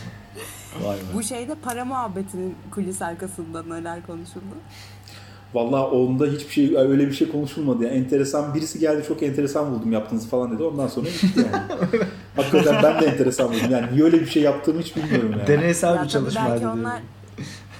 Vay 0.86 0.96
be. 0.96 1.00
Bu 1.14 1.22
şeyde 1.22 1.54
para 1.54 1.84
muhabbetinin 1.84 2.54
kulis 2.70 3.02
arkasında 3.02 3.62
neler 3.62 4.06
konuşuldu? 4.06 4.44
Vallahi 5.54 5.82
onda 5.82 6.26
hiçbir 6.26 6.52
şey 6.52 6.76
öyle 6.76 7.06
bir 7.06 7.12
şey 7.12 7.28
konuşulmadı. 7.32 7.84
Yani 7.84 7.96
enteresan 7.96 8.54
birisi 8.54 8.78
geldi 8.78 9.04
çok 9.08 9.22
enteresan 9.22 9.72
buldum 9.72 9.92
yaptığınızı 9.92 10.28
falan 10.28 10.54
dedi. 10.54 10.62
Ondan 10.62 10.86
sonra 10.88 11.08
gitti 11.08 11.28
yani. 11.36 12.02
Hakikaten 12.36 12.82
ben 12.82 13.00
de 13.00 13.06
enteresan 13.06 13.48
buldum. 13.48 13.70
Yani 13.70 13.86
niye 13.92 14.04
öyle 14.04 14.20
bir 14.20 14.26
şey 14.26 14.42
yaptığımı 14.42 14.80
hiç 14.80 14.96
bilmiyorum 14.96 15.32
yani. 15.32 15.46
Deneysel 15.46 15.94
Ya 15.96 16.02
bir 16.04 16.08
çalışmaydı 16.08 16.50
belki 16.50 16.60
diyor. 16.60 16.72
onlar 16.72 17.00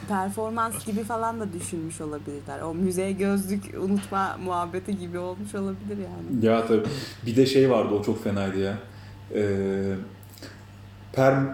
performans 0.08 0.86
gibi 0.86 1.04
falan 1.04 1.40
da 1.40 1.52
düşünmüş 1.52 2.00
olabilirler. 2.00 2.60
O 2.60 2.74
müzeye 2.74 3.12
gözlük 3.12 3.74
unutma 3.80 4.36
muhabbeti 4.44 4.98
gibi 4.98 5.18
olmuş 5.18 5.54
olabilir 5.54 5.96
yani. 5.96 6.46
Ya 6.46 6.66
tabii. 6.66 6.86
Bir 7.26 7.36
de 7.36 7.46
şey 7.46 7.70
vardı 7.70 7.94
o 7.94 8.02
çok 8.02 8.24
fenaydı 8.24 8.58
ya. 8.58 8.78
Ee, 9.34 9.94
Perm 11.12 11.46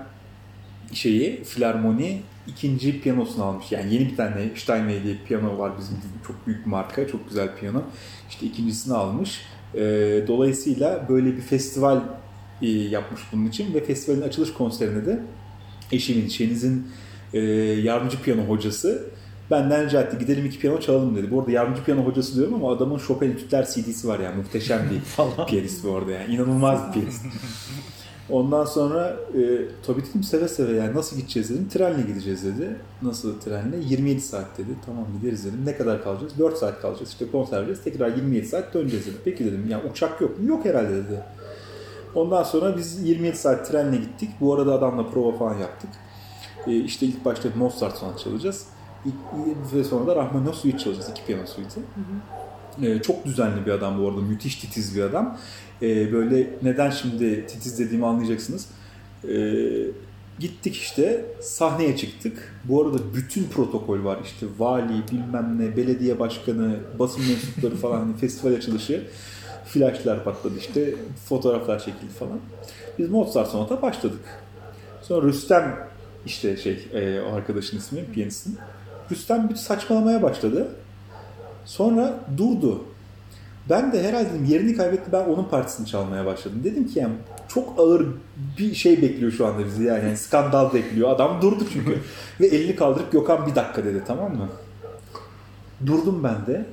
şeyi, 0.92 1.44
Filarmoni 1.44 2.22
ikinci 2.46 3.00
piyanosunu 3.00 3.44
almış. 3.44 3.72
Yani 3.72 3.94
yeni 3.94 4.09
bir 4.11 4.16
tane 4.16 4.50
Steinway 4.57 5.02
diye 5.05 5.16
piyano 5.26 5.59
var 5.59 5.72
bizim 5.78 5.96
çok 6.26 6.46
büyük 6.46 6.66
bir 6.66 6.70
marka. 6.70 7.09
Çok 7.09 7.28
güzel 7.28 7.57
piyano. 7.57 7.83
İşte 8.31 8.46
ikincisini 8.46 8.94
almış. 8.94 9.40
E, 9.74 9.81
dolayısıyla 10.28 11.07
böyle 11.09 11.37
bir 11.37 11.40
festival 11.40 12.00
e, 12.62 12.68
yapmış 12.68 13.20
bunun 13.33 13.46
için 13.46 13.74
ve 13.74 13.85
festivalin 13.85 14.22
açılış 14.22 14.52
konserine 14.52 15.07
de 15.07 15.22
eşimin, 15.92 16.28
Şeniz'in 16.28 16.88
e, 17.35 17.40
yardımcı 17.83 18.22
piyano 18.22 18.42
hocası 18.42 19.05
benden 19.50 19.87
rica 19.87 20.02
etti 20.02 20.18
gidelim 20.18 20.46
iki 20.46 20.59
piyano 20.59 20.81
çalalım 20.81 21.16
dedi. 21.16 21.31
Bu 21.31 21.40
arada 21.40 21.50
yardımcı 21.50 21.85
piyano 21.85 22.07
hocası 22.07 22.37
diyorum 22.37 22.55
ama 22.55 22.72
adamın 22.72 22.98
Chopin 22.98 23.31
Etütler 23.31 23.66
CD'si 23.66 24.09
var 24.09 24.20
yani 24.20 24.37
muhteşem 24.37 24.90
bir 24.90 25.00
piyanist 25.48 25.85
bu 25.85 25.96
arada 25.96 26.11
yani 26.11 26.35
inanılmaz 26.35 26.88
bir 26.88 26.92
piyanist. 26.92 27.24
Ondan 28.31 28.65
sonra 28.65 29.17
e, 29.35 29.43
tabii 29.87 30.03
dedim 30.11 30.23
seve 30.23 30.49
seve 30.49 30.73
yani 30.73 30.97
nasıl 30.97 31.17
gideceğiz 31.17 31.51
dedim. 31.51 31.69
Trenle 31.69 32.03
gideceğiz 32.03 32.45
dedi. 32.45 32.77
Nasıl 33.03 33.41
trenle? 33.41 33.77
27 33.77 34.21
saat 34.21 34.59
dedi. 34.59 34.71
Tamam 34.87 35.05
gideriz 35.21 35.45
dedim. 35.45 35.61
Ne 35.67 35.77
kadar 35.77 36.05
kalacağız? 36.05 36.39
4 36.39 36.59
saat 36.59 36.81
kalacağız. 36.83 37.09
İşte 37.09 37.31
konser 37.31 37.57
vereceğiz. 37.57 37.85
Tekrar 37.85 38.09
27 38.09 38.47
saat 38.47 38.75
döneceğiz 38.75 39.07
dedi. 39.07 39.17
Peki 39.25 39.45
dedim. 39.45 39.67
Yani 39.69 39.91
uçak 39.91 40.21
yok 40.21 40.39
mu? 40.39 40.49
Yok 40.49 40.65
herhalde 40.65 40.95
dedi. 40.95 41.21
Ondan 42.15 42.43
sonra 42.43 42.77
biz 42.77 43.09
27 43.09 43.37
saat 43.37 43.69
trenle 43.71 43.97
gittik. 43.97 44.31
Bu 44.41 44.55
arada 44.55 44.73
adamla 44.75 45.11
prova 45.11 45.33
falan 45.39 45.59
yaptık. 45.59 45.91
E, 46.67 46.77
işte 46.77 47.07
ilk 47.07 47.25
başta 47.25 47.49
Mozart 47.57 47.99
sonat 47.99 48.19
çalacağız. 48.19 48.67
İlk, 49.05 49.15
ve 49.75 49.85
sonra 49.85 50.07
da 50.07 50.17
Rahmaninov 50.17 50.53
suite 50.53 50.79
çalacağız. 50.79 51.09
iki 51.11 51.27
piyano 51.27 51.47
suite'i. 51.47 51.83
E, 52.83 53.03
çok 53.03 53.25
düzenli 53.25 53.67
bir 53.67 53.71
adam 53.71 53.99
bu 54.03 54.09
arada. 54.09 54.21
Müthiş 54.21 54.57
titiz 54.57 54.97
bir 54.97 55.03
adam. 55.03 55.39
E, 55.83 56.13
böyle 56.13 56.51
neden 56.63 56.91
şimdi 56.91 57.47
titiz 57.47 57.79
dediğimi 57.79 58.07
anlayacaksınız. 58.07 58.67
E, 59.29 59.37
gittik 60.39 60.77
işte 60.77 61.25
sahneye 61.41 61.97
çıktık. 61.97 62.55
Bu 62.65 62.83
arada 62.83 62.99
bütün 63.15 63.45
protokol 63.45 64.05
var. 64.05 64.19
İşte 64.25 64.47
vali, 64.59 65.03
bilmem 65.13 65.59
ne, 65.59 65.77
belediye 65.77 66.19
başkanı, 66.19 66.77
basın 66.99 67.23
mensupları 67.29 67.77
falan 67.77 67.99
hani 67.99 68.17
festival 68.17 68.55
açılışı. 68.55 69.07
Flashlar 69.65 70.25
patladı 70.25 70.55
işte. 70.59 70.95
Fotoğraflar 71.29 71.79
çekildi 71.79 72.13
falan. 72.19 72.39
Biz 72.99 73.11
Mozart 73.11 73.49
sonata 73.49 73.83
başladık. 73.83 74.21
Sonra 75.03 75.27
Rüstem 75.27 75.89
işte 76.27 76.57
şey 76.57 76.89
e, 76.93 77.21
arkadaşın 77.21 77.79
ismi 77.79 78.05
piyanistin. 78.13 78.59
Rüstem 79.11 79.49
bir 79.51 79.55
saçmalamaya 79.55 80.23
başladı. 80.23 80.69
Sonra 81.64 82.20
durdu. 82.37 82.85
Ben 83.70 83.92
de 83.92 84.09
herhalde 84.09 84.31
dedim, 84.31 84.44
yerini 84.44 84.77
kaybetti 84.77 85.12
ben 85.12 85.25
onun 85.25 85.44
partisini 85.44 85.87
çalmaya 85.87 86.27
başladım. 86.27 86.61
Dedim 86.64 86.88
ki 86.88 86.98
yani 86.98 87.12
çok 87.48 87.79
ağır 87.79 88.07
bir 88.59 88.75
şey 88.75 89.03
bekliyor 89.03 89.33
şu 89.33 89.46
anda 89.46 89.66
bizi 89.66 89.85
yani, 89.85 90.05
yani 90.05 90.16
skandal 90.16 90.75
bekliyor. 90.75 91.11
Adam 91.11 91.42
durdu 91.42 91.64
çünkü. 91.72 91.98
Ve 92.40 92.46
elini 92.46 92.77
kaldırıp 92.77 93.12
Gökhan 93.12 93.46
bir 93.46 93.55
dakika 93.55 93.85
dedi 93.85 94.03
tamam 94.07 94.37
mı? 94.37 94.48
Durdum 95.87 96.25
ben 96.25 96.46
de. 96.46 96.66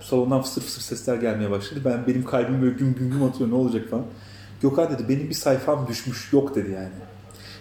Salondan 0.00 0.42
fısır 0.42 0.62
fısır 0.62 0.82
sesler 0.82 1.16
gelmeye 1.16 1.50
başladı. 1.50 1.80
Ben 1.84 2.06
benim 2.06 2.24
kalbim 2.24 2.62
böyle 2.62 2.74
güm 2.74 2.94
güm 2.94 3.10
güm 3.10 3.22
atıyor 3.22 3.50
ne 3.50 3.54
olacak 3.54 3.90
falan. 3.90 4.04
Gökhan 4.62 4.90
dedi 4.90 5.08
benim 5.08 5.28
bir 5.28 5.34
sayfam 5.34 5.86
düşmüş 5.88 6.32
yok 6.32 6.54
dedi 6.54 6.70
yani. 6.70 6.88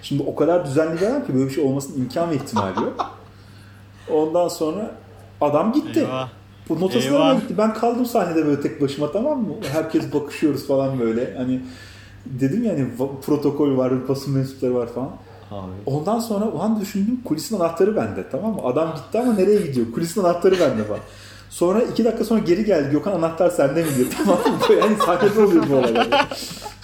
Şimdi 0.01 0.23
o 0.23 0.35
kadar 0.35 0.65
düzenli 0.65 1.01
bir 1.01 1.05
adam 1.05 1.25
ki 1.25 1.33
böyle 1.33 1.45
bir 1.45 1.53
şey 1.53 1.63
olmasının 1.63 1.97
imkan 1.97 2.31
ve 2.31 2.35
ihtimali 2.35 2.83
yok. 2.83 3.15
Ondan 4.11 4.47
sonra 4.47 4.95
adam 5.41 5.73
gitti. 5.73 5.99
Eyvah. 5.99 6.42
Bu 6.69 6.79
notasına 6.81 7.33
gitti? 7.33 7.57
Ben 7.57 7.73
kaldım 7.73 8.05
sahnede 8.05 8.45
böyle 8.45 8.61
tek 8.61 8.81
başıma 8.81 9.11
tamam 9.11 9.39
mı? 9.41 9.53
Herkes 9.71 10.13
bakışıyoruz 10.13 10.67
falan 10.67 10.99
böyle. 10.99 11.33
Hani 11.37 11.61
dedim 12.25 12.63
yani 12.63 12.87
va- 12.99 13.21
protokol 13.21 13.77
var, 13.77 14.07
basın 14.07 14.33
mensupları 14.33 14.75
var 14.75 14.87
falan. 14.95 15.09
Abi. 15.51 15.71
Ondan 15.85 16.19
sonra 16.19 16.45
o 16.45 16.59
an 16.59 16.81
düşündüm 16.81 17.19
kulisin 17.25 17.55
anahtarı 17.59 17.95
bende 17.95 18.23
tamam 18.31 18.53
mı? 18.53 18.61
Adam 18.63 18.95
gitti 18.95 19.19
ama 19.19 19.33
nereye 19.33 19.61
gidiyor? 19.61 19.85
Kulisin 19.95 20.21
anahtarı 20.23 20.59
bende 20.59 20.83
falan. 20.83 20.99
Sonra 21.49 21.81
iki 21.81 22.05
dakika 22.05 22.23
sonra 22.23 22.39
geri 22.39 22.65
geldi. 22.65 22.91
Gökhan 22.91 23.11
anahtar 23.11 23.49
sende 23.49 23.83
mi 23.83 23.89
diyor. 23.97 24.07
Tamam 24.17 24.37
mı? 24.39 24.75
Yani 24.79 24.95
sahnede 25.05 25.41
oluyor 25.41 25.63
bu 25.69 25.75
olaylar. 25.75 26.27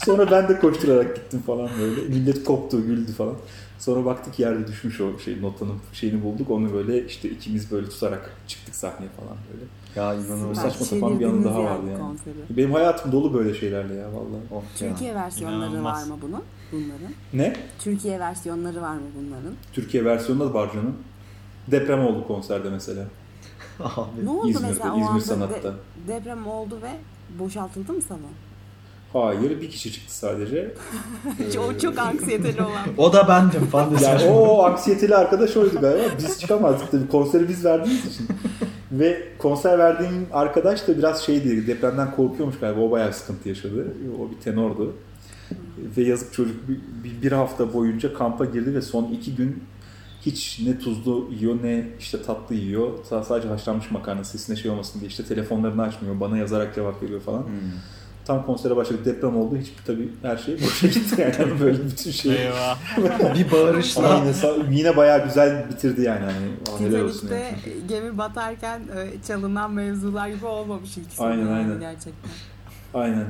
Sonra 0.06 0.32
ben 0.32 0.48
de 0.48 0.60
koşturarak 0.60 1.16
gittim 1.16 1.42
falan 1.46 1.70
böyle. 1.82 2.02
Millet 2.02 2.44
koptu, 2.44 2.86
güldü 2.86 3.12
falan. 3.14 3.34
Sonra 3.80 4.06
baktık 4.06 4.40
yerde 4.40 4.68
düşmüş 4.68 5.02
o 5.02 5.20
şey 5.20 5.42
notanın 5.42 5.76
şeyini 5.94 6.24
bulduk. 6.24 6.50
Onu 6.52 6.74
böyle 6.74 7.06
işte 7.06 7.30
ikimiz 7.30 7.72
böyle 7.72 7.90
tutarak 7.90 8.34
çıktık 8.48 8.76
sahneye 8.76 9.10
falan 9.10 9.38
böyle. 9.54 9.66
Ya 9.96 10.14
inanılmaz. 10.26 10.58
Saçma 10.58 10.86
sapan 10.86 11.20
bir 11.20 11.26
yanı 11.26 11.44
daha 11.44 11.64
vardı 11.64 11.88
yani. 11.92 12.00
konseri. 12.02 12.36
Benim 12.50 12.72
hayatım 12.74 13.12
dolu 13.12 13.34
böyle 13.34 13.54
şeylerle 13.54 13.96
ya 13.96 14.08
vallahi. 14.14 14.42
Oh 14.52 14.82
ya. 14.82 14.90
Türkiye 14.90 15.16
versiyonları 15.16 15.70
İnanılmaz. 15.70 16.10
var 16.10 16.16
mı 16.16 16.22
bunun? 16.22 16.42
Bunların. 16.72 17.14
Ne? 17.34 17.54
Türkiye 17.80 18.20
versiyonları 18.20 18.82
var 18.82 18.96
mı 18.96 19.02
bunların? 19.18 19.54
Türkiye 19.74 20.06
versiyonu 20.06 20.40
da 20.40 20.54
var 20.54 20.74
canım. 20.74 20.96
Deprem 21.72 22.06
oldu 22.06 22.28
konserde 22.28 22.70
mesela. 22.70 23.06
Abi. 23.80 24.26
Ne 24.26 24.30
oldu 24.30 24.50
İzmir'de, 24.50 24.68
mesela 24.68 24.94
o 24.94 24.98
İzmir 24.98 25.10
anda 25.10 25.20
Sanat'ta. 25.22 25.72
de- 25.74 25.78
deprem 26.08 26.48
oldu 26.48 26.80
ve 26.82 26.92
boşaltıldı 27.44 27.94
mı 27.94 28.02
salon? 28.02 28.22
Hayır 29.14 29.62
bir 29.62 29.70
kişi 29.70 29.94
çıktı 29.94 30.18
sadece. 30.18 30.74
o 31.60 31.78
çok 31.78 32.00
anksiyeteli 32.00 32.62
olan. 32.62 32.88
O 32.98 33.14
da 33.14 33.28
bendim 33.28 33.66
falan. 33.66 33.98
Yani 34.02 34.24
o 34.26 34.64
anksiyeteli 34.64 35.16
arkadaş 35.16 35.58
oydu 35.58 35.82
galiba. 35.82 36.04
Biz 36.18 36.40
çıkamazdık 36.40 36.92
tabii. 36.92 37.08
Konseri 37.08 37.50
biz 37.50 37.66
verdiğimiz 37.66 38.06
için. 38.06 38.28
Ve 38.92 39.24
konser 39.38 39.80
verdiğim 39.80 40.28
arkadaş 40.34 40.88
da 40.88 40.98
biraz 40.98 41.22
şeydi, 41.22 41.68
depremden 41.68 42.16
korkuyormuş 42.16 42.60
galiba. 42.60 42.82
O 42.82 42.92
bayağı 42.92 43.14
sıkıntı 43.14 43.50
yaşadı. 43.50 43.94
O 44.20 44.32
bir 44.32 44.44
tenordu. 44.44 44.96
Ve 45.98 46.02
yazık 46.02 46.34
çocuk 46.34 46.56
bir, 46.70 47.22
bir, 47.22 47.32
hafta 47.32 47.74
boyunca 47.74 48.14
kampa 48.14 48.46
girdi 48.46 48.76
ve 48.76 48.82
son 48.82 49.04
iki 49.04 49.36
gün 49.36 49.64
hiç 50.22 50.62
ne 50.66 50.80
tuzlu 50.80 51.30
yiyor 51.40 51.56
ne 51.64 51.88
işte 52.00 52.22
tatlı 52.22 52.56
yiyor. 52.56 52.90
Sa- 53.10 53.26
Sadece 53.26 53.48
haşlanmış 53.48 53.92
makarna 53.92 54.24
sesine 54.24 54.56
şey 54.56 54.72
olmasın 54.72 55.00
diye 55.00 55.10
işte 55.10 55.24
telefonlarını 55.24 55.82
açmıyor. 55.82 56.20
Bana 56.20 56.38
yazarak 56.38 56.76
cevap 56.76 57.04
veriyor 57.04 57.22
falan. 57.22 57.44
Hmm. 57.44 57.50
Tam 58.30 58.46
konsere 58.46 58.76
başladık 58.76 59.06
deprem 59.06 59.38
oldu. 59.38 59.58
Hiç 59.58 59.72
tabii 59.86 60.10
her 60.22 60.38
şey 60.38 60.56
boşa 60.62 60.88
gitti 60.88 61.22
yani 61.22 61.60
böyle 61.60 61.86
bütün 61.86 62.12
şey. 62.12 62.36
Eyvah. 62.46 62.78
bir 62.98 63.46
Ama 63.46 63.52
bağırışla. 63.52 64.24
yine, 64.26 64.78
yine 64.78 64.98
bayağı 64.98 65.24
güzel 65.26 65.70
bitirdi 65.70 66.02
yani. 66.02 66.20
Hani, 66.20 66.88
helal 66.88 67.02
olsun 67.02 67.28
yani. 67.28 67.58
gemi 67.88 68.18
batarken 68.18 68.80
e, 68.80 69.24
çalınan 69.28 69.72
mevzular 69.72 70.28
gibi 70.30 70.46
olmamış 70.46 70.98
ilk 70.98 71.08
Aynen, 71.20 71.48
aynen. 71.48 71.80
gerçekten. 71.80 72.32
Aynen. 72.94 73.28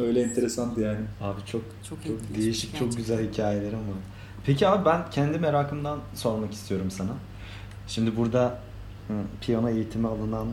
Öyle 0.00 0.22
enteresandı 0.22 0.80
yani. 0.80 1.00
Abi 1.20 1.40
çok 1.46 1.62
Çok, 1.88 2.04
çok 2.04 2.36
değişik, 2.36 2.78
çok 2.78 2.96
güzel 2.96 3.28
hikayeler 3.32 3.72
ama. 3.72 3.96
Peki 4.46 4.68
abi 4.68 4.84
ben 4.84 5.10
kendi 5.10 5.38
merakımdan 5.38 5.98
sormak 6.14 6.52
istiyorum 6.52 6.90
sana. 6.90 7.12
Şimdi 7.86 8.16
burada 8.16 8.58
piyano 9.40 9.68
eğitimi 9.68 10.08
alınan 10.08 10.46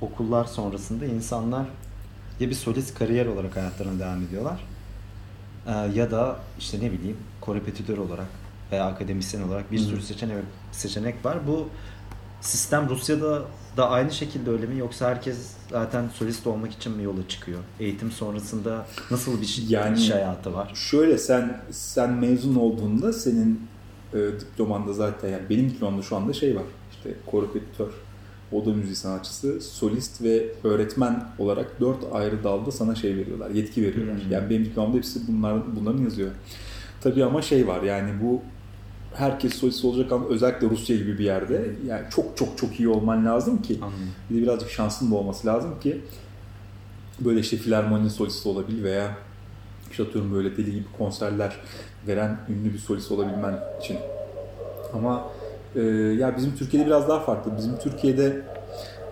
okullar 0.00 0.44
sonrasında 0.44 1.06
insanlar 1.06 1.66
ya 2.40 2.50
bir 2.50 2.54
solist 2.54 2.98
kariyer 2.98 3.26
olarak 3.26 3.56
hayatlarına 3.56 3.98
devam 4.00 4.22
ediyorlar 4.22 4.60
e, 5.66 5.72
ya 5.98 6.10
da 6.10 6.36
işte 6.58 6.78
ne 6.80 6.92
bileyim 6.92 7.16
korepetitör 7.40 7.98
olarak 7.98 8.26
veya 8.72 8.86
akademisyen 8.86 9.42
olarak 9.42 9.72
bir 9.72 9.78
sürü 9.78 10.02
seçenek 10.02 10.36
seçenek 10.72 11.24
var. 11.24 11.38
Bu 11.46 11.68
sistem 12.40 12.88
Rusya'da 12.88 13.42
da 13.76 13.90
aynı 13.90 14.10
şekilde 14.12 14.50
öyle 14.50 14.66
mi 14.66 14.78
yoksa 14.78 15.08
herkes 15.10 15.36
zaten 15.70 16.08
solist 16.14 16.46
olmak 16.46 16.72
için 16.72 16.92
mi 16.96 17.02
yola 17.02 17.28
çıkıyor? 17.28 17.58
Eğitim 17.80 18.10
sonrasında 18.10 18.86
nasıl 19.10 19.40
bir 19.40 19.46
şey- 19.46 19.64
Yani- 19.68 19.98
iş 19.98 20.10
hayatı 20.10 20.54
var? 20.54 20.72
Şöyle 20.74 21.18
sen 21.18 21.60
sen 21.70 22.10
mezun 22.12 22.54
olduğunda 22.54 23.12
senin 23.12 23.68
e, 24.14 24.18
diplomanda 24.40 24.92
zaten 24.92 25.28
yani 25.28 25.42
benim 25.50 25.70
diplomamda 25.70 26.02
şu 26.02 26.16
anda 26.16 26.32
şey 26.32 26.56
var. 26.56 26.62
İşte 26.92 27.14
korepetitör, 27.26 27.88
oda 28.52 28.70
müziği 28.70 28.96
sanatçısı, 28.96 29.60
solist 29.60 30.22
ve 30.22 30.46
öğretmen 30.64 31.24
olarak 31.38 31.80
dört 31.80 32.04
ayrı 32.12 32.44
dalda 32.44 32.70
sana 32.72 32.94
şey 32.94 33.16
veriyorlar, 33.16 33.50
yetki 33.50 33.82
veriyorlar. 33.82 34.24
Hmm. 34.24 34.32
Yani 34.32 34.50
benim 34.50 34.64
diplomamda 34.64 34.96
hepsi 34.96 35.20
bunlar, 35.28 35.76
bunların 35.76 36.02
yazıyor. 36.02 36.30
Tabii 37.00 37.24
ama 37.24 37.42
şey 37.42 37.66
var 37.66 37.82
yani 37.82 38.10
bu 38.22 38.42
herkes 39.14 39.54
solist 39.54 39.84
olacak 39.84 40.12
ama 40.12 40.26
özellikle 40.26 40.70
Rusya 40.70 40.96
gibi 40.96 41.18
bir 41.18 41.24
yerde 41.24 41.70
yani 41.86 42.02
çok 42.10 42.36
çok 42.36 42.58
çok 42.58 42.80
iyi 42.80 42.88
olman 42.88 43.26
lazım 43.26 43.62
ki 43.62 43.78
Anladım. 43.82 43.98
bir 44.30 44.36
de 44.36 44.42
birazcık 44.42 44.70
şansın 44.70 45.10
da 45.10 45.14
olması 45.14 45.46
lazım 45.46 45.80
ki 45.80 46.00
böyle 47.20 47.40
işte 47.40 47.56
filarmoni 47.56 48.10
solisti 48.10 48.48
olabil 48.48 48.84
veya 48.84 49.16
işte 49.90 50.02
atıyorum 50.02 50.34
böyle 50.34 50.56
deli 50.56 50.72
gibi 50.72 50.84
konserler 50.98 51.56
veren 52.06 52.38
ünlü 52.48 52.72
bir 52.72 52.78
solist 52.78 53.12
olabilmen 53.12 53.58
için. 53.80 53.96
Ama 54.94 55.30
e, 55.76 55.80
ya 56.18 56.36
bizim 56.36 56.56
Türkiye'de 56.56 56.86
biraz 56.86 57.08
daha 57.08 57.20
farklı. 57.20 57.56
Bizim 57.56 57.78
Türkiye'de 57.78 58.42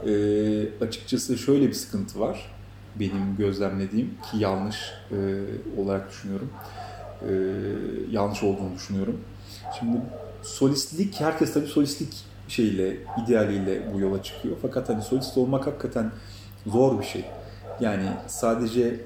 e, 0.07 0.85
açıkçası 0.85 1.39
şöyle 1.39 1.69
bir 1.69 1.75
sıkıntı 1.75 2.21
var. 2.21 2.53
Benim 3.01 3.37
gözlemlediğim 3.39 4.07
ki 4.07 4.39
yanlış 4.39 4.77
e, 5.11 5.17
olarak 5.81 6.11
düşünüyorum. 6.11 6.51
E, 7.23 7.33
yanlış 8.11 8.43
olduğunu 8.43 8.75
düşünüyorum. 8.75 9.21
Şimdi 9.79 9.99
solistlik, 10.43 11.21
herkes 11.21 11.55
tabii 11.55 11.67
solistlik 11.67 12.25
şeyle, 12.49 12.97
idealiyle 13.25 13.83
bu 13.95 14.01
yola 14.01 14.23
çıkıyor. 14.23 14.57
Fakat 14.63 14.89
hani 14.89 15.03
solist 15.03 15.39
olmak 15.39 15.67
hakikaten 15.67 16.11
zor 16.67 17.01
bir 17.01 17.07
şey. 17.07 17.25
Yani 17.81 18.07
sadece 18.27 19.01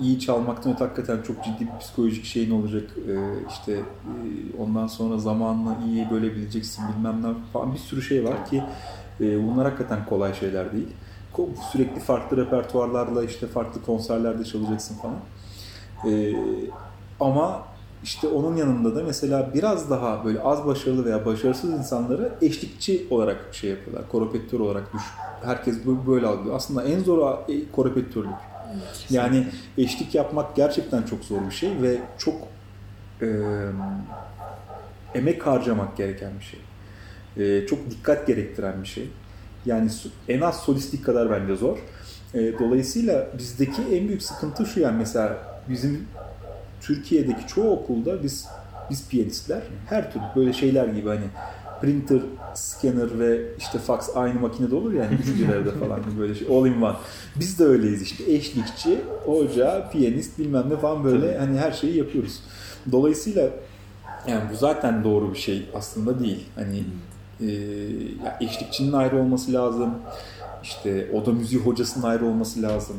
iyi 0.00 0.20
çalmaktan 0.20 0.72
öte 0.72 0.84
hakikaten 0.84 1.22
çok 1.22 1.44
ciddi 1.44 1.60
bir 1.60 1.78
psikolojik 1.80 2.24
şeyin 2.24 2.50
olacak. 2.50 2.90
E, 3.08 3.14
işte 3.48 3.80
ondan 4.58 4.86
sonra 4.86 5.18
zamanla 5.18 5.76
iyi 5.86 6.10
bölebileceksin 6.10 6.84
bilmem 6.88 7.22
ne 7.22 7.34
falan 7.52 7.74
bir 7.74 7.78
sürü 7.78 8.02
şey 8.02 8.24
var 8.24 8.46
ki 8.50 8.62
e, 9.20 9.48
bunlar 9.48 9.64
hakikaten 9.64 10.06
kolay 10.06 10.34
şeyler 10.34 10.72
değil. 10.72 10.88
sürekli 11.72 12.00
farklı 12.00 12.36
repertuarlarla 12.36 13.24
işte 13.24 13.46
farklı 13.46 13.82
konserlerde 13.82 14.44
çalacaksın 14.44 14.96
falan. 14.96 15.16
Ee, 16.06 16.34
ama 17.20 17.62
işte 18.02 18.28
onun 18.28 18.56
yanında 18.56 18.96
da 18.96 19.02
mesela 19.04 19.50
biraz 19.54 19.90
daha 19.90 20.24
böyle 20.24 20.40
az 20.40 20.66
başarılı 20.66 21.04
veya 21.04 21.26
başarısız 21.26 21.70
insanları 21.70 22.32
eşlikçi 22.42 23.06
olarak 23.10 23.48
şey 23.52 23.70
yapıyorlar. 23.70 24.08
Korepetitör 24.08 24.60
olarak 24.60 24.94
düş. 24.94 25.02
Herkes 25.44 25.86
böyle 26.06 26.26
algılıyor. 26.26 26.56
Aslında 26.56 26.84
en 26.84 27.00
zor 27.00 27.38
e, 27.48 27.70
Yani 29.10 29.46
eşlik 29.78 30.14
yapmak 30.14 30.56
gerçekten 30.56 31.02
çok 31.02 31.24
zor 31.24 31.46
bir 31.46 31.54
şey 31.54 31.70
ve 31.82 31.98
çok 32.18 32.48
e, 33.22 33.28
emek 35.14 35.46
harcamak 35.46 35.96
gereken 35.96 36.30
bir 36.38 36.44
şey. 36.44 36.60
E, 37.36 37.66
çok 37.66 37.90
dikkat 37.90 38.26
gerektiren 38.26 38.82
bir 38.82 38.88
şey. 38.88 39.10
Yani 39.66 39.90
en 40.28 40.40
az 40.40 40.60
solistlik 40.60 41.04
kadar 41.04 41.30
bence 41.30 41.56
zor. 41.56 41.78
E, 42.34 42.58
dolayısıyla 42.58 43.28
bizdeki 43.38 43.82
en 43.82 44.08
büyük 44.08 44.22
sıkıntı 44.22 44.66
şu 44.66 44.80
yani 44.80 44.96
mesela 44.98 45.38
bizim 45.68 46.06
Türkiye'deki 46.80 47.46
çoğu 47.46 47.70
okulda 47.70 48.22
biz 48.22 48.46
biz 48.90 49.08
piyanistler 49.08 49.62
her 49.88 50.12
türlü 50.12 50.24
böyle 50.36 50.52
şeyler 50.52 50.88
gibi 50.88 51.08
hani 51.08 51.24
printer, 51.84 52.20
scanner 52.54 53.18
ve 53.18 53.42
işte 53.58 53.78
fax 53.78 54.16
aynı 54.16 54.40
makinede 54.40 54.74
olur 54.74 54.92
yani 54.92 55.14
üç 55.14 55.40
birerde 55.40 55.70
falan 55.70 56.00
böyle 56.18 56.34
şey 56.34 56.48
all 56.48 56.66
in 56.66 56.82
one. 56.82 56.96
Biz 57.36 57.58
de 57.58 57.64
öyleyiz 57.64 58.02
işte 58.02 58.32
eşlikçi, 58.32 59.00
hoca, 59.24 59.90
piyanist 59.90 60.38
bilmem 60.38 60.64
ne 60.70 60.76
falan 60.76 61.04
böyle 61.04 61.26
Tabii. 61.26 61.38
hani 61.38 61.58
her 61.58 61.72
şeyi 61.72 61.96
yapıyoruz. 61.96 62.40
Dolayısıyla 62.92 63.50
yani 64.28 64.42
bu 64.52 64.56
zaten 64.56 65.04
doğru 65.04 65.32
bir 65.32 65.38
şey 65.38 65.68
aslında 65.74 66.20
değil. 66.20 66.44
Hani 66.54 66.84
e, 67.40 67.46
ya 68.24 68.38
eşlikçinin 68.40 68.92
ayrı 68.92 69.18
olması 69.18 69.52
lazım. 69.52 69.90
İşte 70.62 71.10
oda 71.12 71.32
müziği 71.32 71.62
hocasının 71.62 72.04
ayrı 72.06 72.26
olması 72.26 72.62
lazım. 72.62 72.96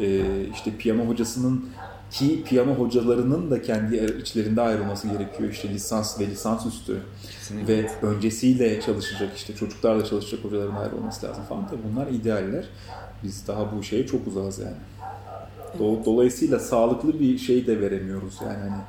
E, 0.00 0.22
işte 0.54 0.76
piyano 0.78 1.08
hocasının 1.08 1.64
ki 2.10 2.42
piyano 2.44 2.74
hocalarının 2.74 3.50
da 3.50 3.62
kendi 3.62 3.96
içlerinde 4.22 4.60
ayrılması 4.60 5.08
gerekiyor. 5.08 5.50
İşte 5.50 5.68
lisans 5.68 6.20
ve 6.20 6.26
lisans 6.26 6.66
üstü 6.66 7.00
Kesinlikle. 7.22 7.82
ve 7.84 7.90
öncesiyle 8.02 8.80
çalışacak 8.80 9.36
işte 9.36 9.54
çocuklarla 9.54 10.04
çalışacak 10.04 10.44
hocaların 10.44 10.76
ayrı 10.76 10.96
olması 10.96 11.26
lazım 11.26 11.44
falan. 11.44 11.66
Tabii 11.68 11.80
bunlar 11.92 12.06
idealler. 12.06 12.64
Biz 13.22 13.48
daha 13.48 13.76
bu 13.76 13.82
şeye 13.82 14.06
çok 14.06 14.26
uzağız 14.26 14.58
yani. 14.58 14.76
Do- 15.78 16.04
Dolayısıyla 16.04 16.58
sağlıklı 16.58 17.20
bir 17.20 17.38
şey 17.38 17.66
de 17.66 17.80
veremiyoruz 17.80 18.38
yani 18.42 18.58
hani 18.70 18.80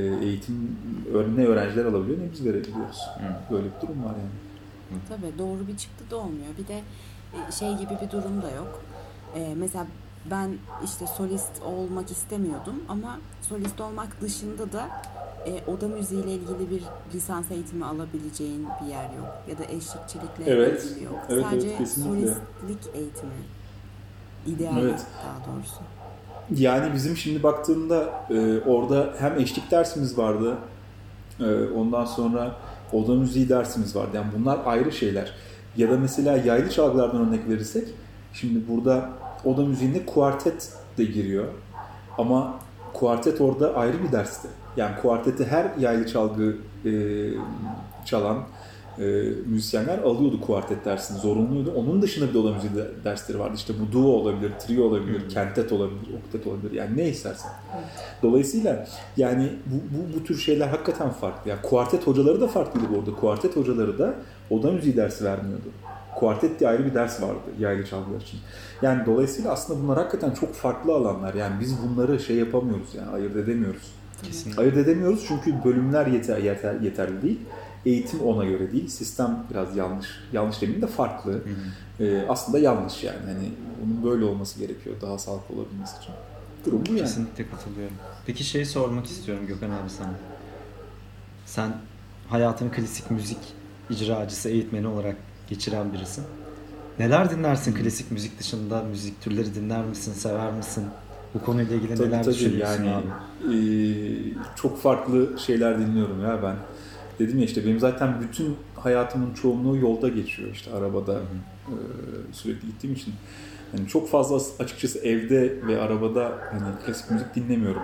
e, 0.00 0.24
eğitim 0.26 0.76
ne 1.36 1.46
öğrenciler 1.46 1.84
alabiliyor 1.84 2.18
ne 2.18 2.32
biz 2.32 2.44
verebiliyoruz. 2.44 2.98
Hı. 3.18 3.52
Böyle 3.54 3.64
bir 3.66 3.86
durum 3.88 4.04
var 4.04 4.10
yani. 4.18 5.00
Tabii 5.08 5.38
doğru 5.38 5.68
bir 5.68 5.76
çıktı 5.76 6.04
da 6.10 6.16
olmuyor. 6.16 6.46
Bir 6.58 6.66
de 6.68 6.80
e, 7.48 7.52
şey 7.52 7.72
gibi 7.76 7.92
bir 8.02 8.10
durum 8.10 8.42
da 8.42 8.50
yok. 8.50 8.82
E, 9.36 9.54
mesela 9.56 9.86
ben 10.30 10.50
işte 10.84 11.06
solist 11.06 11.62
olmak 11.64 12.10
istemiyordum 12.10 12.74
ama 12.88 13.18
solist 13.42 13.80
olmak 13.80 14.20
dışında 14.20 14.72
da 14.72 14.88
e, 15.46 15.70
oda 15.70 15.88
müziğiyle 15.88 16.32
ilgili 16.32 16.70
bir 16.70 16.82
lisans 17.14 17.50
eğitimi 17.50 17.84
alabileceğin 17.84 18.66
bir 18.82 18.86
yer 18.90 19.04
yok. 19.04 19.42
Ya 19.50 19.58
da 19.58 19.64
eşlikçilikle 19.64 20.44
Evet. 20.46 20.84
ilgili 20.84 21.04
yok. 21.04 21.18
Evet, 21.28 21.44
Sadece 21.50 21.68
evet, 21.68 21.78
kesinlikle. 21.78 22.10
solistlik 22.34 22.94
eğitimi. 22.94 23.32
İdeal 24.46 24.78
Evet. 24.82 25.06
daha 25.24 25.54
doğrusu. 25.54 25.74
Yani 26.62 26.94
bizim 26.94 27.16
şimdi 27.16 27.42
baktığında 27.42 28.24
e, 28.30 28.60
orada 28.66 29.14
hem 29.18 29.38
eşlik 29.38 29.70
dersimiz 29.70 30.18
vardı, 30.18 30.56
e, 31.40 31.64
ondan 31.76 32.04
sonra 32.04 32.56
oda 32.92 33.14
müziği 33.14 33.48
dersimiz 33.48 33.96
vardı. 33.96 34.10
Yani 34.14 34.26
bunlar 34.38 34.58
ayrı 34.64 34.92
şeyler. 34.92 35.34
Ya 35.76 35.90
da 35.90 35.96
mesela 35.98 36.36
yaylı 36.36 36.70
çalgılardan 36.70 37.28
örnek 37.28 37.48
verirsek, 37.48 37.88
şimdi 38.32 38.68
burada 38.68 39.10
oda 39.44 39.62
müziğinde 39.62 40.06
kuartet 40.06 40.72
de 40.98 41.04
giriyor. 41.04 41.44
Ama 42.18 42.58
kuartet 42.92 43.40
orada 43.40 43.74
ayrı 43.74 44.02
bir 44.02 44.12
dersti. 44.12 44.48
Yani 44.76 44.96
kuarteti 45.02 45.44
her 45.46 45.66
yaylı 45.78 46.06
çalgı 46.06 46.56
e, 46.84 46.90
çalan 48.04 48.38
e, 48.98 49.02
müzisyenler 49.46 49.98
alıyordu 49.98 50.40
kuartet 50.40 50.84
dersini, 50.84 51.18
zorunluydu. 51.18 51.72
Onun 51.76 52.02
dışında 52.02 52.28
bir 52.28 52.34
de 52.34 52.38
oda 52.38 52.52
müziği 52.54 52.74
de- 52.74 52.90
dersleri 53.04 53.38
vardı. 53.38 53.52
İşte 53.56 53.74
bu 53.80 53.92
duo 53.92 54.08
olabilir, 54.08 54.52
trio 54.58 54.84
olabilir, 54.84 55.28
kentet 55.28 55.72
olabilir, 55.72 56.14
oktet 56.26 56.46
olabilir. 56.46 56.72
Yani 56.72 56.96
ne 56.96 57.08
istersen. 57.08 57.50
Dolayısıyla 58.22 58.86
yani 59.16 59.48
bu, 59.66 59.74
bu, 59.74 60.18
bu 60.20 60.24
tür 60.24 60.38
şeyler 60.38 60.68
hakikaten 60.68 61.10
farklı. 61.10 61.50
Yani 61.50 61.62
kuartet 61.62 62.06
hocaları 62.06 62.40
da 62.40 62.48
farklıydı 62.48 62.86
bu 62.94 62.98
arada. 62.98 63.20
Kuartet 63.20 63.56
hocaları 63.56 63.98
da 63.98 64.14
oda 64.50 64.72
müziği 64.72 64.96
dersi 64.96 65.24
vermiyordu. 65.24 65.68
Kuartet 66.20 66.60
diye 66.60 66.70
ayrı 66.70 66.86
bir 66.86 66.94
ders 66.94 67.22
vardı 67.22 67.40
yaylı 67.58 67.86
çalgılar 67.86 68.20
için. 68.20 68.40
Yani 68.82 69.06
dolayısıyla 69.06 69.52
aslında 69.52 69.82
bunlar 69.82 69.98
hakikaten 69.98 70.30
çok 70.30 70.54
farklı 70.54 70.94
alanlar. 70.94 71.34
Yani 71.34 71.60
biz 71.60 71.76
bunları 71.82 72.20
şey 72.20 72.36
yapamıyoruz 72.36 72.94
yani 72.94 73.10
ayırt 73.10 73.36
edemiyoruz. 73.36 73.92
Kesinlikle. 74.22 74.62
Ayırt 74.62 74.76
edemiyoruz 74.76 75.24
çünkü 75.28 75.64
bölümler 75.64 76.06
yeter, 76.06 76.38
yeter 76.38 76.80
yeterli 76.80 77.22
değil. 77.22 77.40
Eğitim 77.86 78.20
ona 78.20 78.44
göre 78.44 78.72
değil. 78.72 78.88
Sistem 78.88 79.44
biraz 79.50 79.76
yanlış. 79.76 80.06
Yanlış 80.32 80.62
demeyeyim 80.62 80.82
de 80.82 80.90
farklı. 80.90 81.32
Hı 81.32 81.36
hı. 81.36 82.04
Ee, 82.04 82.26
aslında 82.28 82.58
yanlış 82.58 83.04
yani. 83.04 83.18
Hani 83.26 83.50
bunun 83.82 84.12
böyle 84.12 84.24
olması 84.24 84.58
gerekiyor 84.58 84.96
daha 85.00 85.18
sağlıklı 85.18 85.54
olabilmesi 85.54 85.96
için. 86.02 86.14
Durum 86.66 86.82
bu 86.86 86.90
yani. 86.90 87.00
Kesinlikle 87.00 87.50
katılıyorum. 87.50 87.96
Peki 88.26 88.44
şey 88.44 88.64
sormak 88.64 89.06
istiyorum 89.06 89.46
Gökhan 89.46 89.70
abi 89.70 89.90
sana. 89.90 90.14
Sen 91.46 91.72
hayatını 92.28 92.72
klasik 92.72 93.10
müzik 93.10 93.38
icracısı, 93.90 94.48
eğitmeni 94.48 94.86
olarak 94.86 95.16
geçiren 95.50 95.92
birisin. 95.92 96.24
Neler 96.98 97.30
dinlersin 97.30 97.74
klasik 97.74 98.10
müzik 98.10 98.38
dışında? 98.38 98.82
Müzik 98.82 99.20
türleri 99.22 99.54
dinler 99.54 99.84
misin, 99.84 100.12
sever 100.12 100.52
misin? 100.52 100.84
Bu 101.34 101.44
konuyla 101.44 101.76
ilgili 101.76 101.94
Tabii 101.94 102.08
neler 102.08 102.22
tabii 102.24 102.34
düşünüyorsun 102.34 102.84
yani 102.84 102.96
abi? 103.44 103.56
e, 103.56 103.58
çok 104.56 104.78
farklı 104.82 105.38
şeyler 105.46 105.78
dinliyorum 105.78 106.22
ya 106.22 106.42
ben. 106.42 106.56
Dedim 107.18 107.38
ya 107.38 107.44
işte 107.44 107.64
benim 107.64 107.78
zaten 107.80 108.14
bütün 108.20 108.56
hayatımın 108.76 109.34
çoğunluğu 109.34 109.76
yolda 109.76 110.08
geçiyor 110.08 110.48
işte 110.52 110.72
arabada 110.72 111.20
e, 111.68 111.74
sürekli 112.32 112.66
gittiğim 112.66 112.96
için. 112.96 113.14
Yani 113.76 113.88
çok 113.88 114.08
fazla 114.10 114.64
açıkçası 114.64 114.98
evde 114.98 115.66
ve 115.66 115.80
arabada 115.80 116.32
hani 116.52 116.62
klasik 116.86 117.10
müzik 117.10 117.34
dinlemiyorum. 117.34 117.82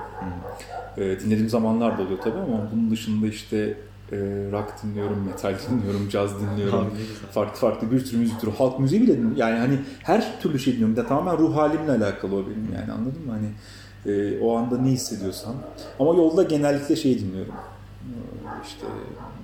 E, 0.96 1.20
dinlediğim 1.20 1.48
zamanlar 1.48 1.98
da 1.98 2.02
oluyor 2.02 2.18
tabii 2.24 2.38
ama 2.38 2.68
bunun 2.72 2.90
dışında 2.90 3.26
işte 3.26 3.76
e, 4.12 4.16
rock 4.52 4.82
dinliyorum, 4.82 5.24
metal 5.26 5.54
dinliyorum, 5.70 6.08
caz 6.08 6.30
dinliyorum. 6.40 6.90
Farklı 7.30 7.60
farklı 7.60 7.90
bir 7.90 8.00
sürü 8.04 8.20
müzik 8.20 8.40
türü, 8.40 8.50
halk 8.50 8.80
müziği 8.80 9.02
bile 9.02 9.12
dinliyorum. 9.12 9.36
Yani 9.36 9.58
hani 9.58 9.78
her 10.02 10.40
türlü 10.40 10.58
şey 10.58 10.72
dinliyorum. 10.72 10.96
De 10.96 11.06
tamamen 11.06 11.38
ruh 11.38 11.56
halimle 11.56 11.92
alakalı 11.92 12.36
o 12.36 12.46
benim 12.46 12.68
yani 12.74 12.92
anladın 12.92 13.26
mı? 13.26 13.32
Hani 13.32 13.48
e, 14.06 14.40
o 14.40 14.56
anda 14.56 14.78
ne 14.78 14.88
hissediyorsam. 14.88 15.54
Ama 15.98 16.14
yolda 16.14 16.42
genellikle 16.42 16.96
şey 16.96 17.18
dinliyorum. 17.18 17.54
E, 18.04 18.16
işte 18.66 18.86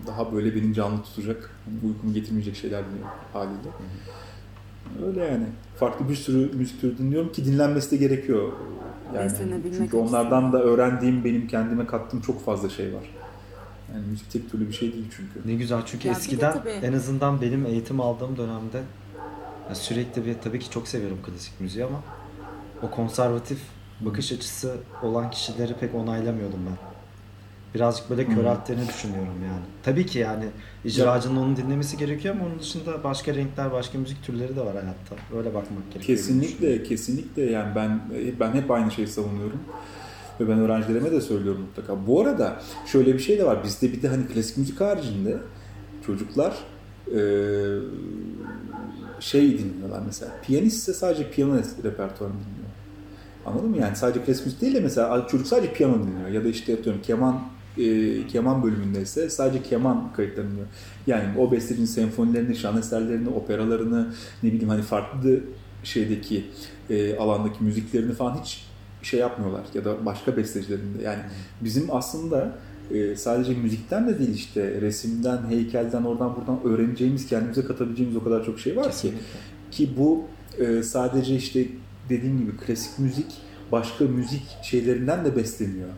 daha 0.07 0.33
böyle 0.33 0.55
beni 0.55 0.75
canlı 0.75 1.03
tutacak, 1.03 1.51
hani 1.64 1.92
uykumu 1.92 2.14
getirmeyecek 2.14 2.57
şeyler 2.57 2.85
dinliyorum 2.85 3.11
haliyle. 3.33 3.68
Öyle 5.07 5.25
yani. 5.25 5.46
Farklı 5.77 6.09
bir 6.09 6.14
sürü 6.14 6.57
müzik 6.57 6.81
türü 6.81 6.98
dinliyorum 6.98 7.33
ki 7.33 7.44
dinlenmesi 7.44 7.90
de 7.90 7.96
gerekiyor. 7.96 8.53
Yani 9.14 9.33
çünkü 9.77 9.96
onlardan 9.96 10.53
da 10.53 10.62
öğrendiğim, 10.62 11.25
benim 11.25 11.48
kendime 11.48 11.87
kattığım 11.87 12.20
çok 12.20 12.44
fazla 12.44 12.68
şey 12.68 12.94
var. 12.94 13.21
Yani 13.94 14.07
müzik 14.07 14.31
tek 14.31 14.50
türlü 14.50 14.68
bir 14.68 14.72
şey 14.72 14.92
değil 14.92 15.05
çünkü. 15.16 15.48
Ne 15.48 15.55
güzel 15.55 15.83
çünkü 15.87 16.09
Ya 16.09 16.14
bir 16.14 16.18
de 16.18 16.20
eskiden 16.20 16.52
tabii- 16.52 16.70
en 16.70 16.92
azından 16.92 17.40
benim 17.40 17.66
eğitim 17.66 18.00
aldığım 18.00 18.37
dönemde 18.37 18.83
ya 19.68 19.74
sürekli 19.74 20.26
bir 20.26 20.35
tabii 20.44 20.59
ki 20.59 20.70
çok 20.70 20.88
seviyorum 20.88 21.18
klasik 21.26 21.61
müziği 21.61 21.85
ama 21.85 22.00
o 22.83 22.90
konservatif 22.90 23.59
bakış 24.00 24.33
açısı 24.33 24.76
olan 25.02 25.31
kişileri 25.31 25.74
pek 25.74 25.94
onaylamıyordum 25.94 26.61
ben. 26.66 26.76
Birazcık 27.74 28.11
böyle 28.11 28.26
Hı. 28.28 28.35
körelttiğini 28.35 28.88
düşünüyorum 28.88 29.35
yani. 29.44 29.62
Tabii 29.83 30.07
ki 30.07 30.18
yani 30.18 30.44
icracının 30.85 31.37
onu 31.37 31.57
dinlemesi 31.57 31.96
gerekiyor 31.96 32.35
ama 32.35 32.44
onun 32.46 32.59
dışında 32.59 33.05
başka 33.05 33.35
renkler, 33.35 33.72
başka 33.72 33.98
müzik 33.98 34.24
türleri 34.24 34.57
de 34.57 34.61
var 34.61 34.72
hayatta. 34.72 35.37
Öyle 35.37 35.55
bakmak 35.55 35.92
gerekiyor. 35.92 36.07
diye 36.07 36.16
düşünüyorum. 36.18 36.42
Kesinlikle, 36.50 36.83
kesinlikle 36.83 37.42
yani 37.42 37.74
ben 37.74 38.00
ben 38.40 38.52
hep 38.52 38.70
aynı 38.70 38.90
şeyi 38.90 39.09
savunuyorum. 39.09 39.61
Ve 40.40 40.48
ben 40.48 40.58
öğrencilerime 40.58 41.12
de 41.12 41.20
söylüyorum 41.20 41.60
mutlaka. 41.60 42.06
Bu 42.06 42.20
arada 42.20 42.60
şöyle 42.86 43.14
bir 43.14 43.18
şey 43.18 43.38
de 43.38 43.44
var. 43.46 43.64
Bizde 43.64 43.92
bir 43.92 44.02
de 44.02 44.08
hani 44.08 44.26
klasik 44.26 44.56
müzik 44.58 44.80
haricinde 44.80 45.36
çocuklar 46.06 46.54
eee, 47.12 47.78
şey 49.20 49.58
dinliyorlar 49.58 50.02
mesela. 50.06 50.32
Piyanistse 50.46 50.92
sadece 50.94 51.30
piyano 51.30 51.56
repertuarını 51.84 52.34
dinliyor. 52.34 52.70
Anladın 53.46 53.70
mı? 53.70 53.76
Yani 53.76 53.96
sadece 53.96 54.24
klasik 54.24 54.46
müzik 54.46 54.60
değil 54.60 54.74
de 54.74 54.80
mesela 54.80 55.26
çocuk 55.30 55.46
sadece 55.46 55.72
piyano 55.72 55.94
dinliyor. 55.94 56.28
Ya 56.28 56.44
da 56.44 56.48
işte 56.48 56.74
atıyorum 56.74 57.02
keman 57.02 57.40
e, 57.78 58.26
keman 58.26 58.62
bölümündeyse 58.62 59.30
sadece 59.30 59.62
keman 59.62 60.12
kayıtlarını 60.16 60.50
dinliyor. 60.50 60.66
Yani 61.06 61.38
o 61.38 61.52
bestecinin 61.52 61.86
senfonilerini, 61.86 62.56
şan 62.56 62.78
eserlerini, 62.78 63.28
operalarını, 63.28 64.14
ne 64.42 64.52
bileyim 64.52 64.68
hani 64.68 64.82
farklı 64.82 65.40
şeydeki 65.84 66.44
e, 66.90 67.16
alandaki 67.16 67.64
müziklerini 67.64 68.12
falan 68.12 68.38
hiç 68.42 68.66
şey 69.02 69.20
yapmıyorlar 69.20 69.64
ya 69.74 69.84
da 69.84 70.06
başka 70.06 70.36
bestecilerinde. 70.36 71.02
Yani 71.02 71.20
bizim 71.60 71.86
aslında 71.90 72.58
e, 72.90 73.16
sadece 73.16 73.54
müzikten 73.54 74.08
de 74.08 74.18
değil 74.18 74.34
işte 74.34 74.80
resimden, 74.80 75.50
heykelden, 75.50 76.02
oradan 76.02 76.36
buradan 76.36 76.60
öğreneceğimiz, 76.64 77.26
kendimize 77.26 77.64
katabileceğimiz 77.64 78.16
o 78.16 78.24
kadar 78.24 78.44
çok 78.44 78.60
şey 78.60 78.76
var 78.76 78.84
ki 78.84 78.90
Kesinlikle. 78.90 79.18
ki 79.70 79.90
bu 79.96 80.24
e, 80.58 80.82
sadece 80.82 81.36
işte 81.36 81.66
dediğim 82.08 82.38
gibi 82.38 82.56
klasik 82.56 82.98
müzik 82.98 83.32
başka 83.72 84.04
müzik 84.04 84.42
şeylerinden 84.62 85.24
de 85.24 85.36
besleniyor. 85.36 85.88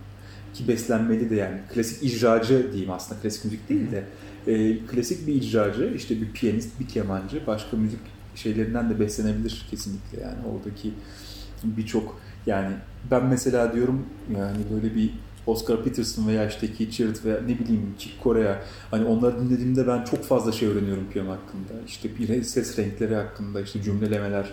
Ki 0.55 0.69
beslenmeli 0.69 1.31
de 1.31 1.35
yani. 1.35 1.61
Klasik 1.75 2.03
icracı 2.03 2.73
diyeyim 2.73 2.91
aslında 2.91 3.21
klasik 3.21 3.45
müzik 3.45 3.69
değil 3.69 3.91
de 3.91 4.05
e, 4.47 4.79
klasik 4.87 5.27
bir 5.27 5.35
icracı 5.35 5.93
işte 5.97 6.21
bir 6.21 6.33
piyanist, 6.33 6.81
bir 6.81 6.89
kemancı 6.89 7.47
başka 7.47 7.77
müzik 7.77 8.01
şeylerinden 8.35 8.91
de 8.91 9.01
beslenebilir 9.01 9.67
kesinlikle 9.71 10.21
yani 10.21 10.39
oradaki 10.55 10.91
birçok 11.65 12.21
yani 12.47 12.75
ben 13.11 13.27
mesela 13.27 13.75
diyorum 13.75 14.07
yani 14.39 14.59
böyle 14.75 14.95
bir 14.95 15.11
Oscar 15.47 15.85
Peterson 15.85 16.29
veya 16.29 16.49
işte 16.49 16.73
Keith 16.73 16.93
Jarrett 16.93 17.25
veya 17.25 17.41
ne 17.41 17.59
bileyim 17.59 17.95
Chick 17.99 18.23
Corea 18.23 18.63
hani 18.91 19.05
onları 19.05 19.41
dinlediğimde 19.41 19.87
ben 19.87 20.05
çok 20.05 20.25
fazla 20.25 20.53
şey 20.53 20.69
öğreniyorum 20.69 21.07
piyano 21.13 21.31
hakkında. 21.31 21.73
İşte 21.87 22.09
bir 22.19 22.43
ses 22.43 22.79
renkleri 22.79 23.15
hakkında 23.15 23.61
işte 23.61 23.83
cümlelemeler 23.83 24.51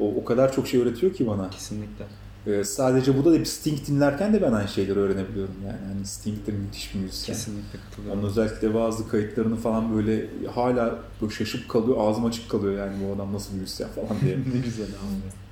o, 0.00 0.14
o 0.14 0.24
kadar 0.24 0.52
çok 0.52 0.68
şey 0.68 0.80
öğretiyor 0.80 1.14
ki 1.14 1.26
bana. 1.26 1.50
Kesinlikle. 1.50 2.04
Ee, 2.46 2.64
sadece 2.64 3.16
burada 3.16 3.32
da 3.32 3.40
bir 3.40 3.44
Sting 3.44 3.86
dinlerken 3.86 4.32
de 4.32 4.42
ben 4.42 4.52
aynı 4.52 4.68
şeyleri 4.68 4.98
öğrenebiliyorum 4.98 5.54
yani. 5.66 5.78
Hani 5.92 6.06
Sting 6.06 6.46
de 6.46 6.52
müthiş 6.52 6.94
bir 6.94 7.00
müzisyen. 7.00 7.36
Kesinlikle 7.36 7.78
katılıyorum. 7.78 8.20
Onun 8.20 8.28
özellikle 8.28 8.74
bazı 8.74 9.08
kayıtlarını 9.08 9.56
falan 9.56 9.96
böyle 9.96 10.26
hala 10.54 10.98
böyle 11.22 11.34
şaşıp 11.34 11.68
kalıyor, 11.68 11.96
ağzım 12.00 12.24
açık 12.24 12.50
kalıyor 12.50 12.86
yani 12.86 12.96
bu 13.04 13.14
adam 13.14 13.32
nasıl 13.32 13.54
bir 13.54 13.60
müzisyen 13.60 13.90
falan 13.90 14.20
diye. 14.20 14.36
ne 14.54 14.60
güzel 14.64 14.86
abi. 14.86 15.47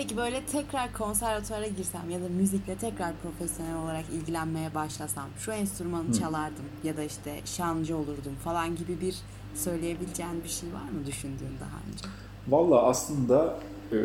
Peki 0.00 0.16
böyle 0.16 0.42
tekrar 0.52 0.92
konservatuara 0.92 1.66
girsem 1.66 2.10
ya 2.10 2.20
da 2.20 2.28
müzikle 2.28 2.74
tekrar 2.74 3.12
profesyonel 3.22 3.76
olarak 3.84 4.04
ilgilenmeye 4.12 4.74
başlasam 4.74 5.28
şu 5.38 5.52
enstrümanı 5.52 6.08
Hı. 6.08 6.12
çalardım 6.12 6.64
ya 6.84 6.96
da 6.96 7.02
işte 7.02 7.40
şancı 7.44 7.96
olurdum 7.96 8.34
falan 8.44 8.76
gibi 8.76 9.00
bir 9.00 9.14
söyleyebileceğin 9.54 10.44
bir 10.44 10.48
şey 10.48 10.68
var 10.68 10.90
mı 10.98 11.06
düşündüğün 11.06 11.56
daha 11.60 11.78
önce? 11.90 12.04
Valla 12.48 12.82
aslında 12.82 13.58
e, 13.92 13.96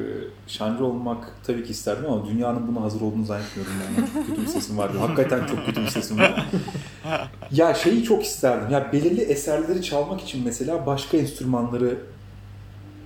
şancı 0.47 0.85
olmak 0.85 1.31
tabii 1.47 1.63
ki 1.63 1.71
isterdim 1.71 2.11
ama 2.11 2.27
dünyanın 2.27 2.67
buna 2.67 2.81
hazır 2.81 3.01
olduğunu 3.01 3.25
zannetmiyorum 3.25 3.73
ben. 3.97 4.05
Çok 4.05 4.27
kötü 4.27 4.41
bir 4.41 4.47
sesim 4.47 4.77
var. 4.77 4.95
Hakikaten 4.95 5.45
çok 5.45 5.65
kötü 5.65 5.81
bir 5.81 5.87
sesim 5.87 6.19
var. 6.19 6.49
ya 7.51 7.73
şeyi 7.73 8.03
çok 8.03 8.23
isterdim. 8.23 8.69
Ya 8.69 8.91
belirli 8.93 9.21
eserleri 9.21 9.81
çalmak 9.81 10.21
için 10.21 10.43
mesela 10.45 10.85
başka 10.85 11.17
enstrümanları 11.17 11.97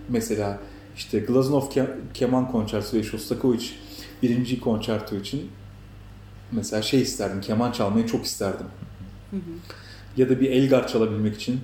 mesela 0.10 0.60
işte 1.00 1.20
Glazunov 1.20 1.62
Ke- 1.62 1.96
Keman 2.14 2.52
Konçertosu 2.52 2.98
ve 2.98 3.04
Shostakovich 3.04 3.66
birinci 4.24 4.60
konçerto 4.60 5.16
için 5.16 5.52
mesela 6.52 6.82
şey 6.82 7.02
isterdim. 7.02 7.42
Keman 7.42 7.72
çalmayı 7.72 8.08
çok 8.08 8.26
isterdim. 8.26 8.66
Hı 9.32 9.36
hı. 9.36 9.42
Ya 10.18 10.30
da 10.30 10.40
bir 10.40 10.52
Elgar 10.52 10.88
çalabilmek 10.88 11.36
için 11.36 11.60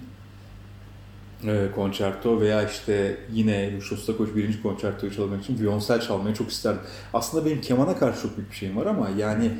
e, 1.43 1.67
konçerto 1.75 2.41
veya 2.41 2.69
işte 2.69 3.17
yine 3.33 3.81
Shostakovich 3.81 4.35
birinci 4.35 4.61
konçertoyu 4.61 5.13
çalabilmek 5.13 5.43
için 5.43 5.59
viyonsel 5.59 6.01
çalmayı 6.01 6.35
çok 6.35 6.49
isterdim. 6.49 6.81
Aslında 7.13 7.45
benim 7.45 7.61
kemana 7.61 7.97
karşı 7.97 8.21
çok 8.21 8.37
büyük 8.37 8.51
bir 8.51 8.55
şeyim 8.55 8.77
var 8.77 8.85
ama 8.85 9.09
yani 9.17 9.51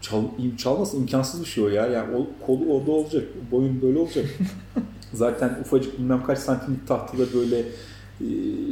çal, 0.00 0.22
çalması 0.58 0.96
imkansız 0.96 1.40
bir 1.40 1.46
şey 1.46 1.64
o 1.64 1.68
ya. 1.68 1.86
Yani 1.86 2.16
o 2.16 2.46
kolu 2.46 2.74
orada 2.74 2.90
olacak, 2.90 3.24
boyun 3.50 3.82
böyle 3.82 3.98
olacak. 3.98 4.26
Zaten 5.12 5.58
ufacık 5.60 5.98
bilmem 5.98 6.24
kaç 6.26 6.38
santimlik 6.38 6.88
tahtada 6.88 7.32
böyle 7.34 7.64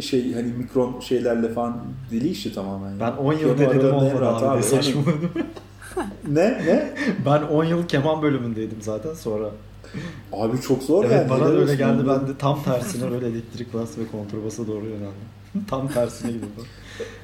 şey 0.03 0.33
hani 0.35 0.53
mikron 0.53 1.01
şeylerle 1.01 1.49
falan 1.49 1.77
deli 2.11 2.29
işi 2.29 2.55
tamamen. 2.55 2.89
yani. 2.91 3.01
Ben 3.01 3.13
10 3.13 3.33
yıl 3.33 3.57
Piyano 3.57 3.75
denedim 3.75 3.95
olmadı 3.95 4.29
abi. 4.29 4.47
abi. 4.47 4.59
Ne 4.59 4.63
saçmaladım. 4.63 5.31
Ne? 6.29 6.43
Ne? 6.45 6.95
ben 7.27 7.43
10 7.43 7.65
yıl 7.65 7.89
keman 7.89 8.23
bölümündeydim 8.23 8.79
zaten 8.83 9.15
sonra. 9.15 9.51
Abi 10.33 10.61
çok 10.61 10.83
zor 10.83 11.05
Evet 11.05 11.13
yani. 11.17 11.31
bana 11.31 11.45
öyle 11.49 11.63
olsun 11.63 11.77
geldi. 11.77 12.03
Ben 12.09 12.29
de 12.29 12.39
tam 12.39 12.63
tersine 12.63 13.11
böyle 13.11 13.27
elektrik 13.27 13.75
bas 13.75 13.99
ve 13.99 14.03
kontrabasa 14.13 14.67
doğru 14.67 14.85
yöneldim. 14.87 15.13
tam 15.69 15.89
tersine 15.89 16.31
gidiyordu. 16.33 16.63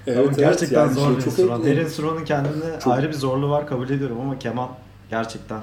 Evet, 0.06 0.18
evet, 0.26 0.36
gerçekten 0.38 0.80
yani 0.80 0.94
zor 0.94 1.06
şey 1.06 1.16
bir 1.16 1.26
enstrüman. 1.26 1.60
Etkili. 1.60 1.80
enstrümanın 1.80 2.24
kendine 2.24 2.80
Çok- 2.84 2.92
ayrı 2.92 3.08
bir 3.08 3.14
zorluğu 3.14 3.50
var 3.50 3.66
kabul 3.66 3.90
ediyorum 3.90 4.20
ama 4.20 4.38
keman 4.38 4.68
gerçekten 5.10 5.60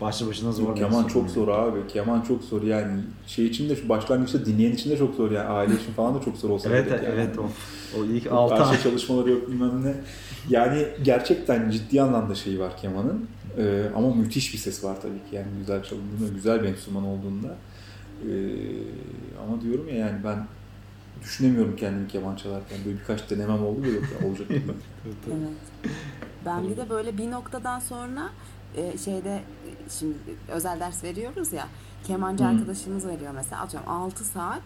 başlı 0.00 0.28
başına 0.28 0.52
zor 0.52 0.76
Keman 0.76 1.04
çok 1.04 1.30
zor 1.30 1.48
abi. 1.48 1.86
Keman 1.88 2.20
çok 2.20 2.44
zor 2.44 2.62
yani. 2.62 3.00
Şey 3.26 3.46
için 3.46 3.68
de 3.68 3.76
şu 3.76 3.88
başlangıçta 3.88 4.46
dinleyen 4.46 4.72
için 4.72 4.90
de 4.90 4.96
çok 4.98 5.14
zor 5.14 5.30
yani. 5.30 5.48
Aile 5.48 5.74
için 5.74 5.92
falan 5.92 6.14
da 6.14 6.20
çok 6.20 6.36
zor 6.36 6.50
olsa 6.50 6.68
Evet 6.68 6.88
gerek 6.88 7.02
yani. 7.02 7.14
evet 7.14 7.38
o. 7.38 7.50
O 8.00 8.04
ilk 8.04 8.32
6 8.32 8.54
ay. 8.54 8.82
Çalışmaları 8.82 9.30
yok 9.30 9.48
bilmem 9.48 9.84
ne. 9.84 9.94
Yani 10.48 10.86
gerçekten 11.02 11.70
ciddi 11.70 12.02
anlamda 12.02 12.34
şeyi 12.34 12.60
var 12.60 12.76
kemanın. 12.76 13.26
Ee, 13.58 13.84
ama 13.96 14.14
müthiş 14.14 14.52
bir 14.52 14.58
ses 14.58 14.84
var 14.84 14.96
tabii 15.02 15.30
ki. 15.30 15.36
Yani 15.36 15.46
güzel 15.58 15.82
çalındığında, 15.82 16.28
güzel 16.34 16.62
bir 16.62 16.68
enstrüman 16.68 17.04
olduğunda. 17.04 17.48
Ee, 17.48 18.30
ama 19.46 19.60
diyorum 19.62 19.88
ya 19.88 19.94
yani 19.94 20.18
ben 20.24 20.46
düşünemiyorum 21.22 21.76
kendimi 21.76 22.08
keman 22.08 22.36
çalarken. 22.36 22.78
Böyle 22.86 22.98
birkaç 22.98 23.30
denemem 23.30 23.64
oldu 23.64 23.86
ya, 23.86 24.28
olacak 24.28 24.48
gibi. 24.48 24.60
Evet. 25.06 25.84
Ben 26.46 26.68
bir 26.68 26.76
de 26.76 26.90
böyle 26.90 27.18
bir 27.18 27.30
noktadan 27.30 27.78
sonra 27.80 28.30
e, 28.76 28.98
şeyde 28.98 29.34
e, 29.36 29.70
şimdi 29.98 30.14
özel 30.48 30.80
ders 30.80 31.04
veriyoruz 31.04 31.52
ya 31.52 31.68
kemancı 32.06 32.44
Hı. 32.44 32.48
arkadaşımız 32.48 33.06
veriyor 33.06 33.32
mesela 33.34 33.62
atıyorum 33.62 33.88
6 33.90 34.24
saat 34.24 34.62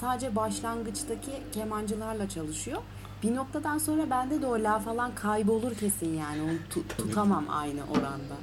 sadece 0.00 0.36
başlangıçtaki 0.36 1.30
kemancılarla 1.52 2.28
çalışıyor. 2.28 2.82
Bir 3.22 3.34
noktadan 3.34 3.78
sonra 3.78 4.10
bende 4.10 4.42
de 4.42 4.46
o 4.46 4.62
la 4.62 4.78
falan 4.78 5.14
kaybolur 5.14 5.74
kesin 5.74 6.14
yani. 6.18 6.42
Onu 6.42 6.52
tu- 6.74 6.96
tutamam 6.96 7.44
aynı 7.48 7.80
oranda. 7.90 8.34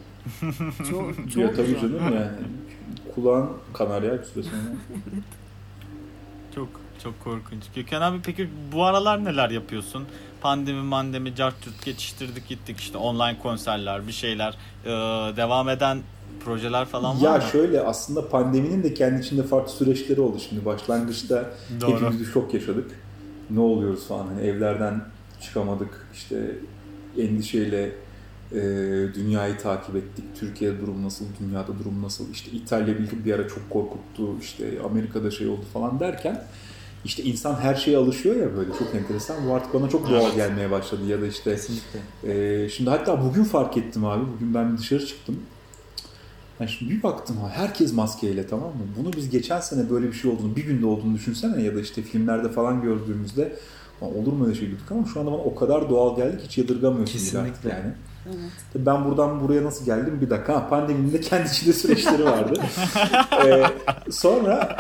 Çok 0.90 1.38
ya 1.38 1.48
çok 1.48 1.56
tabii 1.56 1.72
zor. 1.72 1.82
canım 1.82 2.16
yani. 2.16 2.32
Kulağın 3.16 3.50
kanar 3.74 4.04
ya 4.04 4.18
sonra. 4.34 4.46
Çok 6.56 6.70
çok 7.04 7.24
korkunç. 7.24 7.64
Gökhan 7.76 8.02
abi 8.02 8.20
peki 8.24 8.50
bu 8.72 8.84
aralar 8.86 9.26
neler 9.26 9.50
yapıyorsun? 9.50 10.06
Pandemi 10.42 10.82
mandemi 10.82 11.36
cart 11.36 11.62
curt 11.62 11.86
geçiştirdik 11.86 12.48
gittik 12.48 12.80
işte 12.80 12.98
online 12.98 13.38
konserler 13.40 14.08
bir 14.08 14.12
şeyler 14.12 14.58
Ee, 14.86 14.90
devam 15.38 15.70
eden 15.70 16.00
projeler 16.46 16.86
falan 16.86 17.16
var 17.22 17.22
Ya 17.22 17.36
mı? 17.38 17.44
şöyle 17.52 17.82
aslında 17.82 18.30
pandeminin 18.30 18.84
de 18.84 18.94
kendi 18.94 19.22
içinde 19.22 19.44
farklı 19.44 19.72
süreçleri 19.74 20.22
oldu 20.22 20.38
şimdi. 20.50 20.66
Başlangıçta 20.66 21.50
Doğru. 21.82 21.96
hepimiz 21.96 22.20
bir 22.20 22.26
şok 22.26 22.54
yaşadık. 22.54 22.92
Ne 23.50 23.60
oluyoruz 23.60 24.08
falan 24.08 24.28
hani 24.28 24.42
evlerden 24.42 25.02
çıkamadık 25.42 26.08
işte 26.14 26.56
endişeyle 27.18 27.92
e, 28.52 28.60
dünyayı 29.16 29.58
takip 29.58 29.96
ettik. 29.96 30.26
Türkiye'de 30.40 30.82
durum 30.82 31.04
nasıl, 31.06 31.26
dünyada 31.40 31.80
durum 31.80 32.02
nasıl, 32.04 32.32
işte 32.32 32.52
İtalya 32.52 33.00
bir, 33.00 33.26
bir 33.26 33.34
ara 33.34 33.48
çok 33.48 33.70
korkuttu, 33.70 34.40
işte 34.42 34.66
Amerika'da 34.86 35.32
şey 35.32 35.48
oldu 35.48 35.66
falan 35.74 36.00
derken 36.00 36.44
işte 37.06 37.24
insan 37.24 37.56
her 37.56 37.76
şeye 37.76 37.98
alışıyor 37.98 38.36
ya 38.36 38.56
böyle 38.58 38.70
çok 38.80 38.96
enteresan. 38.96 39.38
Bu 39.50 39.54
artık 39.54 39.74
bana 39.74 39.90
çok 39.90 40.10
doğal 40.10 40.22
Evet. 40.22 40.36
gelmeye 40.36 40.72
başladı 40.72 41.02
ya 41.08 41.22
da 41.22 41.28
işte 41.28 41.52
Kesinlikle. 41.56 42.00
ee, 42.24 42.70
şimdi 42.70 42.90
hatta 42.90 43.24
bugün 43.24 43.44
fark 43.44 43.78
ettim 43.78 44.06
abi. 44.06 44.24
Bugün 44.36 44.54
ben 44.54 44.78
dışarı 44.78 45.06
çıktım. 45.06 45.40
Ben 46.60 46.66
şimdi 46.66 46.92
bir 46.92 47.04
baktım 47.04 47.38
ha 47.38 47.50
herkes 47.54 47.94
maskeyle 47.94 48.48
tamam 48.48 48.68
mı? 48.70 48.84
Bunu 49.00 49.14
biz 49.14 49.30
geçen 49.30 49.60
sene 49.60 49.90
böyle 49.90 50.08
bir 50.08 50.14
şey 50.14 50.32
olduğunu, 50.32 50.56
bir 50.56 50.66
günde 50.66 50.86
olduğunu 50.86 51.16
düşünsene 51.16 51.62
ya 51.62 51.76
da 51.76 51.82
işte 51.82 52.02
filmlerde 52.02 52.50
falan 52.50 52.82
gördüğümüzde 52.82 53.56
"Lan 54.04 54.18
olur 54.18 54.34
mu 54.34 54.46
öyle 54.46 54.56
şey 54.60 54.68
dedik 54.68 54.92
ama 54.92 55.06
şu 55.14 55.20
anda 55.20 55.32
bana 55.32 55.40
o 55.42 55.56
kadar 55.56 55.90
doğal 55.90 56.16
geldi 56.16 56.38
ki 56.38 56.44
hiç 56.44 56.58
yadırgamıyorsun 56.58 57.14
Kesinlikle. 57.14 57.70
yani. 57.70 57.94
Evet. 58.28 58.36
Tabii 58.74 58.86
Ben 58.86 59.06
buradan 59.06 59.42
buraya 59.42 59.64
nasıl 59.64 59.86
geldim 59.86 60.18
bir 60.22 60.30
dakika. 60.30 60.56
Ha, 60.56 60.70
pandeminin 60.70 61.14
de 61.14 61.22
kendi 61.22 61.50
içinde 61.50 61.74
süreçleri 61.74 62.26
vardı. 62.26 62.60
Ee, 63.46 63.64
sonra 64.12 64.78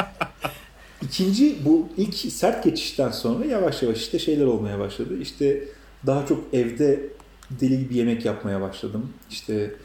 ikinci 1.01 1.65
bu 1.65 1.89
ilk 1.97 2.15
sert 2.15 2.63
geçişten 2.63 3.11
sonra 3.11 3.45
yavaş 3.45 3.83
yavaş 3.83 3.97
işte 3.97 4.19
şeyler 4.19 4.45
olmaya 4.45 4.79
başladı. 4.79 5.17
İşte 5.21 5.63
daha 6.05 6.25
çok 6.25 6.53
evde 6.53 7.09
deli 7.51 7.79
gibi 7.79 7.97
yemek 7.97 8.25
yapmaya 8.25 8.61
başladım. 8.61 9.09
İşte 9.29 9.75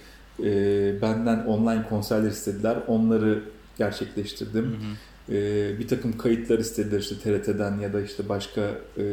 e, 0.44 1.02
benden 1.02 1.46
online 1.46 1.88
konserler 1.88 2.30
istediler. 2.30 2.78
Onları 2.86 3.42
gerçekleştirdim. 3.78 4.64
Hı 4.64 4.68
hı. 4.68 4.96
Ee, 5.32 5.78
bir 5.78 5.88
takım 5.88 6.18
kayıtlar 6.18 6.58
istediler 6.58 7.00
işte 7.00 7.14
TRT'den 7.18 7.78
ya 7.78 7.92
da 7.92 8.00
işte 8.00 8.28
başka 8.28 8.60
e, 8.98 9.04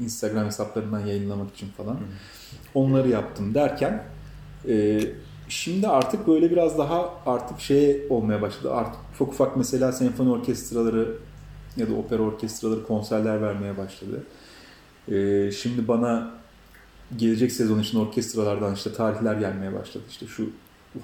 Instagram 0.00 0.46
hesaplarından 0.46 1.06
yayınlamak 1.06 1.54
için 1.54 1.68
falan. 1.76 1.98
Onları 2.74 3.08
yaptım 3.08 3.54
derken 3.54 4.04
e, 4.68 5.00
şimdi 5.48 5.88
artık 5.88 6.28
böyle 6.28 6.50
biraz 6.50 6.78
daha 6.78 7.14
artık 7.26 7.60
şey 7.60 8.06
olmaya 8.10 8.42
başladı. 8.42 8.74
Artık 8.74 9.00
ufak 9.14 9.28
ufak 9.28 9.56
mesela 9.56 9.92
senfoni 9.92 10.30
orkestraları 10.30 11.14
ya 11.76 11.88
da 11.88 11.94
opera 11.94 12.22
orkestraları 12.22 12.86
konserler 12.86 13.42
vermeye 13.42 13.78
başladı. 13.78 14.22
E, 15.08 15.50
şimdi 15.50 15.88
bana 15.88 16.30
gelecek 17.16 17.52
sezon 17.52 17.78
için 17.78 17.98
orkestralardan 17.98 18.74
işte 18.74 18.92
tarihler 18.92 19.34
gelmeye 19.34 19.74
başladı. 19.74 20.04
İşte 20.10 20.26
şu 20.26 20.50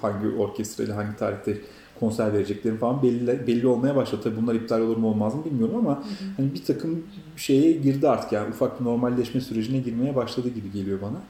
hangi 0.01 0.27
orkestrayla 0.27 0.95
hangi 0.97 1.17
tarihte 1.17 1.57
konser 1.99 2.33
vereceklerim 2.33 2.77
falan 2.77 3.03
belli, 3.03 3.47
belli 3.47 3.67
olmaya 3.67 3.95
başladı. 3.95 4.21
Tabii 4.23 4.41
bunlar 4.41 4.55
iptal 4.55 4.81
olur 4.81 4.97
mu 4.97 5.07
olmaz 5.07 5.35
mı 5.35 5.45
bilmiyorum 5.45 5.75
ama 5.75 6.03
hani 6.37 6.53
bir 6.53 6.63
takım 6.63 7.03
şeye 7.35 7.71
girdi 7.71 8.09
artık 8.09 8.31
yani 8.31 8.49
ufak 8.49 8.79
bir 8.79 8.85
normalleşme 8.85 9.41
sürecine 9.41 9.79
girmeye 9.79 10.15
başladı 10.15 10.49
gibi 10.49 10.71
geliyor 10.71 10.99
bana. 11.01 11.21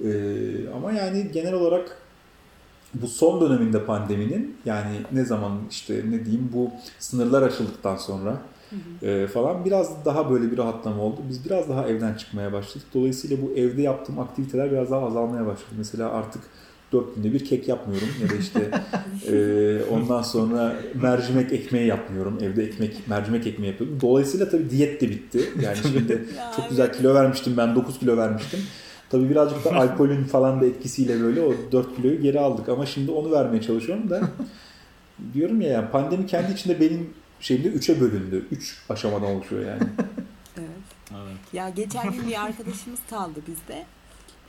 Ee, 0.00 0.68
ama 0.76 0.92
yani 0.92 1.30
genel 1.32 1.52
olarak 1.52 1.98
bu 3.02 3.08
son 3.08 3.40
döneminde 3.40 3.84
pandeminin 3.84 4.56
yani 4.64 4.96
ne 5.12 5.24
zaman 5.24 5.52
işte 5.70 6.02
ne 6.10 6.24
diyeyim 6.24 6.50
bu 6.52 6.70
sınırlar 6.98 7.42
açıldıktan 7.42 7.96
sonra 7.96 8.42
e, 9.02 9.26
falan 9.26 9.64
biraz 9.64 10.04
daha 10.04 10.30
böyle 10.30 10.52
bir 10.52 10.58
rahatlama 10.58 11.02
oldu. 11.02 11.20
Biz 11.28 11.44
biraz 11.44 11.68
daha 11.68 11.88
evden 11.88 12.14
çıkmaya 12.14 12.52
başladık. 12.52 12.86
Dolayısıyla 12.94 13.36
bu 13.42 13.52
evde 13.56 13.82
yaptığım 13.82 14.18
aktiviteler 14.18 14.72
biraz 14.72 14.90
daha 14.90 15.06
azalmaya 15.06 15.46
başladı. 15.46 15.70
Mesela 15.78 16.10
artık 16.10 16.42
dört 16.92 17.16
günde 17.16 17.32
bir 17.32 17.44
kek 17.44 17.68
yapmıyorum 17.68 18.08
ya 18.22 18.30
da 18.30 18.34
işte 18.34 18.70
e, 19.36 19.84
ondan 19.90 20.22
sonra 20.22 20.76
mercimek 21.02 21.52
ekmeği 21.52 21.86
yapmıyorum. 21.86 22.38
Evde 22.42 22.64
ekmek 22.64 23.08
mercimek 23.08 23.46
ekmeği 23.46 23.72
yapıyorum. 23.72 23.98
Dolayısıyla 24.00 24.50
tabii 24.50 24.70
diyet 24.70 25.00
de 25.00 25.10
bitti. 25.10 25.40
Yani 25.62 25.76
şimdi 25.82 26.24
çok 26.56 26.68
güzel 26.68 26.92
kilo 26.92 27.14
vermiştim 27.14 27.56
ben 27.56 27.74
9 27.74 27.98
kilo 27.98 28.16
vermiştim. 28.16 28.60
Tabii 29.14 29.30
birazcık 29.30 29.64
da 29.64 29.72
alkolün 29.72 30.24
falan 30.34 30.60
da 30.60 30.66
etkisiyle 30.66 31.20
böyle 31.20 31.40
o 31.40 31.52
4 31.72 31.96
kiloyu 31.96 32.22
geri 32.22 32.40
aldık 32.40 32.68
ama 32.68 32.86
şimdi 32.86 33.10
onu 33.10 33.32
vermeye 33.32 33.62
çalışıyorum 33.62 34.10
da 34.10 34.20
diyorum 35.34 35.60
ya 35.60 35.68
yani 35.68 35.90
pandemi 35.90 36.26
kendi 36.26 36.52
içinde 36.52 36.80
benim 36.80 37.14
şeyimde 37.40 37.68
3'e 37.68 38.00
bölündü. 38.00 38.46
3 38.50 38.82
aşamadan 38.88 39.30
oluşuyor 39.30 39.66
yani. 39.66 39.82
Evet. 40.58 40.68
Evet. 41.10 41.36
Ya 41.52 41.68
geçen 41.68 42.12
gün 42.12 42.28
bir 42.28 42.44
arkadaşımız 42.44 43.00
kaldı 43.10 43.40
bizde. 43.46 43.86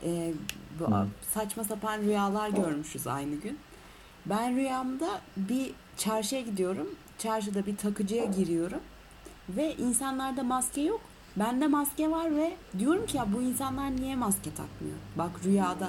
Ee, 0.04 0.32
bu 0.80 0.86
saçma 1.34 1.64
sapan 1.64 2.00
rüyalar 2.02 2.50
görmüşüz 2.50 3.06
aynı 3.06 3.34
gün. 3.34 3.58
Ben 4.26 4.56
rüyamda 4.56 5.20
bir 5.36 5.70
çarşıya 5.96 6.40
gidiyorum. 6.40 6.88
Çarşıda 7.18 7.66
bir 7.66 7.76
takıcıya 7.76 8.24
giriyorum. 8.24 8.80
Ve 9.48 9.74
insanlarda 9.74 10.42
maske 10.42 10.80
yok. 10.80 11.00
Bende 11.36 11.66
maske 11.66 12.10
var 12.10 12.36
ve 12.36 12.56
diyorum 12.78 13.06
ki 13.06 13.16
ya 13.16 13.26
bu 13.36 13.42
insanlar 13.42 13.96
niye 13.96 14.16
maske 14.16 14.50
takmıyor? 14.50 14.96
Bak 15.18 15.30
rüyada. 15.44 15.88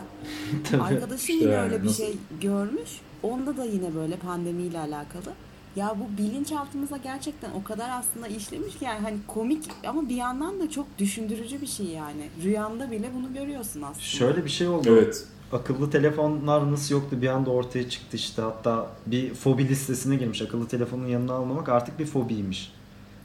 Arkadaşım 0.82 1.16
İşte 1.16 1.34
yine 1.34 1.52
yani 1.52 1.64
öyle 1.64 1.82
bir 1.84 1.88
nasıl- 1.88 2.04
şey 2.04 2.16
görmüş. 2.42 2.90
Onda 3.24 3.58
da 3.58 3.64
yine 3.66 3.96
böyle 3.96 4.16
pandemiyle 4.16 4.80
alakalı. 4.80 5.34
Ya 5.76 5.96
bu 6.00 6.18
bilinçaltımıza 6.18 6.98
gerçekten 6.98 7.52
o 7.52 7.64
kadar 7.64 7.90
aslında 7.90 8.28
işlemiş 8.28 8.78
ki 8.78 8.86
yani 8.86 9.00
hani 9.00 9.18
komik 9.28 9.64
ama 9.88 10.10
bir 10.10 10.16
yandan 10.16 10.60
da 10.60 10.70
çok 10.70 10.88
düşündürücü 10.98 11.62
bir 11.62 11.68
şey 11.68 11.86
yani. 11.86 12.30
Rüyanda 12.44 12.92
bile 12.92 13.10
bunu 13.16 13.34
görüyorsun 13.34 13.82
aslında. 13.82 14.00
Şöyle 14.00 14.46
bir 14.46 14.50
şey 14.50 14.68
oldu. 14.68 14.88
Evet. 14.90 15.26
Akıllı 15.52 15.90
telefonlar 15.90 16.72
nasıl 16.72 16.96
yoktu 16.96 17.22
bir 17.22 17.28
anda 17.28 17.50
ortaya 17.52 17.90
çıktı 17.90 18.18
işte 18.18 18.42
hatta 18.42 18.88
bir 19.06 19.34
fobi 19.34 19.70
listesine 19.70 20.16
girmiş. 20.16 20.42
Akıllı 20.42 20.68
telefonun 20.68 21.08
yanına 21.08 21.34
almamak 21.34 21.70
artık 21.70 22.00
bir 22.00 22.06
fobiymiş. 22.06 22.74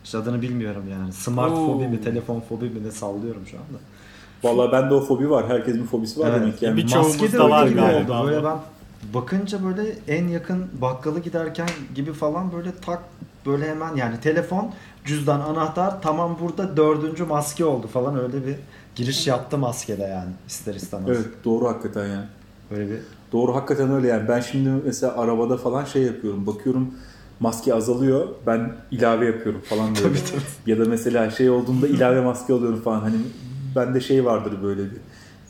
İşte 0.04 0.18
adını 0.18 0.42
bilmiyorum 0.42 0.84
yani. 0.90 1.12
Smart 1.12 1.52
Oo. 1.52 1.66
fobi 1.66 1.88
mi, 1.88 2.00
telefon 2.00 2.40
fobi 2.40 2.64
mi 2.64 2.84
ne 2.86 2.90
sallıyorum 2.90 3.42
şu 3.50 3.56
anda. 3.56 3.78
Valla 4.42 4.72
bende 4.72 4.94
o 4.94 5.00
fobi 5.00 5.30
var. 5.30 5.48
Herkesin 5.48 5.82
bir 5.82 5.86
fobisi 5.86 6.20
var 6.20 6.28
Evet. 6.30 6.40
demek. 6.40 6.62
Yani. 6.62 6.76
Bir- 6.76 6.96
Maske 6.96 7.32
de 7.32 7.38
var 7.40 7.66
galiba 7.66 8.14
oldu. 8.14 8.26
Böyle 8.28 8.44
ben 8.44 8.56
bakınca 9.14 9.64
böyle 9.64 9.82
en 10.08 10.28
yakın 10.28 10.66
bakkala 10.80 11.18
giderken 11.18 11.68
gibi 11.94 12.12
falan 12.12 12.52
böyle 12.52 12.72
tak 12.86 12.98
böyle 13.46 13.70
hemen 13.70 13.96
yani 13.96 14.20
telefon, 14.20 14.70
cüzdan, 15.04 15.40
anahtar 15.40 16.02
tamam 16.02 16.36
burada 16.40 16.76
dördüncü 16.76 17.24
maske 17.24 17.64
oldu 17.64 17.86
falan 17.86 18.18
öyle 18.18 18.46
bir 18.46 18.54
giriş 18.96 19.26
yaptı 19.26 19.58
maskede 19.58 20.02
yani 20.02 20.30
ister 20.48 20.74
istemez. 20.74 21.08
Evet 21.08 21.26
doğru 21.44 21.68
hakikaten 21.68 22.06
yani. 22.06 22.26
Böyle 22.70 22.90
bir 22.90 22.98
Doğru 23.32 23.54
hakikaten 23.56 23.90
öyle 23.92 24.08
yani. 24.08 24.28
Ben 24.28 24.40
şimdi 24.40 24.70
mesela 24.86 25.16
arabada 25.16 25.56
falan 25.56 25.84
şey 25.84 26.02
yapıyorum. 26.02 26.46
Bakıyorum 26.46 26.94
maske 27.40 27.74
azalıyor. 27.74 28.28
Ben 28.46 28.76
ilave 28.90 29.26
yapıyorum 29.26 29.60
falan 29.60 29.88
böyle. 30.04 30.18
Ya 30.66 30.78
da 30.78 30.88
mesela 30.88 31.30
şey 31.30 31.50
olduğunda 31.50 31.88
ilave 31.88 32.20
maske 32.20 32.52
alıyorum 32.52 32.80
falan. 32.80 33.00
Hani 33.00 33.16
bende 33.76 34.00
şey 34.00 34.24
vardır 34.24 34.52
böyle 34.62 34.82
bir. 34.82 34.98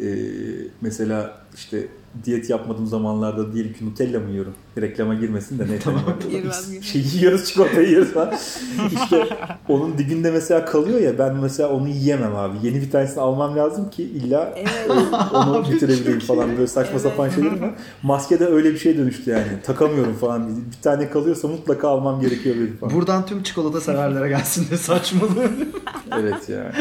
Ee, 0.01 0.68
mesela 0.80 1.39
işte 1.55 1.87
diyet 2.24 2.50
yapmadığım 2.50 2.86
zamanlarda 2.86 3.52
diyelim 3.52 3.72
ki 3.72 3.86
Nutella 3.86 4.20
mı 4.20 4.30
yiyorum? 4.30 4.54
Reklama 4.80 5.14
girmesin 5.14 5.58
de 5.58 5.62
ne 5.68 5.78
tamam. 5.78 6.02
Şey 6.82 7.02
yiyoruz 7.14 7.44
çikolatayı 7.44 7.88
yiyoruz 7.88 8.12
falan. 8.12 8.34
İşte 9.02 9.26
onun 9.68 9.98
dibinde 9.98 10.30
mesela 10.30 10.64
kalıyor 10.64 11.00
ya 11.00 11.18
ben 11.18 11.36
mesela 11.36 11.68
onu 11.68 11.88
yiyemem 11.88 12.36
abi. 12.36 12.56
Yeni 12.62 12.80
bir 12.80 12.90
tanesini 12.90 13.20
almam 13.20 13.56
lazım 13.56 13.90
ki 13.90 14.02
illa 14.02 14.54
Evet. 14.56 14.68
onu 15.34 15.64
bitirebileyim 15.72 16.20
falan 16.20 16.48
böyle 16.50 16.66
saçma 16.66 16.92
Evet. 16.92 17.02
sapan 17.02 17.28
şeyler 17.28 17.60
var. 17.60 17.74
Maskede 18.02 18.46
öyle 18.46 18.70
bir 18.72 18.78
şey 18.78 18.98
dönüştü 18.98 19.30
yani. 19.30 19.46
Takamıyorum 19.64 20.14
falan. 20.14 20.48
Bir, 20.48 20.54
bir 20.76 20.82
tane 20.82 21.10
kalıyorsa 21.10 21.48
mutlaka 21.48 21.88
almam 21.88 22.20
gerekiyor 22.20 22.56
benim 22.56 22.76
falan. 22.76 22.94
buradan 22.94 23.26
tüm 23.26 23.42
çikolata 23.42 23.80
severlere 23.80 24.28
gelsin 24.28 24.70
de 24.70 24.76
saçmalığı. 24.76 25.50
Evet 26.20 26.48
ya. 26.48 26.72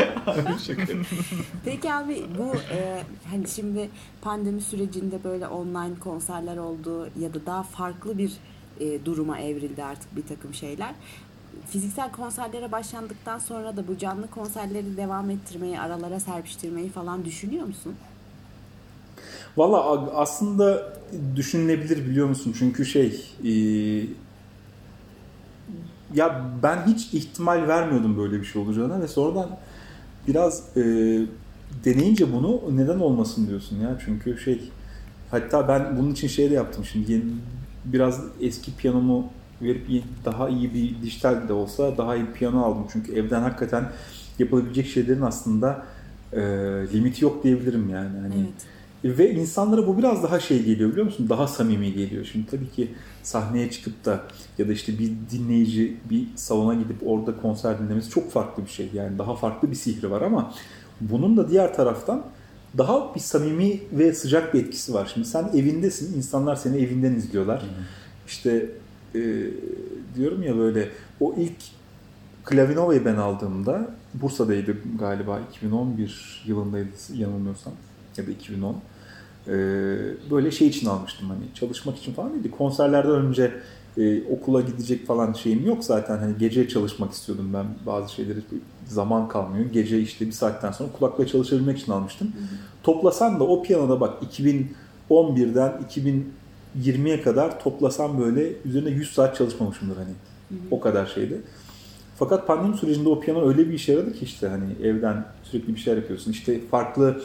Peki 1.66 1.94
abi 1.94 2.24
bu 2.40 2.56
e, 2.56 3.04
hani 3.32 3.48
şimdi 3.48 3.90
pandemi 4.22 4.62
sürecinde 4.62 5.21
böyle 5.24 5.48
online 5.48 6.00
konserler 6.00 6.58
oldu 6.58 7.08
ya 7.20 7.34
da 7.34 7.46
daha 7.46 7.64
farklı 7.64 8.18
bir 8.18 8.32
e, 8.80 9.06
duruma 9.06 9.40
evrildi 9.40 9.84
artık 9.84 10.16
bir 10.16 10.28
takım 10.28 10.54
şeyler. 10.54 10.96
Fiziksel 11.70 12.12
konserlere 12.12 12.72
başlandıktan 12.72 13.40
sonra 13.40 13.78
da 13.78 13.88
bu 13.88 13.98
canlı 13.98 14.30
konserleri 14.30 14.98
devam 14.98 15.30
ettirmeyi, 15.30 15.80
aralara 15.80 16.20
serpiştirmeyi 16.20 16.90
falan 16.90 17.26
düşünüyor 17.26 17.66
musun? 17.66 17.96
Valla 19.58 20.02
aslında 20.16 20.94
düşünülebilir 21.36 21.98
biliyor 22.10 22.28
musun? 22.28 22.56
Çünkü 22.60 22.86
şey 22.86 23.36
e, 23.44 23.52
ya 26.16 26.46
ben 26.64 26.88
hiç 26.88 27.14
ihtimal 27.14 27.68
vermiyordum 27.68 28.18
böyle 28.18 28.40
bir 28.40 28.46
şey 28.46 28.62
olacağına 28.62 29.02
ve 29.02 29.08
sonradan 29.08 29.58
biraz 30.28 30.78
e, 30.78 30.82
deneyince 31.86 32.34
bunu 32.34 32.62
neden 32.72 33.00
olmasın 33.00 33.48
diyorsun 33.48 33.80
ya. 33.80 33.98
Çünkü 34.06 34.38
şey 34.38 34.72
hatta 35.32 35.68
ben 35.68 35.98
bunun 35.98 36.12
için 36.12 36.28
şey 36.28 36.52
de 36.52 36.54
yaptım 36.54 36.86
şimdi 36.86 37.12
yeni, 37.12 37.24
biraz 37.86 38.22
eski 38.42 38.76
piyanomu 38.76 39.30
verip 39.62 40.04
daha 40.26 40.50
iyi 40.50 40.74
bir 40.74 41.02
dijital 41.02 41.48
de 41.48 41.54
olsa 41.54 41.98
daha 41.98 42.16
iyi 42.16 42.28
bir 42.28 42.32
piyano 42.32 42.64
aldım. 42.64 42.86
Çünkü 42.94 43.16
evden 43.16 43.42
hakikaten 43.42 43.90
yapılabilecek 44.40 44.88
şeylerin 44.88 45.22
aslında 45.22 45.86
e, 46.34 46.42
limiti 46.94 47.24
yok 47.24 47.44
diyebilirim 47.44 47.90
yani. 47.90 48.20
Hani 48.20 48.46
Evet. 49.04 49.20
ve 49.20 49.32
insanlara 49.32 49.88
bu 49.88 49.98
biraz 49.98 50.24
daha 50.24 50.40
şey 50.40 50.64
geliyor 50.64 50.92
biliyor 50.92 51.06
musun? 51.06 51.30
Daha 51.30 51.48
samimi 51.48 51.94
geliyor. 51.94 52.26
Şimdi 52.32 52.46
tabii 52.52 52.70
ki 52.70 52.92
sahneye 53.24 53.72
çıkıp 53.72 54.06
da 54.06 54.24
ya 54.58 54.68
da 54.68 54.72
işte 54.74 55.00
bir 55.00 55.12
dinleyici 55.32 55.98
bir 56.10 56.28
salona 56.36 56.74
gidip 56.74 56.98
orada 57.06 57.38
konser 57.42 57.80
dinlemesi 57.80 58.10
çok 58.10 58.32
farklı 58.32 58.66
bir 58.66 58.70
şey. 58.70 58.90
Yani 58.94 59.18
daha 59.18 59.36
farklı 59.36 59.72
bir 59.72 59.76
sihri 59.76 60.12
var 60.12 60.22
ama 60.22 60.54
bunun 61.02 61.38
da 61.38 61.50
diğer 61.50 61.74
taraftan 61.74 62.24
daha 62.78 63.16
bir 63.16 63.20
samimi 63.20 63.80
ve 63.92 64.14
sıcak 64.14 64.54
bir 64.54 64.64
etkisi 64.64 64.94
var. 64.94 65.12
Şimdi 65.14 65.28
sen 65.28 65.50
evindesin, 65.54 66.18
insanlar 66.18 66.56
seni 66.56 66.78
evinden 66.78 67.14
izliyorlar. 67.14 67.64
İşte 68.28 68.66
e, 69.16 69.22
diyorum 70.16 70.44
ya 70.44 70.58
böyle 70.58 70.90
o 71.20 71.36
ilk 71.38 71.58
Klavinova'yı 72.46 73.06
ben 73.06 73.16
aldığımda 73.16 73.96
Bursa'daydı 74.14 74.76
galiba 75.00 75.40
2011 75.50 76.44
yılındaydı 76.48 76.90
yanılmıyorsam 77.14 77.74
ya 78.18 78.28
da 78.28 78.32
2010. 78.32 78.76
Ee, 79.48 79.52
böyle 80.32 80.52
şey 80.52 80.68
için 80.68 80.88
almıştım 80.88 81.30
hani 81.30 81.44
çalışmak 81.54 81.98
için 81.98 82.14
falan 82.14 82.34
değildi. 82.34 82.52
Konserlerden 82.52 83.12
önce 83.12 83.52
e, 83.98 84.24
okula 84.24 84.62
gidecek 84.62 85.08
falan 85.08 85.34
şeyim 85.34 85.66
yok 85.66 85.84
zaten. 85.84 86.18
Hani 86.18 86.38
gece 86.38 86.68
çalışmak 86.68 87.12
istiyordum 87.12 87.50
ben 87.54 87.66
bazı 87.86 88.14
şeyleri 88.14 88.40
zaman 88.86 89.28
kalmıyor. 89.28 89.66
Gece 89.66 90.00
işte 90.00 90.28
bir 90.28 90.32
saatten 90.32 90.72
sonra 90.72 90.90
kulakla 91.00 91.28
çalışabilmek 91.28 91.80
için 91.80 91.92
almıştım. 91.92 92.32
Toplasan 92.84 93.40
da 93.40 93.44
o 93.44 93.64
piyanoda 93.64 94.02
bak 94.02 94.14
2011'den 95.10 95.74
2020'ye 96.78 97.22
kadar 97.22 97.60
toplasam 97.60 98.20
böyle 98.20 98.52
üzerine 98.66 98.90
100 98.90 99.14
saat 99.14 99.38
çalışmamışımdır 99.38 99.96
hani. 99.96 100.14
O 100.72 100.80
kadar 100.80 101.06
şeydi. 101.06 101.42
Fakat 102.16 102.48
pandemi 102.48 102.78
sürecinde 102.78 103.10
o 103.10 103.20
piyano 103.20 103.48
öyle 103.48 103.70
bir 103.70 103.74
işe 103.74 103.92
yaradı 103.92 104.14
ki 104.14 104.26
işte 104.26 104.48
hani 104.48 104.88
evden 104.88 105.26
sürekli 105.44 105.76
bir 105.76 105.80
şeyler 105.80 105.98
yapıyorsun. 105.98 106.32
İşte 106.32 106.60
farklı 106.72 107.22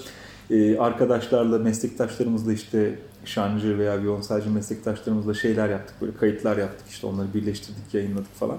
e, 0.51 0.79
arkadaşlarla, 0.79 1.59
meslektaşlarımızla 1.59 2.53
işte 2.53 2.99
şancı 3.29 3.79
veya 3.79 4.03
violonselci 4.03 4.49
meslektaşlarımızla 4.49 5.35
şeyler 5.35 5.69
yaptık. 5.69 5.97
Böyle 6.01 6.17
kayıtlar 6.17 6.57
yaptık 6.57 6.89
işte 6.89 7.07
onları 7.07 7.35
birleştirdik, 7.35 7.95
yayınladık 7.95 8.35
falan. 8.35 8.59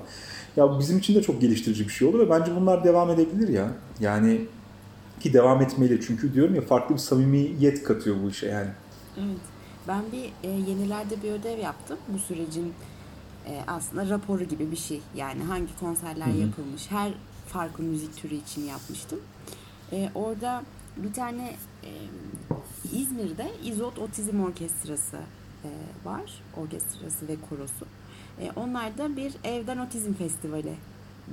Ya 0.58 0.80
bizim 0.80 0.98
için 0.98 1.16
de 1.16 1.22
çok 1.22 1.42
geliştirici 1.42 1.84
bir 1.84 1.94
şey 1.94 2.08
oldu 2.08 2.20
ve 2.20 2.30
bence 2.30 2.56
bunlar 2.56 2.84
devam 2.84 3.10
edebilir 3.10 3.48
ya. 3.48 3.72
Yani 4.00 4.42
ki 5.20 5.34
devam 5.34 5.62
etmeli 5.62 6.02
çünkü 6.08 6.34
diyorum 6.34 6.56
ya 6.56 6.62
farklı 6.62 6.96
bir 6.96 7.00
samimiyet 7.00 7.84
katıyor 7.84 8.16
bu 8.24 8.30
işe 8.30 8.48
yani. 8.48 8.70
Evet. 9.18 9.40
Ben 9.88 10.02
bir 10.12 10.50
e, 10.50 10.52
yenilerde 10.52 11.24
bir 11.24 11.32
ödev 11.32 11.58
yaptım. 11.58 11.98
Bu 12.14 12.20
sürecin 12.20 12.74
e, 13.48 13.62
aslında 13.68 14.10
raporu 14.10 14.44
gibi 14.44 14.72
bir 14.72 14.78
şey. 14.78 15.02
Yani 15.16 15.44
hangi 15.44 15.80
konserler 15.80 16.26
Hı 16.28 16.32
hı. 16.32 16.38
yapılmış, 16.38 16.92
her 16.92 17.14
farklı 17.48 17.84
müzik 17.84 18.18
türü 18.18 18.36
için 18.36 18.62
yapmıştım. 18.66 19.20
E, 19.92 20.10
orada 20.16 20.64
bir 20.98 21.14
tane 21.14 21.56
e, 21.84 21.90
İzmir'de 22.94 23.52
İzot 23.64 24.00
Otizm 24.00 24.44
Orkestrası 24.44 25.18
e, 25.64 25.70
var. 26.06 26.44
Orkestrası 26.58 27.28
ve 27.28 27.36
korosu. 27.50 27.86
E, 28.42 28.52
onlar 28.56 28.98
da 28.98 29.16
bir 29.16 29.34
evden 29.44 29.78
otizm 29.78 30.14
festivali. 30.14 30.74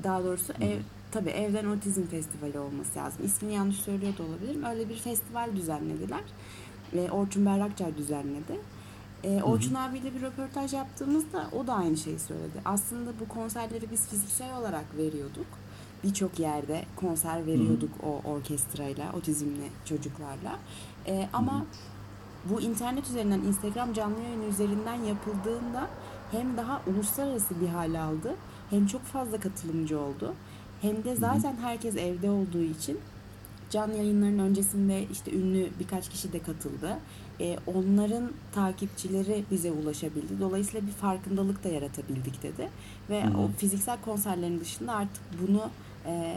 Daha 0.05 0.25
doğrusu 0.25 0.53
ev 0.61 0.79
tabii 1.13 1.31
evden 1.31 1.67
otizm 1.67 2.03
festivali 2.03 2.59
olması 2.59 2.99
lazım. 2.99 3.27
İsmini 3.27 3.55
yanlış 3.55 3.77
söylüyor 3.77 4.19
da 4.19 4.23
olabilirim. 4.23 4.65
Öyle 4.65 4.89
bir 4.89 4.97
festival 4.97 5.57
düzenlediler. 5.57 6.21
Ve 6.95 7.11
Orçun 7.11 7.47
Berrakçay 7.47 7.97
düzenledi. 7.97 8.61
E, 9.25 9.43
Orçun 9.43 9.75
abiyle 9.75 10.15
bir 10.15 10.23
röportaj 10.23 10.73
yaptığımızda 10.73 11.47
o 11.53 11.67
da 11.67 11.75
aynı 11.75 11.97
şeyi 11.97 12.19
söyledi. 12.19 12.61
Aslında 12.65 13.11
bu 13.21 13.29
konserleri 13.29 13.91
biz 13.91 14.09
fiziksel 14.09 14.59
olarak 14.59 14.97
veriyorduk. 14.97 15.47
Birçok 16.05 16.39
yerde 16.39 16.85
konser 16.97 17.47
veriyorduk 17.47 17.91
o 18.03 18.31
orkestrayla, 18.31 19.13
otizmli 19.13 19.69
çocuklarla. 19.85 20.59
E, 21.07 21.29
ama 21.33 21.67
bu 22.51 22.61
internet 22.61 23.07
üzerinden, 23.07 23.41
Instagram 23.41 23.93
canlı 23.93 24.21
yayın 24.23 24.51
üzerinden 24.51 24.95
yapıldığında 25.03 25.89
hem 26.31 26.57
daha 26.57 26.83
uluslararası 26.87 27.61
bir 27.61 27.69
hal 27.69 27.95
aldı, 27.95 28.35
hem 28.71 28.87
çok 28.87 29.03
fazla 29.03 29.41
katılımcı 29.41 30.01
oldu, 30.01 30.35
hem 30.83 31.05
de 31.05 31.17
zaten 31.17 31.57
herkes 31.63 31.97
evde 31.97 32.31
olduğu 32.31 32.63
için 32.63 32.99
canlı 33.71 33.97
yayınların 33.97 34.39
öncesinde 34.39 35.07
işte 35.13 35.33
ünlü 35.33 35.69
birkaç 35.81 36.09
kişi 36.09 36.33
de 36.33 36.39
katıldı. 36.39 36.99
E, 37.41 37.59
onların 37.67 38.31
takipçileri 38.53 39.45
bize 39.51 39.73
ulaşabildi. 39.73 40.41
Dolayısıyla 40.41 40.87
bir 40.87 40.93
farkındalık 40.93 41.65
da 41.65 41.69
yaratabildik 41.69 42.43
dedi. 42.43 42.69
Ve 43.11 43.25
Hı 43.25 43.29
hı. 43.29 43.39
o 43.39 43.49
fiziksel 43.59 43.99
konserlerin 44.05 44.61
dışında 44.61 44.93
artık 44.93 45.23
bunu 45.43 45.71
e, 46.07 46.37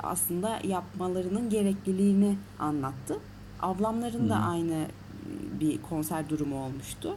aslında 0.00 0.58
yapmalarının 0.64 1.50
gerekliliğini 1.50 2.36
anlattı. 2.58 3.16
Ablamların 3.62 4.28
da 4.28 4.36
Hı 4.36 4.42
hı. 4.42 4.50
aynı 4.50 4.86
bir 5.60 5.82
konser 5.82 6.28
durumu 6.28 6.64
olmuştu. 6.64 7.16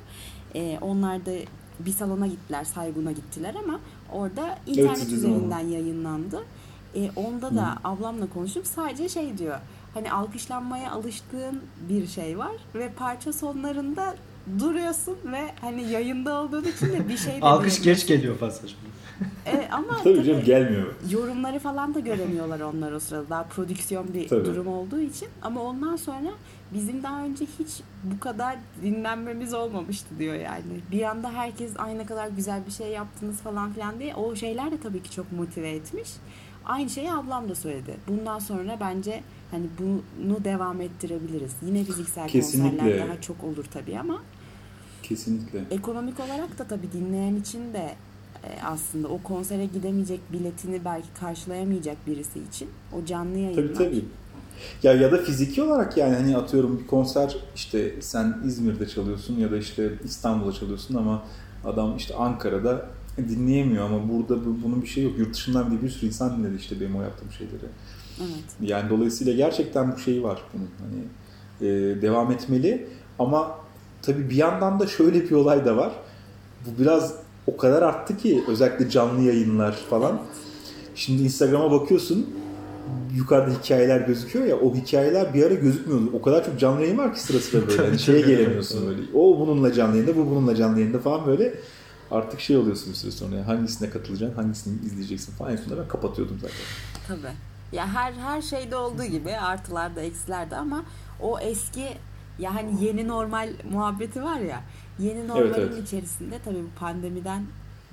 E, 0.56 0.78
onlar 0.82 1.26
da 1.26 1.32
bir 1.80 1.92
salona 1.92 2.28
gittiler, 2.28 2.64
Saygun'a 2.64 3.12
gittiler 3.12 3.56
ama 3.64 3.80
orada 4.12 4.58
internet 4.68 5.02
bizim 5.02 5.18
üzerinden 5.18 5.60
yayınlandı. 5.60 6.44
E, 6.96 7.12
onda 7.16 7.56
da 7.56 7.72
Hı. 7.72 7.76
ablamla 7.84 8.30
konuştum. 8.30 8.66
Sadece 8.66 9.10
şey 9.10 9.38
diyor. 9.38 9.58
Hani 9.94 10.12
alkışlanmaya 10.12 10.92
alıştığın 10.92 11.62
bir 11.90 12.08
şey 12.08 12.38
var 12.38 12.52
ve 12.76 12.90
parça 12.90 13.34
sonlarında 13.34 14.16
duruyorsun 14.60 15.18
ve 15.32 15.52
hani 15.62 15.92
yayında 15.92 16.42
olduğun 16.42 16.64
için 16.64 16.88
de 16.88 17.10
bir 17.10 17.18
şey 17.18 17.42
de 17.42 17.46
Alkış 17.46 17.82
geç 17.82 18.08
geliyor 18.08 18.38
pasaj. 18.38 18.76
E, 19.46 19.68
ama 19.72 19.98
Tabii 20.04 20.24
canım 20.24 20.44
gelmiyor. 20.44 20.88
yorumları 21.10 21.60
falan 21.60 21.94
da 21.94 22.00
göremiyorlar 22.00 22.60
onlar 22.60 22.92
o 22.92 23.00
sırada. 23.00 23.30
Daha 23.30 23.44
prodüksiyon 23.44 24.14
bir 24.14 24.28
Tabii. 24.28 24.46
durum 24.46 24.68
olduğu 24.68 25.00
için. 25.00 25.28
Ama 25.42 25.62
ondan 25.64 25.96
sonra 25.96 26.30
bizim 26.74 27.04
daha 27.04 27.24
önce 27.24 27.46
hiç 27.60 27.82
bu 28.04 28.20
kadar 28.20 28.58
dinlenmemiz 28.84 29.54
olmamıştı 29.54 30.08
diyor 30.20 30.36
yani. 30.36 30.62
Bir 30.92 31.04
anda 31.04 31.32
herkes 31.34 31.72
ay 31.80 31.98
ne 31.98 32.06
kadar 32.06 32.28
güzel 32.28 32.66
bir 32.68 32.72
şey 32.72 32.88
yaptınız 32.88 33.38
falan 33.38 33.74
filan 33.74 34.00
diye. 34.00 34.16
O 34.16 34.36
şeyler 34.36 34.72
de 34.72 34.80
tabii 34.84 35.04
ki 35.04 35.12
çok 35.12 35.32
motive 35.32 35.70
etmiş. 35.70 36.10
Aynı 36.66 36.90
şeyi 36.90 37.12
ablam 37.12 37.50
da 37.50 37.56
söyledi. 37.56 37.96
Bundan 38.08 38.40
sonra 38.40 38.78
bence 38.80 39.24
hani 39.52 39.66
bunu 39.80 40.44
devam 40.44 40.82
ettirebiliriz. 40.82 41.56
Yine 41.66 41.84
fiziksel 41.84 42.28
Kesinlikle. 42.28 42.78
konserler 42.80 43.08
daha 43.08 43.22
çok 43.22 43.44
olur 43.44 43.66
tabii 43.74 44.00
ama 44.00 44.22
Kesinlikle. 45.04 45.62
ekonomik 45.72 46.20
olarak 46.20 46.60
da 46.60 46.64
tabii 46.64 46.92
dinleyen 46.92 47.36
için 47.36 47.74
de 47.74 47.96
aslında 48.64 49.08
o 49.08 49.22
konsere 49.24 49.66
gidemeyecek 49.66 50.20
biletini 50.34 50.86
belki 50.86 51.08
karşılayamayacak 51.20 51.98
birisi 52.08 52.40
için 52.50 52.70
o 52.94 53.06
canlı 53.06 53.38
yayınlar. 53.38 53.74
Tabii 53.74 53.74
tabii. 53.74 54.06
Ya 54.84 54.94
ya 54.94 55.12
da 55.12 55.18
fiziki 55.18 55.62
olarak 55.62 55.98
yani 55.98 56.16
hani 56.16 56.38
atıyorum 56.38 56.80
bir 56.80 56.88
konser 56.88 57.38
işte 57.56 57.96
sen 58.02 58.38
İzmir'de 58.46 58.88
çalıyorsun 58.88 59.40
ya 59.40 59.52
da 59.52 59.58
işte 59.58 59.94
İstanbul'da 60.04 60.52
çalıyorsun 60.52 60.96
ama 60.96 61.24
adam 61.66 61.98
işte 61.98 62.16
Ankara'da 62.16 62.86
dinleyemiyor 63.18 63.86
ama 63.86 64.10
burada 64.10 64.46
bu, 64.46 64.58
bunun 64.64 64.82
bir 64.82 64.88
şey 64.88 65.04
yok. 65.04 65.18
Yurt 65.18 65.34
dışından 65.34 65.72
bile 65.72 65.82
bir 65.82 65.90
sürü 65.90 66.08
insan 66.08 66.38
dinledi 66.38 66.56
işte 66.56 66.82
benim 66.82 66.96
o 66.96 67.02
yaptığım 67.02 67.32
şeyleri. 67.32 67.66
Evet. 68.20 68.72
Yani 68.72 68.90
dolayısıyla 68.90 69.34
gerçekten 69.34 69.92
bu 69.92 69.98
şeyi 69.98 70.24
var 70.24 70.42
bunun 70.54 70.70
hani 70.80 71.04
e, 71.70 72.02
devam 72.02 72.32
etmeli 72.32 72.88
ama 73.20 73.56
tabii 74.02 74.30
bir 74.30 74.36
yandan 74.36 74.80
da 74.80 74.88
şöyle 74.88 75.24
bir 75.24 75.32
olay 75.32 75.66
da 75.66 75.78
var. 75.78 75.92
Bu 76.66 76.82
biraz 76.82 77.16
o 77.48 77.58
kadar 77.58 77.82
arttı 77.82 78.18
ki 78.18 78.44
özellikle 78.48 78.90
canlı 78.90 79.22
yayınlar 79.22 79.72
falan. 79.90 80.22
Şimdi 80.96 81.24
Instagram'a 81.24 81.72
bakıyorsun 81.72 82.30
yukarıda 83.16 83.52
hikayeler 83.64 84.02
gözüküyor 84.02 84.46
ya 84.46 84.60
o 84.60 84.76
hikayeler 84.76 85.34
bir 85.34 85.46
ara 85.46 85.54
gözükmüyordu. 85.54 86.10
O 86.14 86.22
kadar 86.22 86.46
çok 86.46 86.60
canlı 86.60 86.82
yayın 86.82 86.98
var 86.98 87.14
ki 87.14 87.20
sıra 87.20 87.40
sıra 87.40 87.68
böyle. 87.68 87.86
Hani 87.86 88.00
şeye 88.00 88.22
gelemiyorsun 88.22 88.88
böyle. 88.88 89.02
O 89.14 89.40
bununla 89.40 89.74
canlı 89.74 89.98
yayında, 89.98 90.18
bu 90.18 90.30
bununla 90.30 90.56
canlı 90.56 90.80
yayında 90.80 91.00
falan 91.00 91.26
böyle. 91.28 91.54
Artık 92.12 92.40
şey 92.40 92.58
oluyorsun 92.58 92.94
bir 92.94 92.98
süre 92.98 93.12
sonra. 93.12 93.36
ya, 93.36 93.48
Hangisine 93.48 93.90
katılacaksın, 93.90 94.36
hangisini 94.36 94.86
izleyeceksin 94.86 95.34
falan. 95.34 95.52
En 95.52 95.56
sonunda 95.56 95.82
ben 95.82 95.88
kapatıyordum 95.88 96.38
zaten. 96.42 96.58
Tabii. 97.08 97.34
Ya 97.72 97.88
her 97.88 98.14
her 98.14 98.42
şeyde 98.42 98.76
olduğu 98.76 99.04
gibi 99.04 99.32
artılarda 99.32 100.02
eksilerde 100.02 100.56
ama 100.56 100.84
o 101.22 101.40
eski 101.40 101.86
ya 102.40 102.56
hani 102.56 102.86
yeni 102.86 103.08
normal 103.08 103.50
muhabbeti 103.72 104.24
var 104.24 104.40
ya 104.40 104.64
yeni 105.02 105.28
normalin 105.28 105.54
evet. 105.54 105.88
içerisinde 105.88 106.36
tabii 106.46 106.64
bu 106.64 106.80
pandemiden 106.80 107.44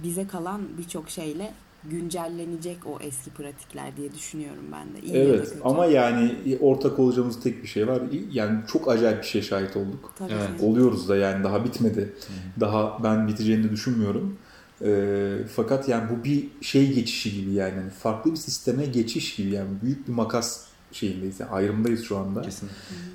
bize 0.04 0.26
kalan 0.26 0.60
birçok 0.78 1.10
şeyle 1.10 1.52
güncellenecek 1.84 2.76
o 2.86 2.98
eski 3.00 3.30
pratikler 3.30 3.96
diye 3.96 4.14
düşünüyorum 4.14 4.64
ben 4.72 4.94
de. 4.94 5.06
İyi 5.06 5.16
Evet 5.16 5.44
kötü. 5.44 5.60
ama 5.64 5.86
yani 5.86 6.34
ortak 6.60 6.98
olacağımız 6.98 7.40
tek 7.40 7.62
bir 7.62 7.68
şey 7.68 7.88
var. 7.88 8.02
Yani 8.32 8.60
çok 8.66 8.88
acayip 8.88 9.22
bir 9.22 9.26
şey 9.26 9.42
şahit 9.42 9.76
olduk. 9.76 10.12
Tabii 10.18 10.32
Evet. 10.32 10.62
Oluyoruz 10.62 11.08
da 11.08 11.16
yani 11.16 11.44
daha 11.44 11.64
bitmedi. 11.64 12.14
Daha 12.60 13.02
ben 13.04 13.28
biteceğini 13.28 13.64
de 13.64 13.70
düşünmüyorum. 13.70 14.38
Ee, 14.84 15.36
fakat 15.54 15.88
yani 15.88 16.10
bu 16.10 16.24
bir 16.24 16.48
şey 16.60 16.92
geçişi 16.94 17.40
gibi 17.40 17.52
yani 17.52 17.74
Hani 17.74 17.90
farklı 17.90 18.30
bir 18.30 18.36
sisteme 18.36 18.86
geçiş 18.86 19.36
gibi 19.36 19.50
yani 19.50 19.68
büyük 19.82 20.08
bir 20.08 20.12
makas 20.12 20.67
şeyindeyiz 20.92 21.40
yani 21.40 21.50
ayrımdayız 21.50 22.04
şu 22.04 22.18
anda. 22.18 22.42
Kesin. 22.42 22.68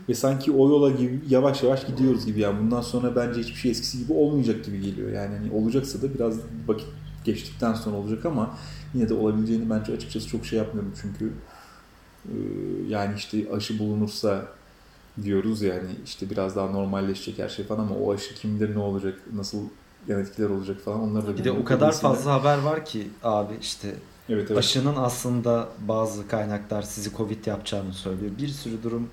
Ve 0.09 0.13
sanki 0.13 0.51
o 0.51 0.69
yola 0.69 0.89
gibi 0.89 1.21
yavaş 1.29 1.63
yavaş 1.63 1.85
gidiyoruz 1.85 2.25
gibi 2.25 2.39
yani 2.39 2.59
bundan 2.59 2.81
sonra 2.81 3.15
bence 3.15 3.39
hiçbir 3.39 3.55
şey 3.55 3.71
eskisi 3.71 3.97
gibi 3.97 4.13
olmayacak 4.13 4.65
gibi 4.65 4.81
geliyor. 4.81 5.11
Yani 5.11 5.35
hani 5.37 5.51
olacaksa 5.51 6.01
da 6.01 6.13
biraz 6.13 6.37
vakit 6.67 6.87
geçtikten 7.23 7.73
sonra 7.73 7.95
olacak 7.95 8.25
ama 8.25 8.57
yine 8.93 9.09
de 9.09 9.13
olabileceğini 9.13 9.69
bence 9.69 9.93
açıkçası 9.93 10.27
çok 10.27 10.45
şey 10.45 10.59
yapmıyorum 10.59 10.93
çünkü 11.01 11.33
e, 12.25 12.35
yani 12.87 13.15
işte 13.17 13.51
aşı 13.53 13.79
bulunursa 13.79 14.45
diyoruz 15.23 15.61
yani 15.61 15.89
işte 16.05 16.29
biraz 16.29 16.55
daha 16.55 16.67
normalleşecek 16.67 17.39
her 17.39 17.49
şey 17.49 17.65
falan 17.65 17.79
ama 17.79 17.95
o 17.95 18.13
aşı 18.13 18.35
kim 18.35 18.59
bilir 18.59 18.75
ne 18.75 18.79
olacak, 18.79 19.19
nasıl 19.33 19.57
yan 20.07 20.21
etkiler 20.21 20.49
olacak 20.49 20.81
falan 20.81 21.01
onları 21.01 21.27
da 21.27 21.37
Bir 21.37 21.43
de 21.43 21.51
o 21.51 21.63
kadar 21.63 21.91
fazla 21.91 22.33
haber 22.33 22.57
var 22.57 22.85
ki 22.85 23.07
abi 23.23 23.53
işte 23.61 23.95
evet, 24.29 24.45
evet. 24.47 24.57
aşının 24.57 24.95
aslında 24.95 25.69
bazı 25.79 26.27
kaynaklar 26.27 26.81
sizi 26.81 27.15
Covid 27.15 27.45
yapacağını 27.45 27.93
söylüyor. 27.93 28.31
Bir 28.37 28.47
sürü 28.47 28.83
durum 28.83 29.09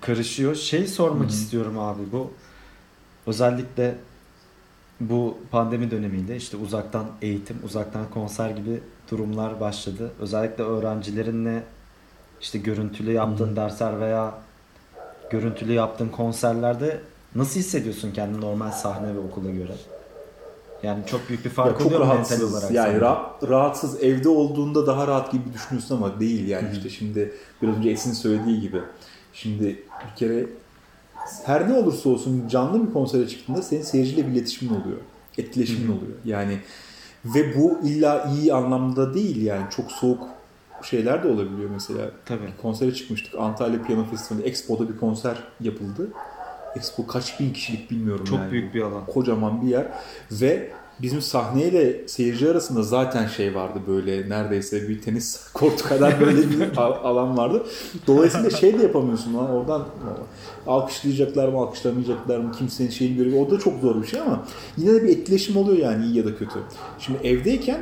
karışıyor. 0.00 0.54
Şey 0.54 0.86
sormak 0.86 1.22
Hı 1.22 1.32
hı. 1.32 1.36
istiyorum 1.36 1.78
abi 1.78 2.02
bu 2.12 2.30
özellikle 3.26 3.94
bu 5.00 5.38
pandemi 5.50 5.90
döneminde 5.90 6.36
işte 6.36 6.56
uzaktan 6.56 7.06
eğitim, 7.22 7.56
uzaktan 7.64 8.10
konser 8.14 8.50
gibi 8.50 8.80
durumlar 9.10 9.60
başladı. 9.60 10.10
Özellikle 10.20 10.64
öğrencilerinle 10.64 11.62
işte 12.40 12.58
görüntülü 12.58 13.12
yaptığın 13.12 13.46
Hı 13.46 13.50
hı. 13.50 13.56
dersler 13.56 14.00
veya 14.00 14.34
görüntülü 15.30 15.72
yaptığın 15.72 16.08
konserlerde 16.08 17.00
nasıl 17.34 17.60
hissediyorsun 17.60 18.12
kendini 18.12 18.40
normal 18.40 18.70
sahne 18.70 19.14
ve 19.14 19.18
okula 19.18 19.50
göre? 19.50 19.72
Yani 20.82 21.02
çok 21.06 21.28
büyük 21.28 21.44
bir 21.44 21.50
Ya 21.50 21.54
fark 21.54 21.78
çok 21.78 21.86
oluyor 21.86 22.00
mu 22.00 22.06
mental 22.06 22.14
rahatsız. 22.16 22.54
olarak? 22.54 22.70
Yani 22.70 23.00
rahat, 23.00 23.48
rahatsız 23.48 24.02
evde 24.02 24.28
olduğunda 24.28 24.86
daha 24.86 25.06
rahat 25.06 25.32
gibi 25.32 25.42
düşünüyorsun 25.54 25.96
ama 25.96 26.20
değil 26.20 26.48
yani 26.48 26.66
Hı 26.68 26.72
hı. 26.72 26.76
işte 26.76 26.88
şimdi 26.90 27.32
biraz 27.62 27.76
önce 27.76 27.90
Esin 27.90 28.12
söylediği 28.12 28.60
gibi. 28.60 28.80
Şimdi 29.32 29.64
bir 29.64 30.16
kere 30.16 30.46
her 31.44 31.68
ne 31.68 31.74
olursa 31.74 32.08
olsun 32.08 32.48
canlı 32.48 32.86
bir 32.88 32.92
konsere 32.92 33.28
çıktığında 33.28 33.62
senin 33.62 33.82
seyirciyle 33.82 34.26
bir 34.26 34.32
iletişimin 34.32 34.70
oluyor. 34.80 34.98
Etkileşimin 35.38 35.88
Hı 35.88 35.92
hı. 35.92 35.96
oluyor. 35.96 36.16
Yani 36.24 36.58
ve 37.24 37.56
bu 37.58 37.78
illa 37.84 38.30
iyi 38.38 38.54
anlamda 38.54 39.14
değil 39.14 39.42
yani 39.42 39.62
çok 39.76 39.92
soğuk 39.92 40.22
şeyler 40.82 41.24
de 41.24 41.28
olabiliyor 41.28 41.70
mesela. 41.70 42.10
Tabii. 42.26 42.46
Bir 42.46 42.62
konsere 42.62 42.94
çıkmıştık. 42.94 43.34
Antalya 43.38 43.82
Piyano 43.82 44.04
Festivali 44.04 44.42
Expo'da 44.44 44.88
bir 44.88 44.96
konser 44.98 45.36
yapıldı. 45.60 46.08
Expo 46.76 47.06
kaç 47.06 47.40
bin 47.40 47.52
kişilik 47.52 47.90
bilmiyorum 47.90 48.24
Çok 48.24 48.38
yani. 48.38 48.52
büyük 48.52 48.74
bir 48.74 48.82
alan. 48.82 49.06
Kocaman 49.06 49.62
bir 49.62 49.68
yer 49.68 49.86
ve 50.32 50.70
bizim 51.02 51.22
sahneyle 51.22 52.08
seyirci 52.08 52.50
arasında 52.50 52.82
zaten 52.82 53.26
şey 53.26 53.54
vardı 53.54 53.78
böyle 53.86 54.28
neredeyse 54.28 54.88
bir 54.88 55.02
tenis 55.02 55.48
kortu 55.54 55.88
kadar 55.88 56.20
böyle 56.20 56.50
bir 56.50 56.76
al- 56.76 57.04
alan 57.04 57.36
vardı. 57.36 57.66
Dolayısıyla 58.06 58.50
şey 58.50 58.78
de 58.78 58.82
yapamıyorsun 58.82 59.34
lan 59.34 59.50
oradan 59.50 59.86
alkışlayacaklar 60.66 61.48
mı 61.48 61.58
alkışlamayacaklar 61.58 62.38
mı 62.38 62.52
kimsenin 62.58 62.90
şeyini 62.90 63.16
görüyor. 63.16 63.46
O 63.46 63.50
da 63.50 63.58
çok 63.58 63.80
zor 63.80 64.02
bir 64.02 64.06
şey 64.06 64.20
ama 64.20 64.44
yine 64.76 64.94
de 64.94 65.02
bir 65.04 65.08
etkileşim 65.08 65.56
oluyor 65.56 65.78
yani 65.78 66.04
iyi 66.06 66.16
ya 66.16 66.24
da 66.24 66.36
kötü. 66.36 66.58
Şimdi 66.98 67.26
evdeyken 67.26 67.80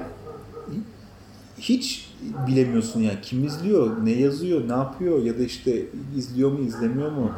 hiç 1.58 2.10
bilemiyorsun 2.48 3.00
yani 3.00 3.18
kim 3.22 3.44
izliyor, 3.44 4.04
ne 4.04 4.10
yazıyor, 4.12 4.68
ne 4.68 4.72
yapıyor 4.72 5.22
ya 5.22 5.38
da 5.38 5.42
işte 5.42 5.82
izliyor 6.16 6.52
mu, 6.52 6.58
izlemiyor 6.66 7.12
mu, 7.12 7.32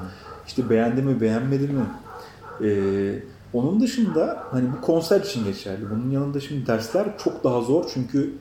işte 0.49 0.71
beğendi 0.71 1.03
mi, 1.03 1.21
beğenmedi 1.21 1.69
mi. 1.69 1.85
Ee, 2.63 3.23
onun 3.53 3.81
dışında 3.81 4.45
hani 4.51 4.73
bu 4.73 4.81
konser 4.81 5.21
için 5.21 5.45
geçerli. 5.45 5.91
Bunun 5.91 6.11
yanında 6.11 6.41
şimdi 6.41 6.67
dersler 6.67 7.19
çok 7.19 7.45
daha 7.45 7.61
zor 7.61 7.85
çünkü 7.95 8.33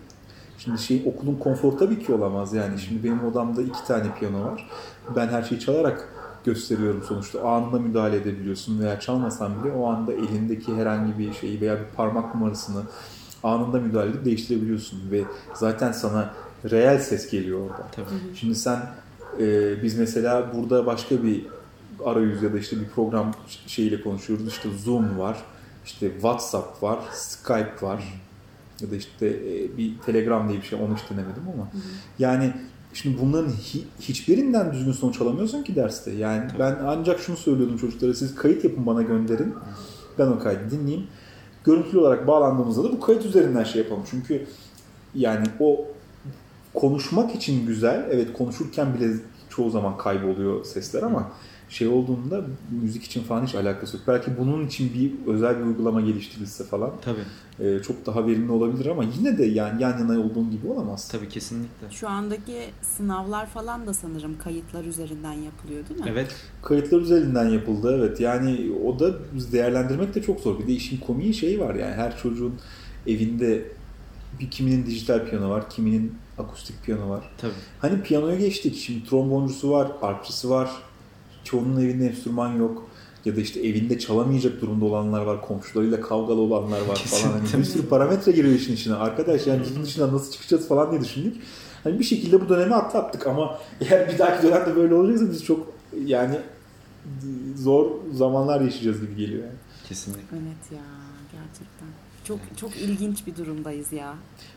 şimdi 0.57 0.79
şey 0.79 1.03
okulun 1.05 1.35
konforu 1.35 1.77
tabii 1.77 2.03
ki 2.03 2.13
olamaz 2.13 2.53
yani. 2.53 2.79
Şimdi 2.79 3.03
benim 3.03 3.25
odamda 3.25 3.61
iki 3.61 3.87
tane 3.87 4.03
piyano 4.19 4.43
var. 4.43 4.69
Ben 5.15 5.27
her 5.27 5.43
şeyi 5.43 5.59
çalarak 5.59 6.09
gösteriyorum 6.45 7.03
sonuçta. 7.07 7.41
Anında 7.41 7.79
müdahale 7.79 8.15
edebiliyorsun 8.15 8.79
veya 8.79 8.99
çalmasan 8.99 9.63
bile 9.63 9.73
o 9.73 9.87
anda 9.87 10.13
elindeki 10.13 10.75
herhangi 10.75 11.19
bir 11.19 11.33
şeyi 11.33 11.61
veya 11.61 11.79
bir 11.79 11.95
parmak 11.95 12.35
numarasını 12.35 12.81
anında 13.43 13.79
müdahale 13.79 14.09
edip 14.09 14.25
değiştirebiliyorsun 14.25 15.11
ve 15.11 15.23
zaten 15.53 15.91
sana 15.91 16.33
reel 16.71 16.99
ses 16.99 17.29
geliyor 17.31 17.59
orada. 17.59 17.87
Tabii. 17.91 18.35
Şimdi 18.35 18.55
sen 18.55 18.79
e, 19.39 19.75
biz 19.83 19.97
mesela 19.99 20.53
burada 20.55 20.85
başka 20.85 21.23
bir 21.23 21.45
arayüz 22.05 22.43
ya 22.43 22.53
da 22.53 22.59
işte 22.59 22.79
bir 22.79 22.87
program 22.87 23.33
şeyiyle 23.67 24.01
konuşuyoruz. 24.01 24.47
İşte 24.47 24.69
Zoom 24.83 25.19
var, 25.19 25.37
işte 25.85 26.11
WhatsApp 26.11 26.83
var, 26.83 26.99
Skype 27.13 27.75
var 27.81 28.21
ya 28.81 28.91
da 28.91 28.95
işte 28.95 29.27
e, 29.27 29.77
bir 29.77 29.97
Telegram 30.05 30.49
diye 30.49 30.61
bir 30.61 30.65
şey 30.65 30.79
onu 30.81 30.95
hiç 30.95 31.09
denemedim 31.09 31.43
ama 31.53 31.67
yani 32.19 32.53
şimdi 32.93 33.21
bunların 33.21 33.49
hi- 33.51 33.83
hiçbirinden 33.99 34.73
düzgün 34.73 34.91
sonuç 34.91 35.21
alamıyorsun 35.21 35.63
ki 35.63 35.75
derste. 35.75 36.11
Yani 36.11 36.43
ben 36.59 36.77
ancak 36.85 37.19
şunu 37.19 37.37
söylüyordum 37.37 37.77
çocuklara 37.77 38.13
siz 38.13 38.35
kayıt 38.35 38.63
yapın 38.63 38.85
bana 38.85 39.01
gönderin. 39.01 39.53
Ben 40.19 40.27
o 40.27 40.39
kaydı 40.39 40.71
dinleyeyim. 40.71 41.07
Görüntülü 41.63 41.99
olarak 41.99 42.27
bağlandığımızda 42.27 42.83
da 42.83 42.91
bu 42.91 42.99
kayıt 42.99 43.25
üzerinden 43.25 43.63
şey 43.63 43.81
yapalım. 43.81 44.03
Çünkü 44.11 44.47
yani 45.15 45.45
o 45.59 45.85
konuşmak 46.73 47.35
için 47.35 47.67
güzel. 47.67 48.07
Evet 48.11 48.33
konuşurken 48.33 48.93
bile 48.93 49.13
çoğu 49.49 49.69
zaman 49.69 49.97
kayboluyor 49.97 50.65
sesler 50.65 51.03
ama 51.03 51.31
şey 51.69 51.87
olduğunda 51.87 52.41
müzik 52.81 53.03
için 53.03 53.23
falan 53.23 53.45
hiç 53.45 53.55
alakası 53.55 53.97
yok. 53.97 54.05
Belki 54.07 54.37
bunun 54.37 54.67
için 54.67 54.93
bir 54.93 55.31
özel 55.33 55.59
bir 55.59 55.63
uygulama 55.63 56.01
geliştirilse 56.01 56.63
falan 56.63 56.91
Tabii. 57.01 57.67
e, 57.67 57.81
çok 57.81 58.05
daha 58.05 58.27
verimli 58.27 58.51
olabilir 58.51 58.85
ama 58.85 59.03
yine 59.17 59.37
de 59.37 59.45
yani 59.45 59.83
yan 59.83 59.97
yana 59.99 60.19
olduğun 60.19 60.51
gibi 60.51 60.67
olamaz. 60.67 61.07
Tabii 61.07 61.29
kesinlikle. 61.29 61.91
Şu 61.91 62.09
andaki 62.09 62.57
sınavlar 62.81 63.47
falan 63.47 63.87
da 63.87 63.93
sanırım 63.93 64.37
kayıtlar 64.43 64.85
üzerinden 64.85 65.33
yapılıyor 65.33 65.89
değil 65.89 65.99
mi? 65.99 66.05
Evet. 66.09 66.35
Kayıtlar 66.63 67.01
üzerinden 67.01 67.49
yapıldı 67.49 67.95
evet. 67.99 68.19
Yani 68.19 68.71
o 68.85 68.99
da 68.99 69.13
değerlendirmek 69.51 70.15
de 70.15 70.21
çok 70.21 70.39
zor. 70.39 70.59
Bir 70.59 70.67
de 70.67 70.71
işin 70.71 70.97
komiği 70.97 71.33
şey 71.33 71.59
var 71.59 71.75
yani 71.75 71.93
her 71.93 72.17
çocuğun 72.17 72.53
evinde 73.07 73.65
bir 74.39 74.49
kiminin 74.49 74.85
dijital 74.85 75.25
piyano 75.29 75.49
var, 75.49 75.69
kiminin 75.69 76.13
akustik 76.37 76.83
piyano 76.83 77.09
var. 77.09 77.23
Tabii. 77.37 77.51
Hani 77.79 78.01
piyanoya 78.01 78.35
geçtik. 78.35 78.75
Şimdi 78.75 79.09
tromboncusu 79.09 79.71
var, 79.71 79.91
arpçısı 80.01 80.49
var. 80.49 80.69
Çoğunun 81.47 81.81
evinde 81.81 82.07
enstrüman 82.07 82.55
yok. 82.55 82.89
Ya 83.25 83.35
da 83.35 83.41
işte 83.41 83.59
evinde 83.59 83.99
çalamayacak 83.99 84.61
durumda 84.61 84.85
olanlar 84.85 85.21
var. 85.21 85.41
Komşularıyla 85.41 86.01
kavgalı 86.01 86.41
olanlar 86.41 86.81
var 86.81 86.95
falan. 86.95 87.33
Hani 87.33 87.61
bir 87.61 87.63
sürü 87.63 87.87
parametre 87.89 88.31
giriyor 88.31 88.55
işin 88.55 88.73
içine. 88.73 88.95
Arkadaş 88.95 89.47
yani 89.47 89.61
bunun 89.75 89.85
içinden 89.85 90.13
nasıl 90.13 90.31
çıkacağız 90.31 90.67
falan 90.67 90.91
diye 90.91 91.01
düşündük. 91.01 91.35
Hani 91.83 91.99
bir 91.99 92.03
şekilde 92.03 92.41
bu 92.41 92.49
dönemi 92.49 92.75
atlattık 92.75 93.27
ama 93.27 93.59
eğer 93.81 94.13
bir 94.13 94.19
dahaki 94.19 94.47
dönemde 94.47 94.75
böyle 94.75 94.93
olacaksa 94.95 95.31
biz 95.31 95.43
çok 95.45 95.73
yani 96.05 96.35
zor 97.55 97.91
zamanlar 98.13 98.61
yaşayacağız 98.61 99.01
gibi 99.01 99.15
geliyor 99.15 99.43
yani. 99.43 99.57
Kesinlikle. 99.87 100.37
Evet 100.37 100.71
ya 100.71 100.83
gerçekten. 101.31 101.87
Çok 102.27 102.39
çok 102.57 102.75
ilginç 102.75 103.27
bir 103.27 103.35
durumdayız 103.35 103.93
ya. 103.93 104.13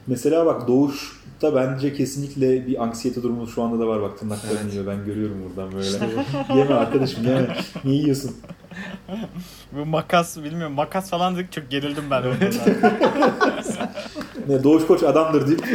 Mesela 0.07 0.47
bak 0.47 0.69
doğuşta 0.69 1.55
bence 1.55 1.95
kesinlikle 1.95 2.67
bir 2.67 2.83
anksiyete 2.83 3.23
durumu 3.23 3.47
şu 3.47 3.63
anda 3.63 3.79
da 3.85 3.87
var. 3.89 4.03
Bak 4.03 4.19
tırnaklarım 4.19 4.59
Evet. 4.63 4.73
yiyor. 4.73 4.87
Ben 4.87 5.05
görüyorum 5.05 5.37
buradan 5.49 5.73
böyle. 5.73 5.89
yeme 6.61 6.75
arkadaşım 6.75 7.25
yeme. 7.27 7.57
Niye 7.85 7.97
yiyorsun? 8.03 8.37
Bu 9.73 9.87
makas 9.87 10.37
bilmiyorum 10.37 10.73
makas 10.75 11.11
falan 11.11 11.37
dedik 11.37 11.53
çok 11.53 11.71
gerildim 11.71 12.05
ben 12.11 12.23
orada. 12.23 12.51
Ne, 14.49 14.65
Doğuş 14.65 14.87
Koç 14.87 15.03
adamdır 15.03 15.47
deyip 15.47 15.67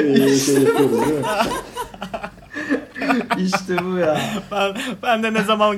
şey 0.41 0.55
yapıyoruz 0.55 0.91
değil 1.01 1.19
mi? 1.19 1.25
İşte 3.39 3.77
bu 3.85 3.97
ya. 3.97 4.21
ben, 4.51 4.75
ben 5.03 5.23
de 5.23 5.33
ne 5.33 5.43
zaman 5.43 5.77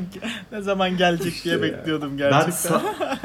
ne 0.52 0.62
zaman 0.62 0.98
gelecek 0.98 1.44
diye 1.44 1.56
ya. 1.56 1.62
bekliyordum 1.62 2.10
Ben 2.12 2.18
gerçekten. 2.18 2.72
sa- 2.72 2.82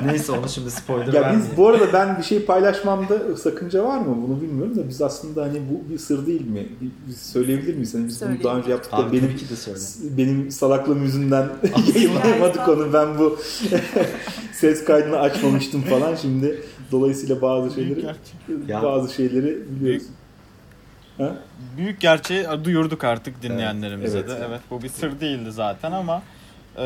Neyse 0.06 0.32
onu 0.32 0.48
şimdi 0.48 0.70
spoiler 0.70 1.12
Ya 1.12 1.34
biz 1.36 1.56
bu 1.56 1.68
arada 1.68 1.92
ben 1.92 2.18
bir 2.18 2.22
şey 2.22 2.44
paylaşmamda 2.44 3.36
sakınca 3.36 3.84
var 3.84 3.98
mı 3.98 4.16
bunu 4.28 4.40
bilmiyorum 4.40 4.76
da 4.76 4.88
biz 4.88 5.02
aslında 5.02 5.42
hani 5.42 5.60
bu 5.70 5.92
bir 5.92 5.98
sır 5.98 6.26
değil 6.26 6.46
mi? 6.46 6.66
Biz 7.08 7.16
söyleyebilir 7.18 7.74
miyiz? 7.74 7.94
Hani 7.94 8.06
biz 8.06 8.10
bunu 8.14 8.18
Söyleyelim. 8.18 8.44
daha 8.44 8.56
önce 8.58 8.70
yaptık 8.70 8.92
da 8.92 8.96
Abi 8.96 9.12
benim 9.16 9.28
tabii 9.28 9.36
ki 9.36 9.50
de 9.50 9.56
söyle. 9.56 9.78
benim 10.16 10.50
salaklığım 10.50 11.02
yüzünden 11.02 11.48
yayınlayamadık 11.94 12.68
onu. 12.68 12.92
Ben 12.92 13.18
bu 13.18 13.38
ses 14.52 14.84
kaydını 14.84 15.18
açmamıştım 15.18 15.82
falan. 15.82 16.14
Şimdi 16.14 16.62
dolayısıyla 16.92 17.42
bazı 17.42 17.76
Büyük, 17.76 17.88
şeyleri 18.48 18.82
bazı 18.82 19.14
şeyleri 19.14 19.58
biliyoruz. 19.70 20.02
Ha? 21.18 21.32
büyük 21.76 22.00
gerçeği 22.00 22.46
duyurduk 22.64 23.04
artık 23.04 23.42
dinleyenlerimize 23.42 24.18
Evet, 24.18 24.28
de. 24.28 24.32
evet. 24.32 24.46
Evet 24.48 24.60
bu 24.70 24.82
bir 24.82 24.88
sır 24.88 25.20
değildi 25.20 25.52
zaten 25.52 25.92
ama 25.92 26.22
e, 26.76 26.84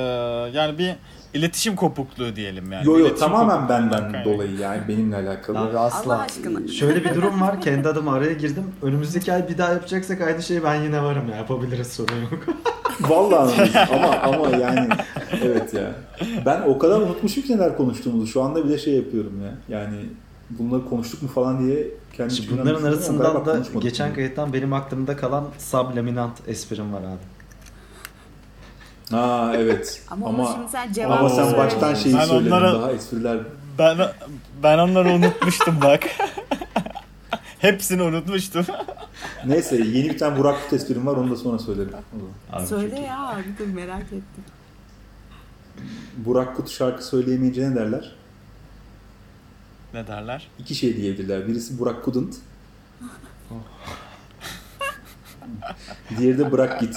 yani 0.54 0.78
bir 0.78 0.94
iletişim 1.34 1.76
kopukluğu 1.76 2.36
diyelim 2.36 2.72
yani. 2.72 2.86
Yo 2.86 2.92
yo 2.92 3.06
iletişim 3.06 3.28
tamamen 3.28 3.68
benden 3.68 4.12
kaynaklı. 4.12 4.32
dolayı 4.32 4.58
yani 4.58 4.88
benimle 4.88 5.16
alakalı. 5.16 5.58
Abi 5.58 5.78
asla. 5.78 6.14
Allah 6.14 6.22
aşkına. 6.22 6.68
Şöyle 6.68 7.04
bir 7.04 7.14
durum 7.14 7.40
var. 7.40 7.60
Kendi 7.60 7.88
adıma 7.88 8.14
araya 8.14 8.32
girdim. 8.32 8.64
Önümüzdeki 8.82 9.32
ay 9.32 9.48
bir 9.48 9.58
daha 9.58 9.72
yapacaksak 9.72 10.20
aynı 10.20 10.42
şeyi 10.42 10.64
ben 10.64 10.74
yine 10.82 11.02
varım 11.02 11.28
ya. 11.30 11.36
Yapabiliriz 11.36 11.92
sorun 11.92 12.20
yok. 12.22 12.44
Vallahi 13.00 13.78
ama 13.94 14.16
ama 14.16 14.56
yani 14.56 14.88
evet 15.42 15.74
ya. 15.74 15.92
Ben 16.46 16.62
o 16.62 16.78
kadar 16.78 17.00
unutmuşum 17.00 17.42
ki 17.42 17.56
neler 17.56 17.76
konuştuğumuzu. 17.76 18.26
Şu 18.26 18.42
anda 18.42 18.64
bile 18.64 18.78
şey 18.78 18.94
yapıyorum 18.94 19.42
ya. 19.44 19.78
Yani 19.78 19.96
bunları 20.50 20.88
konuştuk 20.88 21.22
mu 21.22 21.28
falan 21.28 21.66
diye 21.66 21.86
kendi 22.16 22.34
Şimdi 22.34 22.50
bunların 22.60 22.84
arasından 22.84 23.46
da 23.46 23.62
geçen 23.80 24.14
kayıttan 24.14 24.52
benim 24.52 24.72
aklımda 24.72 25.16
kalan 25.16 25.44
subliminant 25.58 26.48
esprim 26.48 26.92
var 26.92 27.00
abi. 27.00 27.18
Ha 29.10 29.52
evet. 29.56 30.02
Ama, 30.10 30.26
Ama 30.26 30.52
şimdi 30.52 30.68
sen 30.68 30.92
cevabı 30.92 31.14
ama 31.14 31.28
sen 31.30 31.56
baştan 31.56 31.94
şeyi 31.94 32.14
Ben 32.16 32.24
söyledin. 32.24 32.50
onlara- 32.50 32.72
Daha 32.82 32.92
espriler 32.92 33.38
Ben 33.78 33.98
ben 34.62 34.78
onları 34.78 35.08
unutmuştum 35.08 35.80
bak. 35.82 36.04
Hepsini 37.58 38.02
unutmuştum. 38.02 38.66
Neyse 39.46 39.76
yeni 39.76 40.10
bir 40.10 40.18
tane 40.18 40.38
Burak 40.38 40.62
Kut 40.62 40.72
esprim 40.72 41.06
var 41.06 41.16
onu 41.16 41.30
da 41.30 41.36
sonra 41.36 41.58
söylerim. 41.58 41.92
Abi 42.52 42.66
Söyle 42.66 42.96
iyi. 42.96 43.02
ya 43.06 43.18
abi 43.28 43.66
merak 43.74 44.02
ettim. 44.02 44.44
Burak 46.16 46.56
Kut 46.56 46.68
şarkı 46.70 47.04
söyleyemeyince 47.06 47.70
ne 47.70 47.74
derler? 47.74 48.12
Ne 49.96 50.06
derler? 50.06 50.48
İki 50.58 50.74
şey 50.74 50.96
diyebilirler. 50.96 51.48
Birisi 51.48 51.78
Burak 51.78 52.04
Kudent. 52.04 52.34
Diğeri 56.18 56.38
de 56.38 56.52
bırak 56.52 56.80
git. 56.80 56.96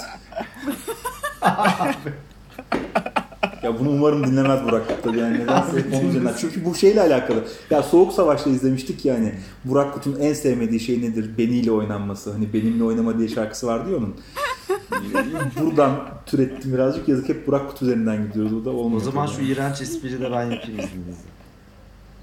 ya 3.62 3.78
bunu 3.78 3.90
umarım 3.90 4.26
dinlemez 4.26 4.64
Burak 4.64 5.02
tabii 5.02 5.18
yani 5.18 5.38
nedense 5.38 5.84
onun 5.92 6.08
üzerinden. 6.08 6.34
Çünkü 6.40 6.64
bu 6.64 6.74
şeyle 6.74 7.00
alakalı. 7.00 7.44
Ya 7.70 7.82
Soğuk 7.82 8.12
Savaş'ta 8.12 8.50
izlemiştik 8.50 9.04
yani. 9.04 9.34
Burak 9.64 9.94
Kut'un 9.94 10.20
en 10.20 10.32
sevmediği 10.32 10.80
şey 10.80 11.02
nedir? 11.02 11.38
Beniyle 11.38 11.70
oynanması. 11.72 12.32
Hani 12.32 12.52
benimle 12.52 12.84
oynama 12.84 13.18
diye 13.18 13.28
şarkısı 13.28 13.66
vardı 13.66 13.90
ya 13.90 13.96
onun. 13.96 14.16
Buradan 15.60 16.08
türettim 16.26 16.72
birazcık. 16.72 17.08
Yazık 17.08 17.28
hep 17.28 17.46
Burak 17.46 17.70
Kut 17.70 17.82
üzerinden 17.82 18.26
gidiyoruz. 18.26 18.52
O 18.52 18.64
da 18.64 18.70
O 18.70 19.00
zaman 19.00 19.26
tabii 19.26 19.36
şu 19.36 19.42
iğrenç 19.42 19.80
espriyi 19.80 20.20
de 20.20 20.32
ben 20.32 20.42
yapayım 20.42 20.78
izninizle. 20.80 21.39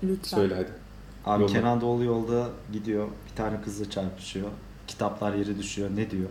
Lütfen. 0.03 0.37
Söyle 0.37 0.55
hadi. 0.55 0.71
Abi 1.25 1.41
Yolla. 1.43 1.53
Kenan 1.53 1.81
Doğulu 1.81 2.03
yolda 2.03 2.49
gidiyor. 2.73 3.07
Bir 3.31 3.35
tane 3.35 3.61
kızla 3.61 3.89
çarpışıyor. 3.89 4.47
Kitaplar 4.87 5.33
yere 5.33 5.57
düşüyor. 5.57 5.89
Ne 5.95 6.11
diyor? 6.11 6.29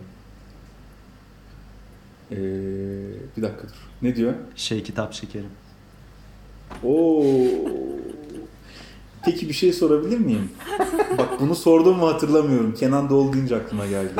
Ee, 2.31 2.35
bir 3.37 3.41
dakika 3.41 3.63
dur. 3.67 3.87
Ne 4.01 4.15
diyor? 4.15 4.33
Şey 4.55 4.83
kitap 4.83 5.13
şekerim. 5.13 5.49
Oo. 6.83 7.23
Peki 9.25 9.47
bir 9.49 9.53
şey 9.53 9.73
sorabilir 9.73 10.17
miyim? 10.17 10.51
Bak 11.17 11.29
bunu 11.39 11.55
sordum 11.55 11.97
mu 11.97 12.07
hatırlamıyorum. 12.07 12.73
Kenan 12.73 13.09
Doğulu 13.09 13.33
deyince 13.33 13.55
aklıma 13.55 13.85
geldi. 13.85 14.11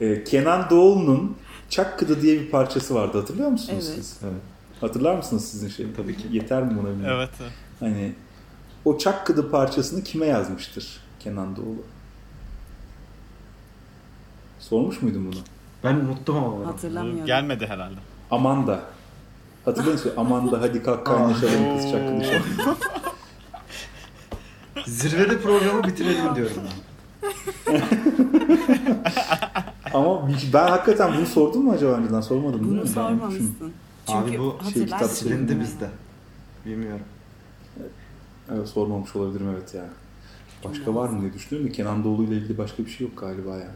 Ee, 0.00 0.24
Kenan 0.24 0.70
Doğulu'nun 0.70 1.36
Çakkıdı 1.68 2.22
diye 2.22 2.40
bir 2.40 2.50
parçası 2.50 2.94
vardı. 2.94 3.18
Hatırlıyor 3.18 3.48
musunuz 3.48 3.84
Evet. 3.88 4.04
siz? 4.04 4.18
Evet. 4.24 4.42
Hatırlar 4.80 5.16
mısınız 5.16 5.44
sizin 5.44 5.68
şey? 5.68 5.86
Tabii 5.96 6.16
ki. 6.16 6.22
Yeter 6.32 6.62
mi 6.62 6.72
buna. 6.82 7.14
Evet. 7.14 7.30
Hani 7.80 8.12
o 8.84 8.98
Çakkıdı 8.98 9.50
parçasını 9.50 10.04
kime 10.04 10.26
yazmıştır 10.26 11.00
Kenan 11.20 11.56
Doğulu? 11.56 11.82
Sormuş 14.60 15.02
muydun 15.02 15.26
bunu? 15.32 15.40
Ben 15.84 15.94
unuttum 15.94 16.36
ama 16.36 16.56
bunu. 16.56 16.66
Hatırlamıyorum. 16.66 17.26
gelmedi 17.26 17.66
herhalde. 17.66 17.94
Amanda. 18.30 18.80
Hatırlıyor 19.64 19.92
musun? 19.92 20.12
Amanda 20.16 20.60
hadi 20.60 20.82
kalk 20.82 21.06
kaynaşalım 21.06 21.76
kız 21.76 21.90
Çakkıdı 21.90 22.24
Çakkıdı. 22.24 22.76
Zirvede 24.86 25.40
programı 25.40 25.84
bitirelim 25.84 26.34
diyorum 26.36 26.56
ben. 26.64 27.82
Ama 29.94 30.28
ben 30.52 30.68
hakikaten 30.68 31.14
bunu 31.16 31.26
sordum 31.26 31.64
mu 31.64 31.72
acaba 31.72 31.92
önceden? 31.92 32.20
Sormadım 32.20 32.60
değil 32.60 32.72
mi? 32.72 32.80
Bunu 32.80 32.96
Ben 32.96 33.00
unutmuşum. 33.12 33.18
sormamışsın. 33.20 33.72
Çünkü 34.06 34.18
Abi 34.18 34.38
bu 34.38 34.58
şey, 34.72 34.84
kitap 34.84 35.10
silindi 35.10 35.60
bizde. 35.60 35.90
Bilmiyorum. 36.66 37.04
Evet 38.56 38.68
sormamış 38.68 39.16
olabilirim 39.16 39.46
evet 39.58 39.74
ya. 39.74 39.84
Başka 40.64 40.94
var 40.94 41.08
mı 41.08 41.20
diye 41.20 41.32
düşünüyorum 41.32 41.70
da 41.70 41.76
Kenan 41.76 42.04
Doğulu 42.04 42.24
ile 42.24 42.34
ilgili 42.36 42.58
başka 42.58 42.84
bir 42.84 42.90
şey 42.90 43.06
yok 43.06 43.20
galiba 43.20 43.56
ya. 43.56 43.70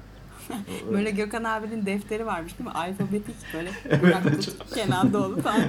Böyle 0.93 1.11
Gökhan 1.11 1.45
abinin 1.45 1.87
defteri 1.87 2.27
varmış 2.27 2.59
değil 2.59 2.70
mi? 2.70 2.74
Alfabetik 2.77 3.35
böyle 3.55 3.70
Burak 4.03 4.24
Kut, 4.24 4.74
Kenan 4.74 5.12
Doğulu 5.12 5.41
falan. 5.43 5.61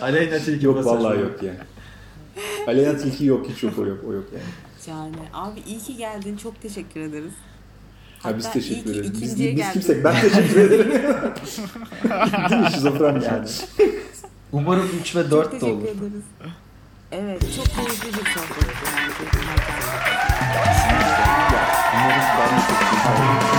Aleyna 0.00 0.38
Tilki 0.38 0.66
Yok 0.66 0.84
vallahi 0.84 1.20
yok 1.20 1.42
yani. 1.42 1.58
Aleyna 2.66 2.96
Tilki 2.96 3.24
yok 3.24 3.46
hiç 3.48 3.62
yok 3.62 3.78
o 3.78 3.86
yok 3.86 3.98
o 4.08 4.12
yok 4.12 4.24
yani. 4.32 4.44
Şahane. 4.86 5.16
Abi 5.34 5.60
iyi 5.66 5.78
ki 5.78 5.96
geldin. 5.96 6.36
Çok 6.36 6.62
teşekkür 6.62 7.00
ederiz. 7.00 7.32
Ha, 8.18 8.36
biz 8.38 8.46
Hatta 8.46 8.58
iyi 8.58 8.62
teşekkür 8.62 8.90
ederiz. 8.90 9.12
Biz, 9.12 9.22
biz 9.22 9.36
geldin. 9.36 9.72
kimsek 9.72 10.04
ben 10.04 10.20
teşekkür 10.20 10.60
ederim. 10.60 10.90
Değil 12.50 12.60
mi 12.62 12.70
şizofren 12.74 13.14
yani. 13.14 13.24
Yani. 13.26 13.48
Umarım 14.52 14.88
3 15.00 15.16
ve 15.16 15.22
Çok 15.22 15.30
4 15.30 15.46
de 15.52 15.58
teşekkür 15.58 15.72
olur. 15.76 15.82
ederiz. 15.82 16.22
Evet, 17.12 17.42
çok 17.56 17.66
keyifli 17.66 18.08
bir 18.08 18.30
sohbetti 18.30 18.84
bence. 18.96 19.38
Umarım 21.94 22.22
ben 22.38 22.56
de 22.56 22.62
çok 22.68 22.80
keyifli. 22.80 23.57